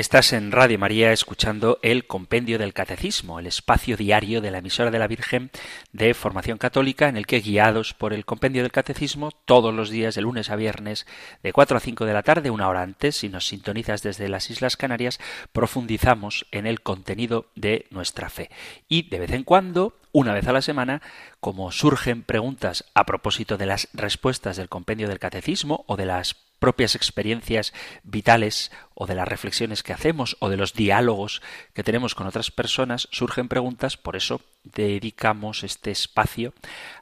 Estás 0.00 0.32
en 0.32 0.50
Radio 0.50 0.78
María 0.78 1.12
escuchando 1.12 1.78
el 1.82 2.06
Compendio 2.06 2.58
del 2.58 2.72
Catecismo, 2.72 3.38
el 3.38 3.46
espacio 3.46 3.98
diario 3.98 4.40
de 4.40 4.50
la 4.50 4.60
emisora 4.60 4.90
de 4.90 4.98
la 4.98 5.06
Virgen 5.06 5.50
de 5.92 6.14
Formación 6.14 6.56
Católica, 6.56 7.10
en 7.10 7.18
el 7.18 7.26
que, 7.26 7.40
guiados 7.40 7.92
por 7.92 8.14
el 8.14 8.24
Compendio 8.24 8.62
del 8.62 8.72
Catecismo, 8.72 9.30
todos 9.44 9.74
los 9.74 9.90
días, 9.90 10.14
de 10.14 10.22
lunes 10.22 10.48
a 10.48 10.56
viernes, 10.56 11.06
de 11.42 11.52
4 11.52 11.76
a 11.76 11.80
5 11.80 12.06
de 12.06 12.14
la 12.14 12.22
tarde, 12.22 12.48
una 12.48 12.70
hora 12.70 12.80
antes, 12.80 13.16
si 13.16 13.28
nos 13.28 13.46
sintonizas 13.46 14.02
desde 14.02 14.30
las 14.30 14.48
Islas 14.48 14.78
Canarias, 14.78 15.20
profundizamos 15.52 16.46
en 16.50 16.66
el 16.66 16.80
contenido 16.80 17.50
de 17.54 17.84
nuestra 17.90 18.30
fe. 18.30 18.48
Y 18.88 19.10
de 19.10 19.18
vez 19.18 19.32
en 19.32 19.44
cuando, 19.44 19.98
una 20.12 20.32
vez 20.32 20.48
a 20.48 20.54
la 20.54 20.62
semana, 20.62 21.02
como 21.40 21.72
surgen 21.72 22.22
preguntas 22.22 22.86
a 22.94 23.04
propósito 23.04 23.58
de 23.58 23.66
las 23.66 23.90
respuestas 23.92 24.56
del 24.56 24.70
Compendio 24.70 25.08
del 25.08 25.18
Catecismo 25.18 25.84
o 25.86 25.98
de 25.98 26.06
las 26.06 26.36
propias 26.60 26.94
experiencias 26.94 27.72
vitales 28.04 28.70
o 28.94 29.06
de 29.06 29.16
las 29.16 29.26
reflexiones 29.26 29.82
que 29.82 29.92
hacemos 29.92 30.36
o 30.38 30.48
de 30.48 30.56
los 30.56 30.74
diálogos 30.74 31.42
que 31.74 31.82
tenemos 31.82 32.14
con 32.14 32.28
otras 32.28 32.52
personas, 32.52 33.08
surgen 33.10 33.48
preguntas, 33.48 33.96
por 33.96 34.14
eso 34.14 34.42
dedicamos 34.62 35.64
este 35.64 35.90
espacio 35.90 36.52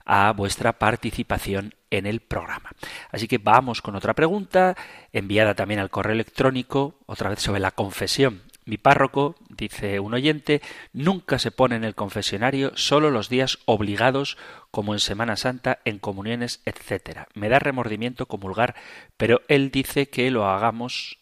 a 0.06 0.32
vuestra 0.32 0.78
participación 0.78 1.74
en 1.90 2.06
el 2.06 2.20
programa. 2.20 2.70
Así 3.10 3.28
que 3.28 3.38
vamos 3.38 3.82
con 3.82 3.96
otra 3.96 4.14
pregunta, 4.14 4.76
enviada 5.12 5.54
también 5.54 5.80
al 5.80 5.90
correo 5.90 6.14
electrónico, 6.14 6.94
otra 7.06 7.30
vez 7.30 7.40
sobre 7.40 7.60
la 7.60 7.72
confesión. 7.72 8.42
Mi 8.68 8.76
párroco, 8.76 9.34
dice 9.48 9.98
un 9.98 10.12
oyente, 10.12 10.60
nunca 10.92 11.38
se 11.38 11.50
pone 11.50 11.76
en 11.76 11.84
el 11.84 11.94
confesionario 11.94 12.72
solo 12.76 13.10
los 13.10 13.30
días 13.30 13.60
obligados, 13.64 14.36
como 14.70 14.92
en 14.92 15.00
Semana 15.00 15.36
Santa, 15.36 15.78
en 15.86 15.98
comuniones, 15.98 16.60
etc. 16.66 17.20
Me 17.32 17.48
da 17.48 17.60
remordimiento 17.60 18.26
comulgar, 18.26 18.74
pero 19.16 19.40
él 19.48 19.70
dice 19.70 20.10
que 20.10 20.30
lo 20.30 20.46
hagamos, 20.46 21.18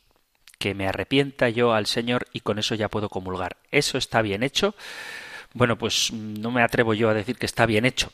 que 0.59 0.75
me 0.75 0.89
arrepienta 0.89 1.49
yo 1.49 1.73
al 1.73 1.87
Señor 1.87 2.27
y 2.33 2.41
con 2.41 2.59
eso 2.59 2.75
ya 2.75 2.89
puedo 2.89 3.09
comulgar. 3.09 3.59
¿Eso 3.71 3.97
está 3.97 4.23
bien 4.23 4.43
hecho? 4.43 4.75
Bueno, 5.55 5.79
pues 5.79 6.13
no 6.13 6.51
me 6.51 6.65
atrevo 6.65 6.95
yo 6.95 7.11
a 7.11 7.15
decir 7.15 7.39
que 7.39 7.47
está 7.47 7.65
bien 7.65 7.85
hecho. 7.85 8.11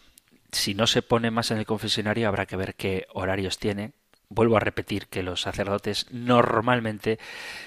Si 0.50 0.74
no 0.74 0.86
se 0.86 1.00
pone 1.00 1.30
más 1.30 1.50
en 1.50 1.56
el 1.56 1.64
confesionario 1.64 2.28
habrá 2.28 2.44
que 2.44 2.56
ver 2.56 2.74
qué 2.74 3.06
horarios 3.14 3.58
tiene, 3.58 3.94
vuelvo 4.34 4.56
a 4.56 4.60
repetir 4.60 5.06
que 5.06 5.22
los 5.22 5.42
sacerdotes 5.42 6.06
normalmente 6.10 7.18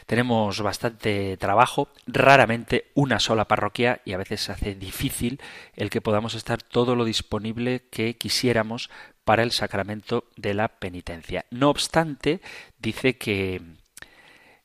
tenemos 0.05 0.61
bastante 0.61 1.37
trabajo, 1.37 1.89
raramente 2.07 2.91
una 2.93 3.19
sola 3.19 3.45
parroquia 3.45 4.01
y 4.05 4.13
a 4.13 4.17
veces 4.17 4.41
se 4.41 4.51
hace 4.51 4.75
difícil 4.75 5.39
el 5.75 5.89
que 5.89 6.01
podamos 6.01 6.35
estar 6.35 6.61
todo 6.61 6.95
lo 6.95 7.05
disponible 7.05 7.83
que 7.89 8.15
quisiéramos 8.17 8.89
para 9.23 9.43
el 9.43 9.51
sacramento 9.51 10.25
de 10.35 10.53
la 10.53 10.67
penitencia. 10.67 11.45
No 11.49 11.69
obstante, 11.69 12.41
dice 12.77 13.17
que 13.17 13.61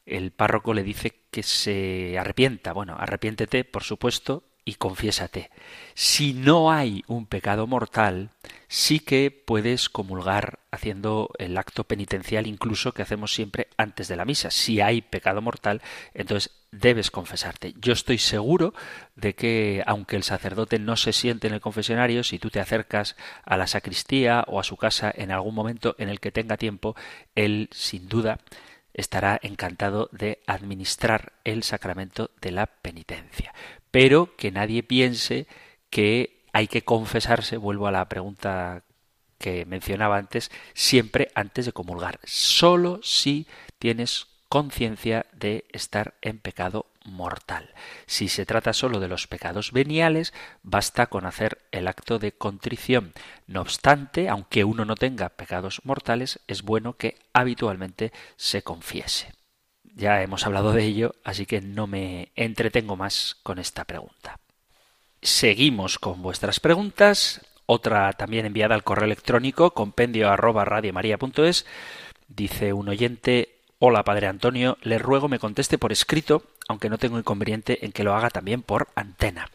el 0.07 0.33
párroco 0.33 0.75
le 0.75 0.83
dice 0.83 1.21
que 1.31 1.43
se 1.43 2.19
arrepienta. 2.19 2.73
Bueno, 2.73 2.97
arrepiéntete, 2.99 3.65
por 3.65 3.85
supuesto, 3.85 4.45
y 4.65 4.75
confiésate. 4.75 5.51
Si 5.95 6.33
no 6.33 6.71
hay 6.71 7.05
un 7.07 7.27
pecado 7.27 7.67
mortal, 7.67 8.31
sí 8.69 9.01
que 9.01 9.31
puedes 9.31 9.89
comulgar 9.89 10.61
haciendo 10.71 11.31
el 11.39 11.57
acto 11.57 11.85
penitencial 11.85 12.47
incluso 12.47 12.93
que 12.93 13.03
hacemos 13.03 13.33
siempre 13.35 13.69
antes 13.77 14.09
de 14.09 14.17
la 14.17 14.25
misa. 14.25 14.51
Si 14.51 14.81
hay 14.81 15.03
pecado 15.03 15.43
mortal, 15.43 15.83
entonces 16.15 16.53
debes 16.71 17.11
confesarte. 17.11 17.75
Yo 17.81 17.93
estoy 17.93 18.19
seguro 18.19 18.75
de 19.17 19.35
que 19.35 19.83
aunque 19.87 20.17
el 20.17 20.23
sacerdote 20.23 20.79
no 20.79 20.97
se 20.97 21.13
siente 21.13 21.49
en 21.49 21.55
el 21.55 21.61
confesionario, 21.61 22.23
si 22.23 22.39
tú 22.39 22.51
te 22.51 22.61
acercas 22.61 23.17
a 23.45 23.57
la 23.57 23.67
sacristía 23.67 24.45
o 24.47 24.61
a 24.61 24.65
su 24.65 24.77
casa 24.77 25.13
en 25.15 25.33
algún 25.33 25.55
momento 25.55 25.97
en 25.99 26.09
el 26.09 26.21
que 26.21 26.31
tenga 26.31 26.57
tiempo, 26.57 26.95
él 27.35 27.69
sin 27.73 28.09
duda 28.09 28.39
estará 28.93 29.39
encantado 29.43 30.09
de 30.13 30.41
administrar 30.47 31.33
el 31.45 31.63
sacramento 31.63 32.31
de 32.41 32.51
la 32.51 32.67
penitencia 32.67 33.55
pero 33.91 34.37
que 34.37 34.51
nadie 34.51 34.83
piense 34.83 35.47
que 35.91 36.45
hay 36.53 36.69
que 36.69 36.83
confesarse, 36.83 37.57
vuelvo 37.57 37.87
a 37.87 37.93
la 37.93 38.09
pregunta 38.09 38.83
que 39.39 39.65
mencionaba 39.65 40.19
antes, 40.19 40.51
siempre 40.75 41.31
antes 41.35 41.67
de 41.67 41.73
comulgar, 41.73 42.21
solo 42.25 43.01
si 43.03 43.47
tienes 43.79 44.27
conciencia 44.51 45.27
de 45.33 45.65
estar 45.73 46.15
en 46.23 46.39
pecado 46.39 46.87
mortal. 47.05 47.71
Si 48.07 48.29
se 48.29 48.45
trata 48.45 48.73
solo 48.73 49.01
de 49.01 49.09
los 49.09 49.27
pecados 49.27 49.73
veniales, 49.73 50.35
basta 50.63 51.07
con 51.07 51.25
hacer 51.25 51.59
el 51.71 51.89
acto 51.89 52.19
de 52.19 52.33
contrición. 52.33 53.13
No 53.47 53.63
obstante, 53.63 54.29
aunque 54.29 54.65
uno 54.65 54.85
no 54.85 54.97
tenga 54.97 55.31
pecados 55.31 55.81
mortales, 55.85 56.41
es 56.47 56.63
bueno 56.63 56.97
que 56.97 57.17
habitualmente 57.33 58.13
se 58.37 58.63
confiese. 58.63 59.33
Ya 60.01 60.23
hemos 60.23 60.47
hablado 60.47 60.73
de 60.73 60.83
ello, 60.83 61.15
así 61.25 61.45
que 61.45 61.61
no 61.61 61.87
me 61.87 62.33
entretengo 62.35 62.97
más 62.97 63.37
con 63.43 63.59
esta 63.59 63.85
pregunta. 63.85 64.41
Seguimos 65.21 65.99
con 65.99 66.23
vuestras 66.23 66.59
preguntas. 66.59 67.43
Otra 67.67 68.11
también 68.15 68.47
enviada 68.47 68.75
al 68.75 68.83
correo 68.83 69.05
electrónico 69.05 69.73
compendio 69.73 70.31
arroba 70.31 70.65
radiomaria.es. 70.65 71.67
Dice 72.29 72.73
un 72.73 72.89
oyente 72.89 73.61
Hola, 73.79 74.03
Padre 74.03 74.29
Antonio, 74.29 74.79
le 74.81 74.99
ruego 74.99 75.29
me 75.29 75.39
conteste 75.39 75.77
por 75.77 75.93
escrito, 75.93 76.45
aunque 76.67 76.89
no 76.89 76.97
tengo 76.97 77.19
inconveniente 77.19 77.85
en 77.85 77.93
que 77.93 78.03
lo 78.03 78.15
haga 78.15 78.31
también 78.31 78.63
por 78.63 78.89
antena. 78.95 79.51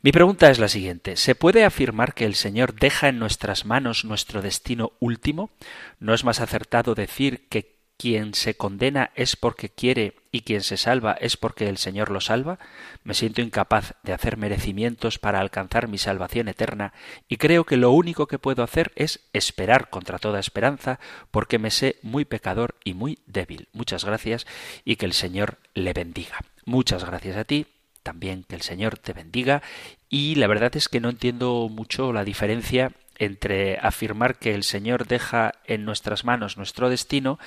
Mi 0.00 0.12
pregunta 0.12 0.48
es 0.48 0.60
la 0.60 0.68
siguiente. 0.68 1.16
¿Se 1.16 1.34
puede 1.34 1.64
afirmar 1.64 2.14
que 2.14 2.24
el 2.24 2.36
Señor 2.36 2.74
deja 2.74 3.08
en 3.08 3.18
nuestras 3.18 3.66
manos 3.66 4.04
nuestro 4.04 4.42
destino 4.42 4.92
último? 5.00 5.50
¿No 5.98 6.14
es 6.14 6.22
más 6.22 6.38
acertado 6.38 6.94
decir 6.94 7.48
que 7.48 7.81
quien 8.02 8.34
se 8.34 8.56
condena 8.56 9.12
es 9.14 9.36
porque 9.36 9.68
quiere 9.68 10.16
y 10.32 10.40
quien 10.40 10.62
se 10.62 10.76
salva 10.76 11.12
es 11.12 11.36
porque 11.36 11.68
el 11.68 11.78
Señor 11.78 12.10
lo 12.10 12.20
salva? 12.20 12.58
Me 13.04 13.14
siento 13.14 13.42
incapaz 13.42 13.94
de 14.02 14.12
hacer 14.12 14.36
merecimientos 14.36 15.20
para 15.20 15.38
alcanzar 15.38 15.86
mi 15.86 15.98
salvación 15.98 16.48
eterna 16.48 16.92
y 17.28 17.36
creo 17.36 17.62
que 17.62 17.76
lo 17.76 17.92
único 17.92 18.26
que 18.26 18.40
puedo 18.40 18.64
hacer 18.64 18.90
es 18.96 19.20
esperar 19.32 19.88
contra 19.88 20.18
toda 20.18 20.40
esperanza 20.40 20.98
porque 21.30 21.60
me 21.60 21.70
sé 21.70 22.00
muy 22.02 22.24
pecador 22.24 22.74
y 22.82 22.94
muy 22.94 23.20
débil. 23.26 23.68
Muchas 23.72 24.04
gracias 24.04 24.48
y 24.84 24.96
que 24.96 25.06
el 25.06 25.12
Señor 25.12 25.58
le 25.74 25.92
bendiga. 25.92 26.40
Muchas 26.64 27.04
gracias 27.04 27.36
a 27.36 27.44
ti 27.44 27.68
también 28.02 28.42
que 28.42 28.56
el 28.56 28.62
Señor 28.62 28.98
te 28.98 29.12
bendiga 29.12 29.62
y 30.08 30.34
la 30.34 30.48
verdad 30.48 30.74
es 30.74 30.88
que 30.88 30.98
no 30.98 31.08
entiendo 31.08 31.68
mucho 31.70 32.12
la 32.12 32.24
diferencia 32.24 32.90
entre 33.18 33.78
afirmar 33.78 34.38
que 34.38 34.54
el 34.54 34.64
Señor 34.64 35.06
deja 35.06 35.52
en 35.66 35.84
nuestras 35.84 36.24
manos 36.24 36.56
nuestro 36.56 36.90
destino 36.90 37.38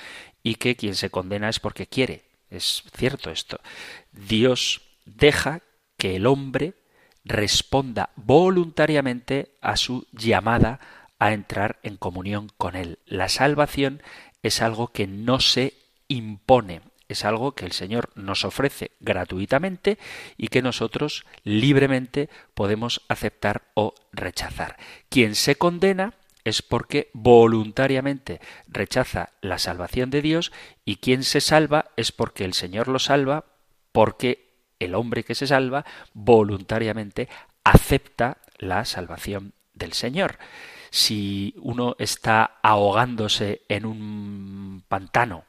y 0.46 0.54
que 0.54 0.76
quien 0.76 0.94
se 0.94 1.10
condena 1.10 1.48
es 1.48 1.58
porque 1.58 1.88
quiere. 1.88 2.22
Es 2.50 2.84
cierto 2.96 3.32
esto. 3.32 3.58
Dios 4.12 4.80
deja 5.04 5.62
que 5.98 6.14
el 6.14 6.24
hombre 6.24 6.74
responda 7.24 8.10
voluntariamente 8.14 9.56
a 9.60 9.76
su 9.76 10.06
llamada 10.12 10.78
a 11.18 11.32
entrar 11.32 11.80
en 11.82 11.96
comunión 11.96 12.52
con 12.58 12.76
Él. 12.76 13.00
La 13.06 13.28
salvación 13.28 14.04
es 14.44 14.62
algo 14.62 14.92
que 14.92 15.08
no 15.08 15.40
se 15.40 15.74
impone, 16.06 16.82
es 17.08 17.24
algo 17.24 17.56
que 17.56 17.64
el 17.64 17.72
Señor 17.72 18.10
nos 18.14 18.44
ofrece 18.44 18.92
gratuitamente 19.00 19.98
y 20.36 20.46
que 20.46 20.62
nosotros 20.62 21.26
libremente 21.42 22.30
podemos 22.54 23.02
aceptar 23.08 23.62
o 23.74 23.94
rechazar. 24.12 24.76
Quien 25.08 25.34
se 25.34 25.56
condena 25.56 26.14
es 26.46 26.62
porque 26.62 27.10
voluntariamente 27.12 28.40
rechaza 28.68 29.30
la 29.40 29.58
salvación 29.58 30.10
de 30.10 30.22
Dios 30.22 30.52
y 30.84 30.96
quien 30.96 31.24
se 31.24 31.40
salva 31.40 31.86
es 31.96 32.12
porque 32.12 32.44
el 32.44 32.54
Señor 32.54 32.86
lo 32.86 33.00
salva, 33.00 33.46
porque 33.90 34.54
el 34.78 34.94
hombre 34.94 35.24
que 35.24 35.34
se 35.34 35.48
salva 35.48 35.84
voluntariamente 36.14 37.28
acepta 37.64 38.38
la 38.58 38.84
salvación 38.84 39.54
del 39.74 39.92
Señor. 39.92 40.38
Si 40.90 41.52
uno 41.58 41.96
está 41.98 42.58
ahogándose 42.62 43.62
en 43.68 43.84
un 43.84 44.84
pantano 44.86 45.46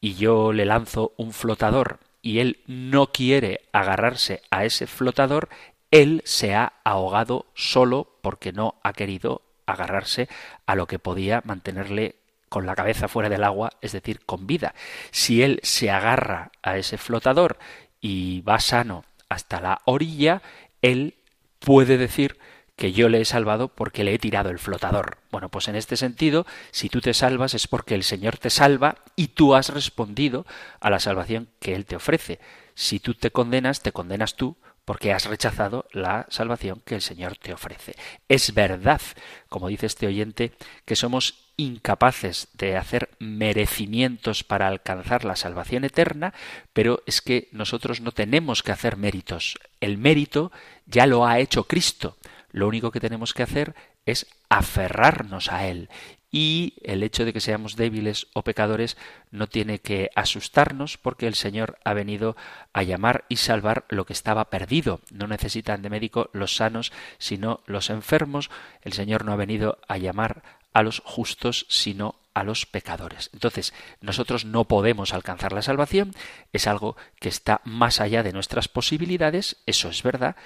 y 0.00 0.14
yo 0.14 0.52
le 0.52 0.64
lanzo 0.64 1.12
un 1.16 1.32
flotador 1.32 1.98
y 2.22 2.38
él 2.38 2.60
no 2.68 3.08
quiere 3.08 3.62
agarrarse 3.72 4.42
a 4.52 4.64
ese 4.64 4.86
flotador, 4.86 5.48
él 5.90 6.22
se 6.24 6.54
ha 6.54 6.74
ahogado 6.84 7.46
solo 7.56 8.18
porque 8.22 8.52
no 8.52 8.76
ha 8.84 8.92
querido 8.92 9.42
agarrarse 9.66 10.28
a 10.64 10.74
lo 10.74 10.86
que 10.86 10.98
podía 10.98 11.42
mantenerle 11.44 12.16
con 12.48 12.66
la 12.66 12.74
cabeza 12.76 13.08
fuera 13.08 13.28
del 13.28 13.44
agua, 13.44 13.72
es 13.80 13.92
decir, 13.92 14.20
con 14.24 14.46
vida. 14.46 14.74
Si 15.10 15.42
él 15.42 15.60
se 15.62 15.90
agarra 15.90 16.52
a 16.62 16.76
ese 16.78 16.96
flotador 16.96 17.58
y 18.00 18.40
va 18.42 18.60
sano 18.60 19.04
hasta 19.28 19.60
la 19.60 19.80
orilla, 19.84 20.42
él 20.80 21.14
puede 21.58 21.98
decir 21.98 22.38
que 22.76 22.92
yo 22.92 23.08
le 23.08 23.22
he 23.22 23.24
salvado 23.24 23.68
porque 23.68 24.04
le 24.04 24.14
he 24.14 24.18
tirado 24.18 24.50
el 24.50 24.58
flotador. 24.58 25.18
Bueno, 25.30 25.48
pues 25.48 25.68
en 25.68 25.76
este 25.76 25.96
sentido, 25.96 26.46
si 26.70 26.88
tú 26.88 27.00
te 27.00 27.14
salvas 27.14 27.54
es 27.54 27.66
porque 27.66 27.94
el 27.94 28.04
Señor 28.04 28.36
te 28.36 28.50
salva 28.50 28.96
y 29.16 29.28
tú 29.28 29.54
has 29.54 29.70
respondido 29.70 30.46
a 30.80 30.90
la 30.90 31.00
salvación 31.00 31.48
que 31.58 31.74
Él 31.74 31.86
te 31.86 31.96
ofrece. 31.96 32.38
Si 32.74 33.00
tú 33.00 33.14
te 33.14 33.30
condenas, 33.30 33.80
te 33.80 33.92
condenas 33.92 34.36
tú 34.36 34.56
porque 34.86 35.12
has 35.12 35.26
rechazado 35.26 35.84
la 35.92 36.26
salvación 36.30 36.80
que 36.86 36.94
el 36.94 37.02
Señor 37.02 37.36
te 37.36 37.52
ofrece. 37.52 37.96
Es 38.28 38.54
verdad, 38.54 39.02
como 39.50 39.68
dice 39.68 39.84
este 39.84 40.06
oyente, 40.06 40.52
que 40.86 40.96
somos 40.96 41.50
incapaces 41.56 42.48
de 42.54 42.76
hacer 42.76 43.10
merecimientos 43.18 44.44
para 44.44 44.68
alcanzar 44.68 45.24
la 45.24 45.36
salvación 45.36 45.84
eterna, 45.84 46.32
pero 46.72 47.02
es 47.04 47.20
que 47.20 47.48
nosotros 47.50 48.00
no 48.00 48.12
tenemos 48.12 48.62
que 48.62 48.72
hacer 48.72 48.96
méritos. 48.96 49.58
El 49.80 49.98
mérito 49.98 50.52
ya 50.86 51.06
lo 51.06 51.26
ha 51.26 51.40
hecho 51.40 51.64
Cristo. 51.64 52.16
Lo 52.52 52.68
único 52.68 52.92
que 52.92 53.00
tenemos 53.00 53.34
que 53.34 53.42
hacer 53.42 53.74
es 54.06 54.28
aferrarnos 54.48 55.50
a 55.50 55.66
Él 55.66 55.90
y 56.36 56.74
el 56.82 57.02
hecho 57.02 57.24
de 57.24 57.32
que 57.32 57.40
seamos 57.40 57.76
débiles 57.76 58.26
o 58.34 58.42
pecadores 58.42 58.98
no 59.30 59.46
tiene 59.46 59.78
que 59.78 60.10
asustarnos 60.14 60.98
porque 60.98 61.26
el 61.26 61.34
Señor 61.34 61.78
ha 61.82 61.94
venido 61.94 62.36
a 62.74 62.82
llamar 62.82 63.24
y 63.30 63.36
salvar 63.36 63.86
lo 63.88 64.04
que 64.04 64.12
estaba 64.12 64.50
perdido. 64.50 65.00
No 65.10 65.28
necesitan 65.28 65.80
de 65.80 65.88
médico 65.88 66.28
los 66.34 66.54
sanos, 66.54 66.92
sino 67.16 67.60
los 67.64 67.88
enfermos. 67.88 68.50
El 68.82 68.92
Señor 68.92 69.24
no 69.24 69.32
ha 69.32 69.36
venido 69.36 69.78
a 69.88 69.96
llamar 69.96 70.42
a 70.74 70.82
los 70.82 71.00
justos, 71.06 71.64
sino 71.70 72.16
a 72.34 72.44
los 72.44 72.66
pecadores. 72.66 73.30
Entonces, 73.32 73.72
nosotros 74.02 74.44
no 74.44 74.64
podemos 74.64 75.14
alcanzar 75.14 75.54
la 75.54 75.62
salvación, 75.62 76.12
es 76.52 76.66
algo 76.66 76.98
que 77.18 77.30
está 77.30 77.62
más 77.64 77.98
allá 78.02 78.22
de 78.22 78.34
nuestras 78.34 78.68
posibilidades, 78.68 79.56
eso 79.64 79.88
es 79.88 80.02
verdad, 80.02 80.36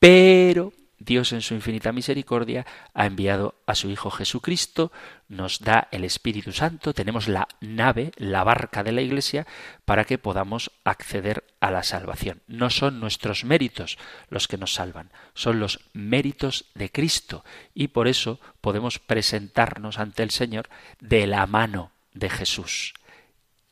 pero 0.00 0.72
Dios 0.98 1.32
en 1.32 1.42
su 1.42 1.54
infinita 1.54 1.92
misericordia 1.92 2.66
ha 2.94 3.06
enviado 3.06 3.54
a 3.66 3.74
su 3.74 3.90
Hijo 3.90 4.10
Jesucristo, 4.10 4.92
nos 5.28 5.60
da 5.60 5.88
el 5.90 6.04
Espíritu 6.04 6.52
Santo, 6.52 6.94
tenemos 6.94 7.28
la 7.28 7.48
nave, 7.60 8.12
la 8.16 8.44
barca 8.44 8.82
de 8.82 8.92
la 8.92 9.02
Iglesia, 9.02 9.46
para 9.84 10.04
que 10.04 10.18
podamos 10.18 10.70
acceder 10.84 11.44
a 11.60 11.70
la 11.70 11.82
salvación. 11.82 12.42
No 12.46 12.70
son 12.70 13.00
nuestros 13.00 13.44
méritos 13.44 13.98
los 14.30 14.48
que 14.48 14.58
nos 14.58 14.74
salvan, 14.74 15.10
son 15.34 15.60
los 15.60 15.80
méritos 15.92 16.66
de 16.74 16.90
Cristo 16.90 17.44
y 17.74 17.88
por 17.88 18.08
eso 18.08 18.40
podemos 18.60 18.98
presentarnos 18.98 19.98
ante 19.98 20.22
el 20.22 20.30
Señor 20.30 20.68
de 21.00 21.26
la 21.26 21.46
mano 21.46 21.92
de 22.14 22.30
Jesús. 22.30 22.94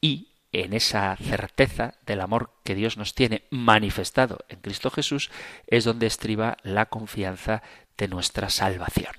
Y 0.01 0.34
en 0.63 0.73
esa 0.73 1.17
certeza 1.17 1.95
del 2.07 2.21
amor 2.21 2.51
que 2.65 2.75
Dios 2.75 2.97
nos 2.97 3.15
tiene 3.15 3.45
manifestado 3.51 4.39
en 4.49 4.61
Cristo 4.61 4.91
Jesús 4.91 5.31
es 5.67 5.85
donde 5.85 6.07
estriba 6.07 6.57
la 6.63 6.87
confianza 6.87 7.63
de 7.97 8.09
nuestra 8.09 8.51
salvación. 8.51 9.15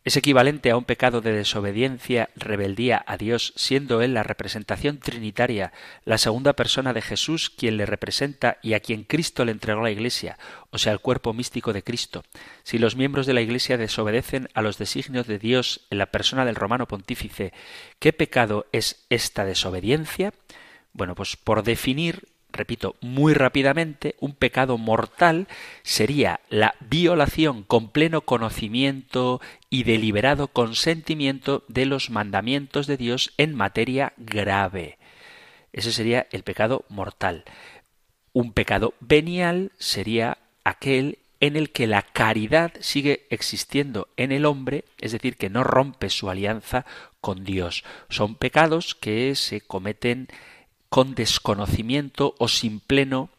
Es 0.04 0.18
equivalente 0.18 0.70
a 0.70 0.78
un 0.78 0.84
pecado 0.84 1.22
de 1.22 1.32
desobediencia, 1.32 2.30
rebeldía 2.36 3.04
a 3.08 3.18
Dios, 3.18 3.54
siendo 3.56 4.01
Él 4.01 4.14
la 4.14 4.24
representación 4.24 4.97
trinitaria, 4.97 5.72
la 6.04 6.18
segunda 6.18 6.54
persona 6.54 6.91
de 6.91 7.01
Jesús, 7.01 7.49
quien 7.49 7.78
le 7.78 7.86
representa 7.86 8.58
y 8.62 8.74
a 8.74 8.82
quien 8.82 9.04
Cristo 9.04 9.45
le 9.45 9.54
entregó 9.54 9.82
la 9.82 9.91
Iglesia, 9.91 10.38
o 10.72 10.78
sea, 10.78 10.91
el 10.91 10.99
cuerpo 10.99 11.34
místico 11.34 11.72
de 11.72 11.84
Cristo. 11.84 12.24
Si 12.64 12.80
los 12.80 12.97
miembros 12.97 13.26
de 13.26 13.34
la 13.34 13.41
Iglesia 13.41 13.78
desobedecen 13.78 14.49
a 14.54 14.62
los 14.62 14.78
designios 14.78 15.26
de 15.26 15.39
Dios 15.39 15.82
en 15.89 15.99
la 15.99 16.08
persona 16.08 16.43
del 16.43 16.56
romano 16.56 16.86
pontífice, 16.86 17.54
¿qué 17.99 18.12
pecado 18.12 18.66
es 18.74 19.06
esta 19.10 19.45
desobediencia? 19.45 20.34
Bueno, 20.91 21.16
pues 21.16 21.38
por 21.38 21.64
definir 21.64 22.28
repito, 22.54 22.95
muy 23.01 23.34
rápidamente, 23.34 24.16
un 24.20 24.34
pecado 24.34 24.78
mortal 24.78 25.47
sería 25.82 26.39
la 26.49 26.76
violación 26.80 27.64
con 27.64 27.89
pleno 27.89 28.22
conocimiento 28.22 29.41
y 29.70 29.84
deliberado 29.84 30.47
consentimiento 30.47 31.64
de 31.68 31.86
los 31.86 32.10
mandamientos 32.10 32.88
de 32.88 32.97
Dios 32.97 33.34
en 33.38 33.56
materia 33.56 34.14
grave. 34.18 34.97
Ese 35.74 35.91
sería 35.91 36.28
el 36.32 36.43
pecado 36.43 36.86
mortal. 36.88 37.43
Un 38.32 38.54
pecado 38.54 38.93
venial 38.99 39.72
sería 39.78 40.38
aquel 40.64 41.18
en 41.39 41.58
el 41.58 41.72
que 41.72 41.88
la 41.88 42.04
caridad 42.04 42.72
sigue 42.80 43.26
existiendo 43.30 44.08
en 44.16 44.32
el 44.32 44.45
hombre, 44.45 44.86
es 45.01 45.12
decir, 45.12 45.36
que 45.36 45.49
no 45.49 45.66
rompe 45.66 46.10
su 46.10 46.30
alianza 46.30 46.86
con 47.20 47.43
Dios. 47.43 47.84
Son 48.08 48.36
pecados 48.36 48.95
que 48.95 49.36
se 49.36 49.60
cometen 49.60 50.30
con 50.94 51.16
desconocimiento 51.16 52.36
o 52.38 52.48
sin 52.48 52.80
pleno 52.80 53.32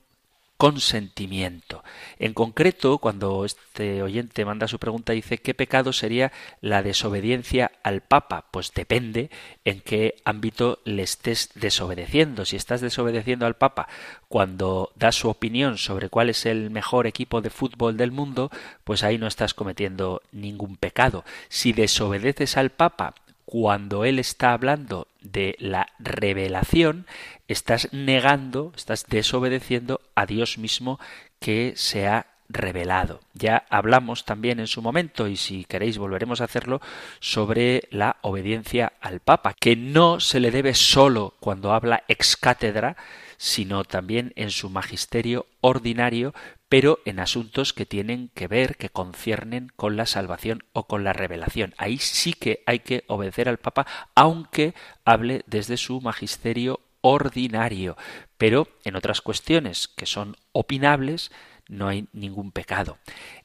consentimiento. 0.57 1.85
En 2.19 2.35
concreto, 2.35 2.99
cuando 2.99 3.45
este 3.45 4.03
oyente 4.03 4.45
manda 4.45 4.67
su 4.67 4.81
pregunta, 4.81 5.13
dice 5.13 5.39
¿qué 5.39 5.55
pecado 5.55 5.93
sería 5.93 6.33
la 6.61 6.83
desobediencia 6.83 7.71
al 7.85 8.01
Papa? 8.01 8.47
Pues 8.51 8.73
depende 8.75 9.31
en 9.65 9.81
qué 9.83 10.17
ámbito 10.25 10.81
le 10.85 11.05
estés 11.05 11.51
desobedeciendo. 11.55 12.45
Si 12.45 12.57
estás 12.57 12.81
desobedeciendo 12.81 13.47
al 13.47 13.55
Papa 13.55 13.87
cuando 14.27 14.91
da 14.97 15.13
su 15.13 15.29
opinión 15.29 15.79
sobre 15.79 16.09
cuál 16.09 16.31
es 16.31 16.47
el 16.47 16.71
mejor 16.71 17.07
equipo 17.07 17.41
de 17.41 17.51
fútbol 17.51 17.97
del 17.97 18.11
mundo, 18.11 18.51
pues 18.83 19.05
ahí 19.05 19.17
no 19.17 19.29
estás 19.29 19.55
cometiendo 19.55 20.23
ningún 20.33 20.75
pecado. 20.75 21.25
Si 21.51 21.73
desobedeces 21.73 22.57
al 22.57 22.71
Papa 22.71 23.15
cuando 23.45 24.05
él 24.05 24.19
está 24.19 24.53
hablando 24.53 25.09
de 25.21 25.57
la 25.59 25.89
revelación, 25.99 27.07
estás 27.49 27.93
negando, 27.93 28.73
estás 28.77 29.07
desobedeciendo 29.07 30.01
a 30.15 30.27
Dios 30.27 30.59
mismo 30.59 30.99
que 31.41 31.75
se 31.77 32.07
ha 32.07 32.27
revelado. 32.49 33.21
Ya 33.33 33.65
hablamos 33.71 34.25
también 34.25 34.61
en 34.61 34.67
su 34.67 34.83
momento, 34.83 35.29
y 35.29 35.37
si 35.37 35.65
queréis 35.65 35.99
volveremos 35.99 36.41
a 36.41 36.45
hacerlo, 36.45 36.81
sobre 37.21 37.89
la 37.91 38.17
obediencia 38.23 38.93
al 39.01 39.21
Papa, 39.21 39.55
que 39.59 39.77
no 39.77 40.21
se 40.21 40.41
le 40.41 40.51
debe 40.51 40.75
solo 40.75 41.35
cuando 41.41 41.73
habla 41.73 42.05
ex 42.09 42.37
cátedra, 42.37 42.97
sino 43.37 43.85
también 43.85 44.33
en 44.37 44.51
su 44.51 44.71
magisterio 44.71 45.47
ordinario, 45.61 46.35
pero 46.69 46.99
en 47.05 47.21
asuntos 47.21 47.73
que 47.73 47.87
tienen 47.87 48.31
que 48.35 48.49
ver, 48.49 48.77
que 48.77 48.89
conciernen 48.89 49.71
con 49.77 49.97
la 49.97 50.07
salvación 50.07 50.65
o 50.73 50.87
con 50.87 51.05
la 51.05 51.13
revelación. 51.13 51.75
Ahí 51.79 51.99
sí 51.99 52.33
que 52.33 52.63
hay 52.67 52.81
que 52.81 53.05
obedecer 53.07 53.49
al 53.49 53.59
Papa, 53.59 53.87
aunque 54.15 54.75
hable 55.05 55.43
desde 55.47 55.77
su 55.77 56.01
magisterio 56.01 56.81
ordinario. 57.01 57.97
Pero 58.39 58.69
en 58.85 58.97
otras 58.97 59.21
cuestiones 59.21 59.89
que 59.89 60.07
son 60.07 60.37
opinables, 60.53 61.31
no 61.69 61.89
hay 61.89 62.09
ningún 62.13 62.51
pecado. 62.51 62.99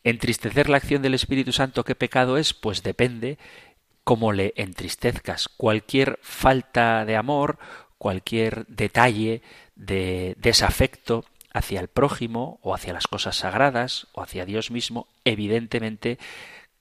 Entristecer 0.03 0.69
la 0.69 0.77
acción 0.77 1.01
del 1.01 1.13
Espíritu 1.13 1.51
Santo, 1.51 1.83
¿qué 1.83 1.95
pecado 1.95 2.37
es? 2.37 2.53
Pues 2.53 2.83
depende 2.83 3.37
cómo 4.03 4.31
le 4.31 4.53
entristezcas. 4.55 5.47
Cualquier 5.47 6.19
falta 6.21 7.05
de 7.05 7.15
amor, 7.15 7.59
cualquier 7.97 8.65
detalle 8.67 9.41
de 9.75 10.35
desafecto 10.39 11.25
hacia 11.53 11.79
el 11.79 11.87
prójimo 11.87 12.59
o 12.61 12.73
hacia 12.73 12.93
las 12.93 13.07
cosas 13.07 13.37
sagradas 13.37 14.07
o 14.13 14.21
hacia 14.21 14.45
Dios 14.45 14.71
mismo, 14.71 15.07
evidentemente 15.25 16.17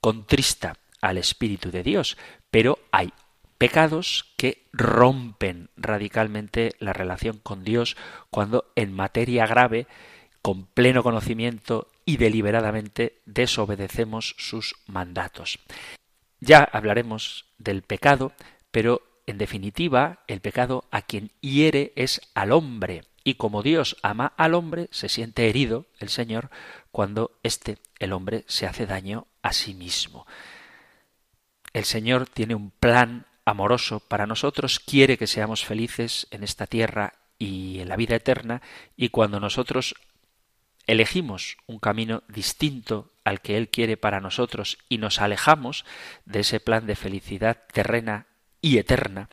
contrista 0.01 0.77
al 1.01 1.19
Espíritu 1.19 1.71
de 1.71 1.83
Dios, 1.83 2.17
pero 2.51 2.79
hay 2.93 3.13
pecados 3.59 4.33
que 4.37 4.67
rompen 4.73 5.71
radicalmente 5.77 6.75
la 6.79 6.93
relación 6.93 7.39
con 7.39 7.65
Dios 7.65 7.97
cuando 8.31 8.71
en 8.77 8.93
materia 8.93 9.47
grave, 9.47 9.87
con 10.43 10.67
pleno 10.67 11.03
conocimiento 11.03 11.89
y 12.05 12.17
deliberadamente 12.17 13.21
desobedecemos 13.27 14.35
sus 14.39 14.77
mandatos. 14.87 15.59
Ya 16.41 16.63
hablaremos 16.63 17.47
del 17.59 17.83
pecado, 17.83 18.33
pero 18.71 19.03
en 19.27 19.37
definitiva, 19.37 20.21
el 20.27 20.41
pecado 20.41 20.85
a 20.91 21.03
quien 21.03 21.33
hiere 21.41 21.93
es 21.97 22.21
al 22.35 22.53
hombre, 22.53 23.03
y 23.25 23.35
como 23.35 23.63
Dios 23.63 23.97
ama 24.03 24.33
al 24.37 24.55
hombre, 24.55 24.89
se 24.91 25.09
siente 25.09 25.49
herido 25.49 25.87
el 25.99 26.09
Señor 26.09 26.51
cuando 26.91 27.39
éste, 27.43 27.79
el 27.99 28.13
hombre, 28.13 28.45
se 28.49 28.67
hace 28.67 28.87
daño 28.87 29.27
a 29.43 29.53
sí 29.53 29.75
mismo. 29.75 30.27
El 31.73 31.85
Señor 31.85 32.27
tiene 32.27 32.55
un 32.55 32.71
plan 32.71 33.27
amoroso 33.45 34.01
para 34.01 34.27
nosotros, 34.27 34.81
quiere 34.81 35.17
que 35.19 35.27
seamos 35.27 35.65
felices 35.65 36.27
en 36.31 36.43
esta 36.43 36.67
tierra 36.67 37.15
y 37.39 37.81
en 37.81 37.89
la 37.89 37.97
vida 37.97 38.17
eterna, 38.17 38.63
y 38.97 39.11
cuando 39.11 39.41
nosotros 39.41 39.95
elegimos 40.87 41.59
un 41.67 41.79
camino 41.79 42.23
distinto 42.29 43.13
al 43.25 43.41
que 43.41 43.57
Él 43.57 43.69
quiere 43.69 43.97
para 43.97 44.21
nosotros 44.21 44.79
y 44.89 44.99
nos 44.99 45.21
alejamos 45.21 45.85
de 46.25 46.41
ese 46.41 46.61
plan 46.61 46.87
de 46.87 46.97
felicidad 46.97 47.63
terrena 47.73 48.27
y 48.61 48.79
eterna, 48.79 49.29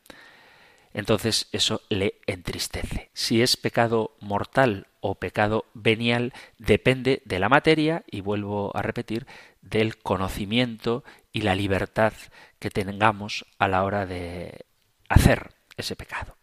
entonces 0.95 1.49
eso 1.51 1.81
le 1.89 2.15
entristece. 2.25 3.09
Si 3.13 3.41
es 3.41 3.57
pecado 3.57 4.15
mortal 4.21 4.87
o 5.01 5.15
pecado 5.15 5.65
venial, 5.73 6.33
depende 6.57 7.21
de 7.25 7.37
la 7.37 7.49
materia 7.49 8.05
y 8.09 8.21
vuelvo 8.21 8.75
a 8.75 8.81
repetir, 8.81 9.27
del 9.61 9.97
conocimiento 9.97 11.03
y 11.33 11.41
la 11.41 11.53
libertad 11.53 12.13
que 12.59 12.69
tengamos 12.69 13.45
a 13.59 13.67
la 13.67 13.83
hora 13.83 14.05
de 14.05 14.65
hacer 15.09 15.51
ese 15.75 15.97
pecado. 15.97 16.37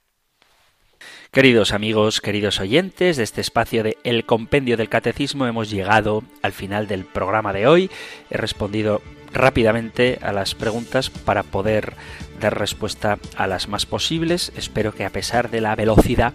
Queridos 1.31 1.73
amigos, 1.73 2.21
queridos 2.21 2.61
oyentes 2.61 3.17
de 3.17 3.23
este 3.23 3.41
espacio 3.41 3.83
de 3.83 3.97
El 4.05 4.27
Compendio 4.27 4.77
del 4.77 4.91
Catecismo, 4.91 5.47
hemos 5.47 5.71
llegado 5.71 6.25
al 6.43 6.53
final 6.53 6.87
del 6.89 7.07
programa 7.07 7.55
de 7.55 7.67
hoy. 7.67 7.91
He 8.29 8.37
respondido 8.37 9.01
rápidamente 9.33 10.19
a 10.21 10.33
las 10.33 10.55
preguntas 10.55 11.09
para 11.09 11.43
poder 11.43 11.95
dar 12.43 12.59
respuesta 12.59 13.19
a 13.37 13.47
las 13.47 13.69
más 13.69 13.87
posibles. 13.87 14.53
Espero 14.57 14.95
que 14.95 15.07
a 15.07 15.11
pesar 15.11 15.51
de 15.51 15.63
la 15.63 15.75
velocidad 15.75 16.35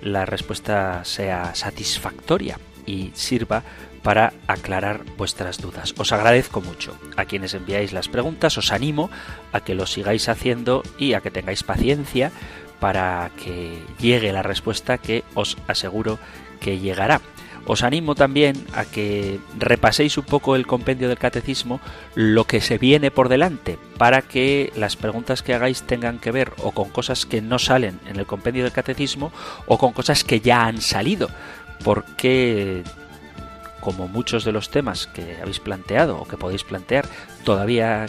la 0.00 0.24
respuesta 0.24 1.04
sea 1.04 1.54
satisfactoria 1.54 2.58
y 2.86 3.10
sirva 3.14 3.62
para 4.02 4.32
aclarar 4.46 5.04
vuestras 5.16 5.60
dudas. 5.60 5.94
Os 5.98 6.12
agradezco 6.12 6.60
mucho 6.60 6.96
a 7.16 7.24
quienes 7.24 7.54
enviáis 7.54 7.92
las 7.92 8.08
preguntas, 8.08 8.56
os 8.58 8.72
animo 8.72 9.10
a 9.52 9.60
que 9.60 9.74
lo 9.74 9.86
sigáis 9.86 10.28
haciendo 10.28 10.82
y 10.98 11.12
a 11.12 11.20
que 11.20 11.30
tengáis 11.30 11.62
paciencia 11.62 12.32
para 12.80 13.30
que 13.44 13.78
llegue 14.00 14.32
la 14.32 14.42
respuesta 14.42 14.98
que 14.98 15.22
os 15.34 15.56
aseguro 15.68 16.18
que 16.60 16.78
llegará. 16.78 17.20
Os 17.66 17.84
animo 17.84 18.14
también 18.14 18.66
a 18.74 18.84
que 18.84 19.38
repaséis 19.56 20.18
un 20.18 20.24
poco 20.24 20.56
el 20.56 20.66
compendio 20.66 21.08
del 21.08 21.18
catecismo, 21.18 21.80
lo 22.14 22.44
que 22.44 22.60
se 22.60 22.76
viene 22.76 23.10
por 23.10 23.28
delante, 23.28 23.78
para 23.98 24.22
que 24.22 24.72
las 24.74 24.96
preguntas 24.96 25.42
que 25.42 25.54
hagáis 25.54 25.82
tengan 25.84 26.18
que 26.18 26.32
ver 26.32 26.52
o 26.58 26.72
con 26.72 26.90
cosas 26.90 27.24
que 27.24 27.40
no 27.40 27.58
salen 27.60 28.00
en 28.06 28.18
el 28.18 28.26
compendio 28.26 28.64
del 28.64 28.72
catecismo 28.72 29.32
o 29.66 29.78
con 29.78 29.92
cosas 29.92 30.24
que 30.24 30.40
ya 30.40 30.64
han 30.64 30.80
salido, 30.80 31.30
porque 31.84 32.82
como 33.80 34.08
muchos 34.08 34.44
de 34.44 34.52
los 34.52 34.70
temas 34.70 35.06
que 35.06 35.36
habéis 35.40 35.60
planteado 35.60 36.18
o 36.18 36.26
que 36.26 36.36
podéis 36.36 36.64
plantear 36.64 37.06
todavía 37.44 38.06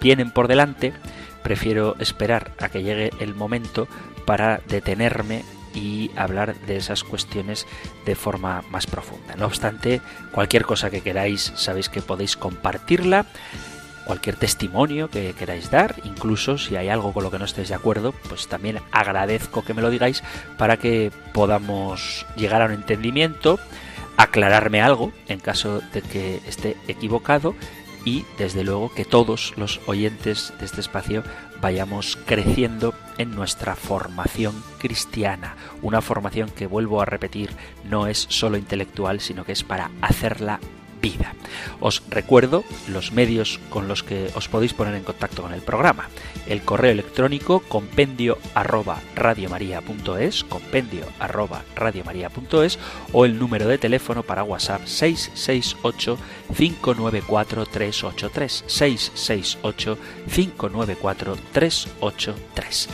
vienen 0.00 0.30
por 0.30 0.48
delante, 0.48 0.92
prefiero 1.42 1.96
esperar 1.98 2.52
a 2.60 2.68
que 2.68 2.82
llegue 2.82 3.10
el 3.20 3.34
momento 3.34 3.88
para 4.26 4.60
detenerme 4.68 5.44
y 5.74 6.10
hablar 6.16 6.54
de 6.66 6.76
esas 6.76 7.04
cuestiones 7.04 7.66
de 8.04 8.14
forma 8.14 8.62
más 8.70 8.86
profunda. 8.86 9.34
No 9.36 9.46
obstante, 9.46 10.00
cualquier 10.32 10.64
cosa 10.64 10.90
que 10.90 11.00
queráis, 11.00 11.52
sabéis 11.56 11.88
que 11.88 12.02
podéis 12.02 12.36
compartirla, 12.36 13.26
cualquier 14.04 14.36
testimonio 14.36 15.08
que 15.08 15.32
queráis 15.34 15.70
dar, 15.70 15.96
incluso 16.04 16.58
si 16.58 16.76
hay 16.76 16.88
algo 16.88 17.12
con 17.12 17.22
lo 17.22 17.30
que 17.30 17.38
no 17.38 17.44
estéis 17.44 17.68
de 17.68 17.74
acuerdo, 17.74 18.12
pues 18.28 18.48
también 18.48 18.80
agradezco 18.90 19.64
que 19.64 19.74
me 19.74 19.82
lo 19.82 19.90
digáis 19.90 20.22
para 20.58 20.76
que 20.76 21.12
podamos 21.32 22.26
llegar 22.36 22.62
a 22.62 22.66
un 22.66 22.72
entendimiento 22.72 23.58
aclararme 24.16 24.82
algo 24.82 25.12
en 25.28 25.40
caso 25.40 25.80
de 25.92 26.02
que 26.02 26.40
esté 26.46 26.76
equivocado 26.88 27.54
y 28.04 28.24
desde 28.38 28.64
luego 28.64 28.92
que 28.92 29.04
todos 29.04 29.54
los 29.56 29.80
oyentes 29.86 30.52
de 30.58 30.66
este 30.66 30.80
espacio 30.80 31.22
vayamos 31.60 32.18
creciendo 32.26 32.94
en 33.18 33.34
nuestra 33.34 33.76
formación 33.76 34.54
cristiana, 34.78 35.56
una 35.82 36.00
formación 36.00 36.50
que 36.50 36.66
vuelvo 36.66 37.00
a 37.00 37.06
repetir 37.06 37.50
no 37.88 38.06
es 38.06 38.26
solo 38.28 38.56
intelectual, 38.56 39.20
sino 39.20 39.44
que 39.44 39.52
es 39.52 39.62
para 39.62 39.90
hacerla 40.00 40.60
Os 41.80 42.02
recuerdo 42.08 42.64
los 42.88 43.12
medios 43.12 43.58
con 43.68 43.88
los 43.88 44.02
que 44.02 44.30
os 44.34 44.48
podéis 44.48 44.72
poner 44.72 44.94
en 44.94 45.02
contacto 45.02 45.42
con 45.42 45.52
el 45.52 45.60
programa. 45.60 46.08
El 46.46 46.62
correo 46.62 46.92
electrónico 46.92 47.60
compendio 47.60 48.38
arroba 48.54 49.00
radiomaria.es, 49.16 50.44
compendio 50.44 51.06
arroba 51.18 51.64
radiomaria.es 51.74 52.78
o 53.12 53.24
el 53.24 53.38
número 53.38 53.66
de 53.66 53.78
teléfono 53.78 54.22
para 54.22 54.44
WhatsApp 54.44 54.86
668 54.86 56.18
594 56.56 57.66
383 57.66 58.64
668 58.66 59.98
594 60.32 61.36
383. 61.52 62.88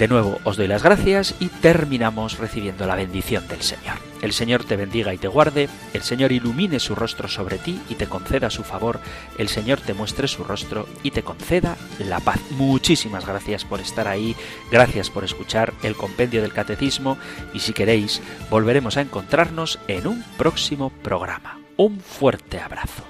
De 0.00 0.08
nuevo 0.08 0.40
os 0.44 0.56
doy 0.56 0.66
las 0.66 0.82
gracias 0.82 1.34
y 1.40 1.48
terminamos 1.48 2.38
recibiendo 2.38 2.86
la 2.86 2.94
bendición 2.94 3.46
del 3.48 3.60
Señor. 3.60 3.98
El 4.22 4.32
Señor 4.32 4.64
te 4.64 4.76
bendiga 4.76 5.12
y 5.12 5.18
te 5.18 5.28
guarde, 5.28 5.68
el 5.92 6.00
Señor 6.00 6.32
ilumine 6.32 6.80
su 6.80 6.94
rostro 6.94 7.28
sobre 7.28 7.58
ti 7.58 7.78
y 7.90 7.96
te 7.96 8.06
conceda 8.06 8.48
su 8.48 8.64
favor, 8.64 8.98
el 9.36 9.50
Señor 9.50 9.78
te 9.78 9.92
muestre 9.92 10.26
su 10.26 10.42
rostro 10.42 10.88
y 11.02 11.10
te 11.10 11.22
conceda 11.22 11.76
la 11.98 12.18
paz. 12.18 12.40
Muchísimas 12.52 13.26
gracias 13.26 13.66
por 13.66 13.80
estar 13.80 14.08
ahí, 14.08 14.34
gracias 14.72 15.10
por 15.10 15.22
escuchar 15.22 15.74
el 15.82 15.94
compendio 15.94 16.40
del 16.40 16.54
catecismo 16.54 17.18
y 17.52 17.58
si 17.58 17.74
queréis 17.74 18.22
volveremos 18.48 18.96
a 18.96 19.02
encontrarnos 19.02 19.78
en 19.86 20.06
un 20.06 20.24
próximo 20.38 20.88
programa. 21.02 21.60
Un 21.76 22.00
fuerte 22.00 22.58
abrazo. 22.58 23.09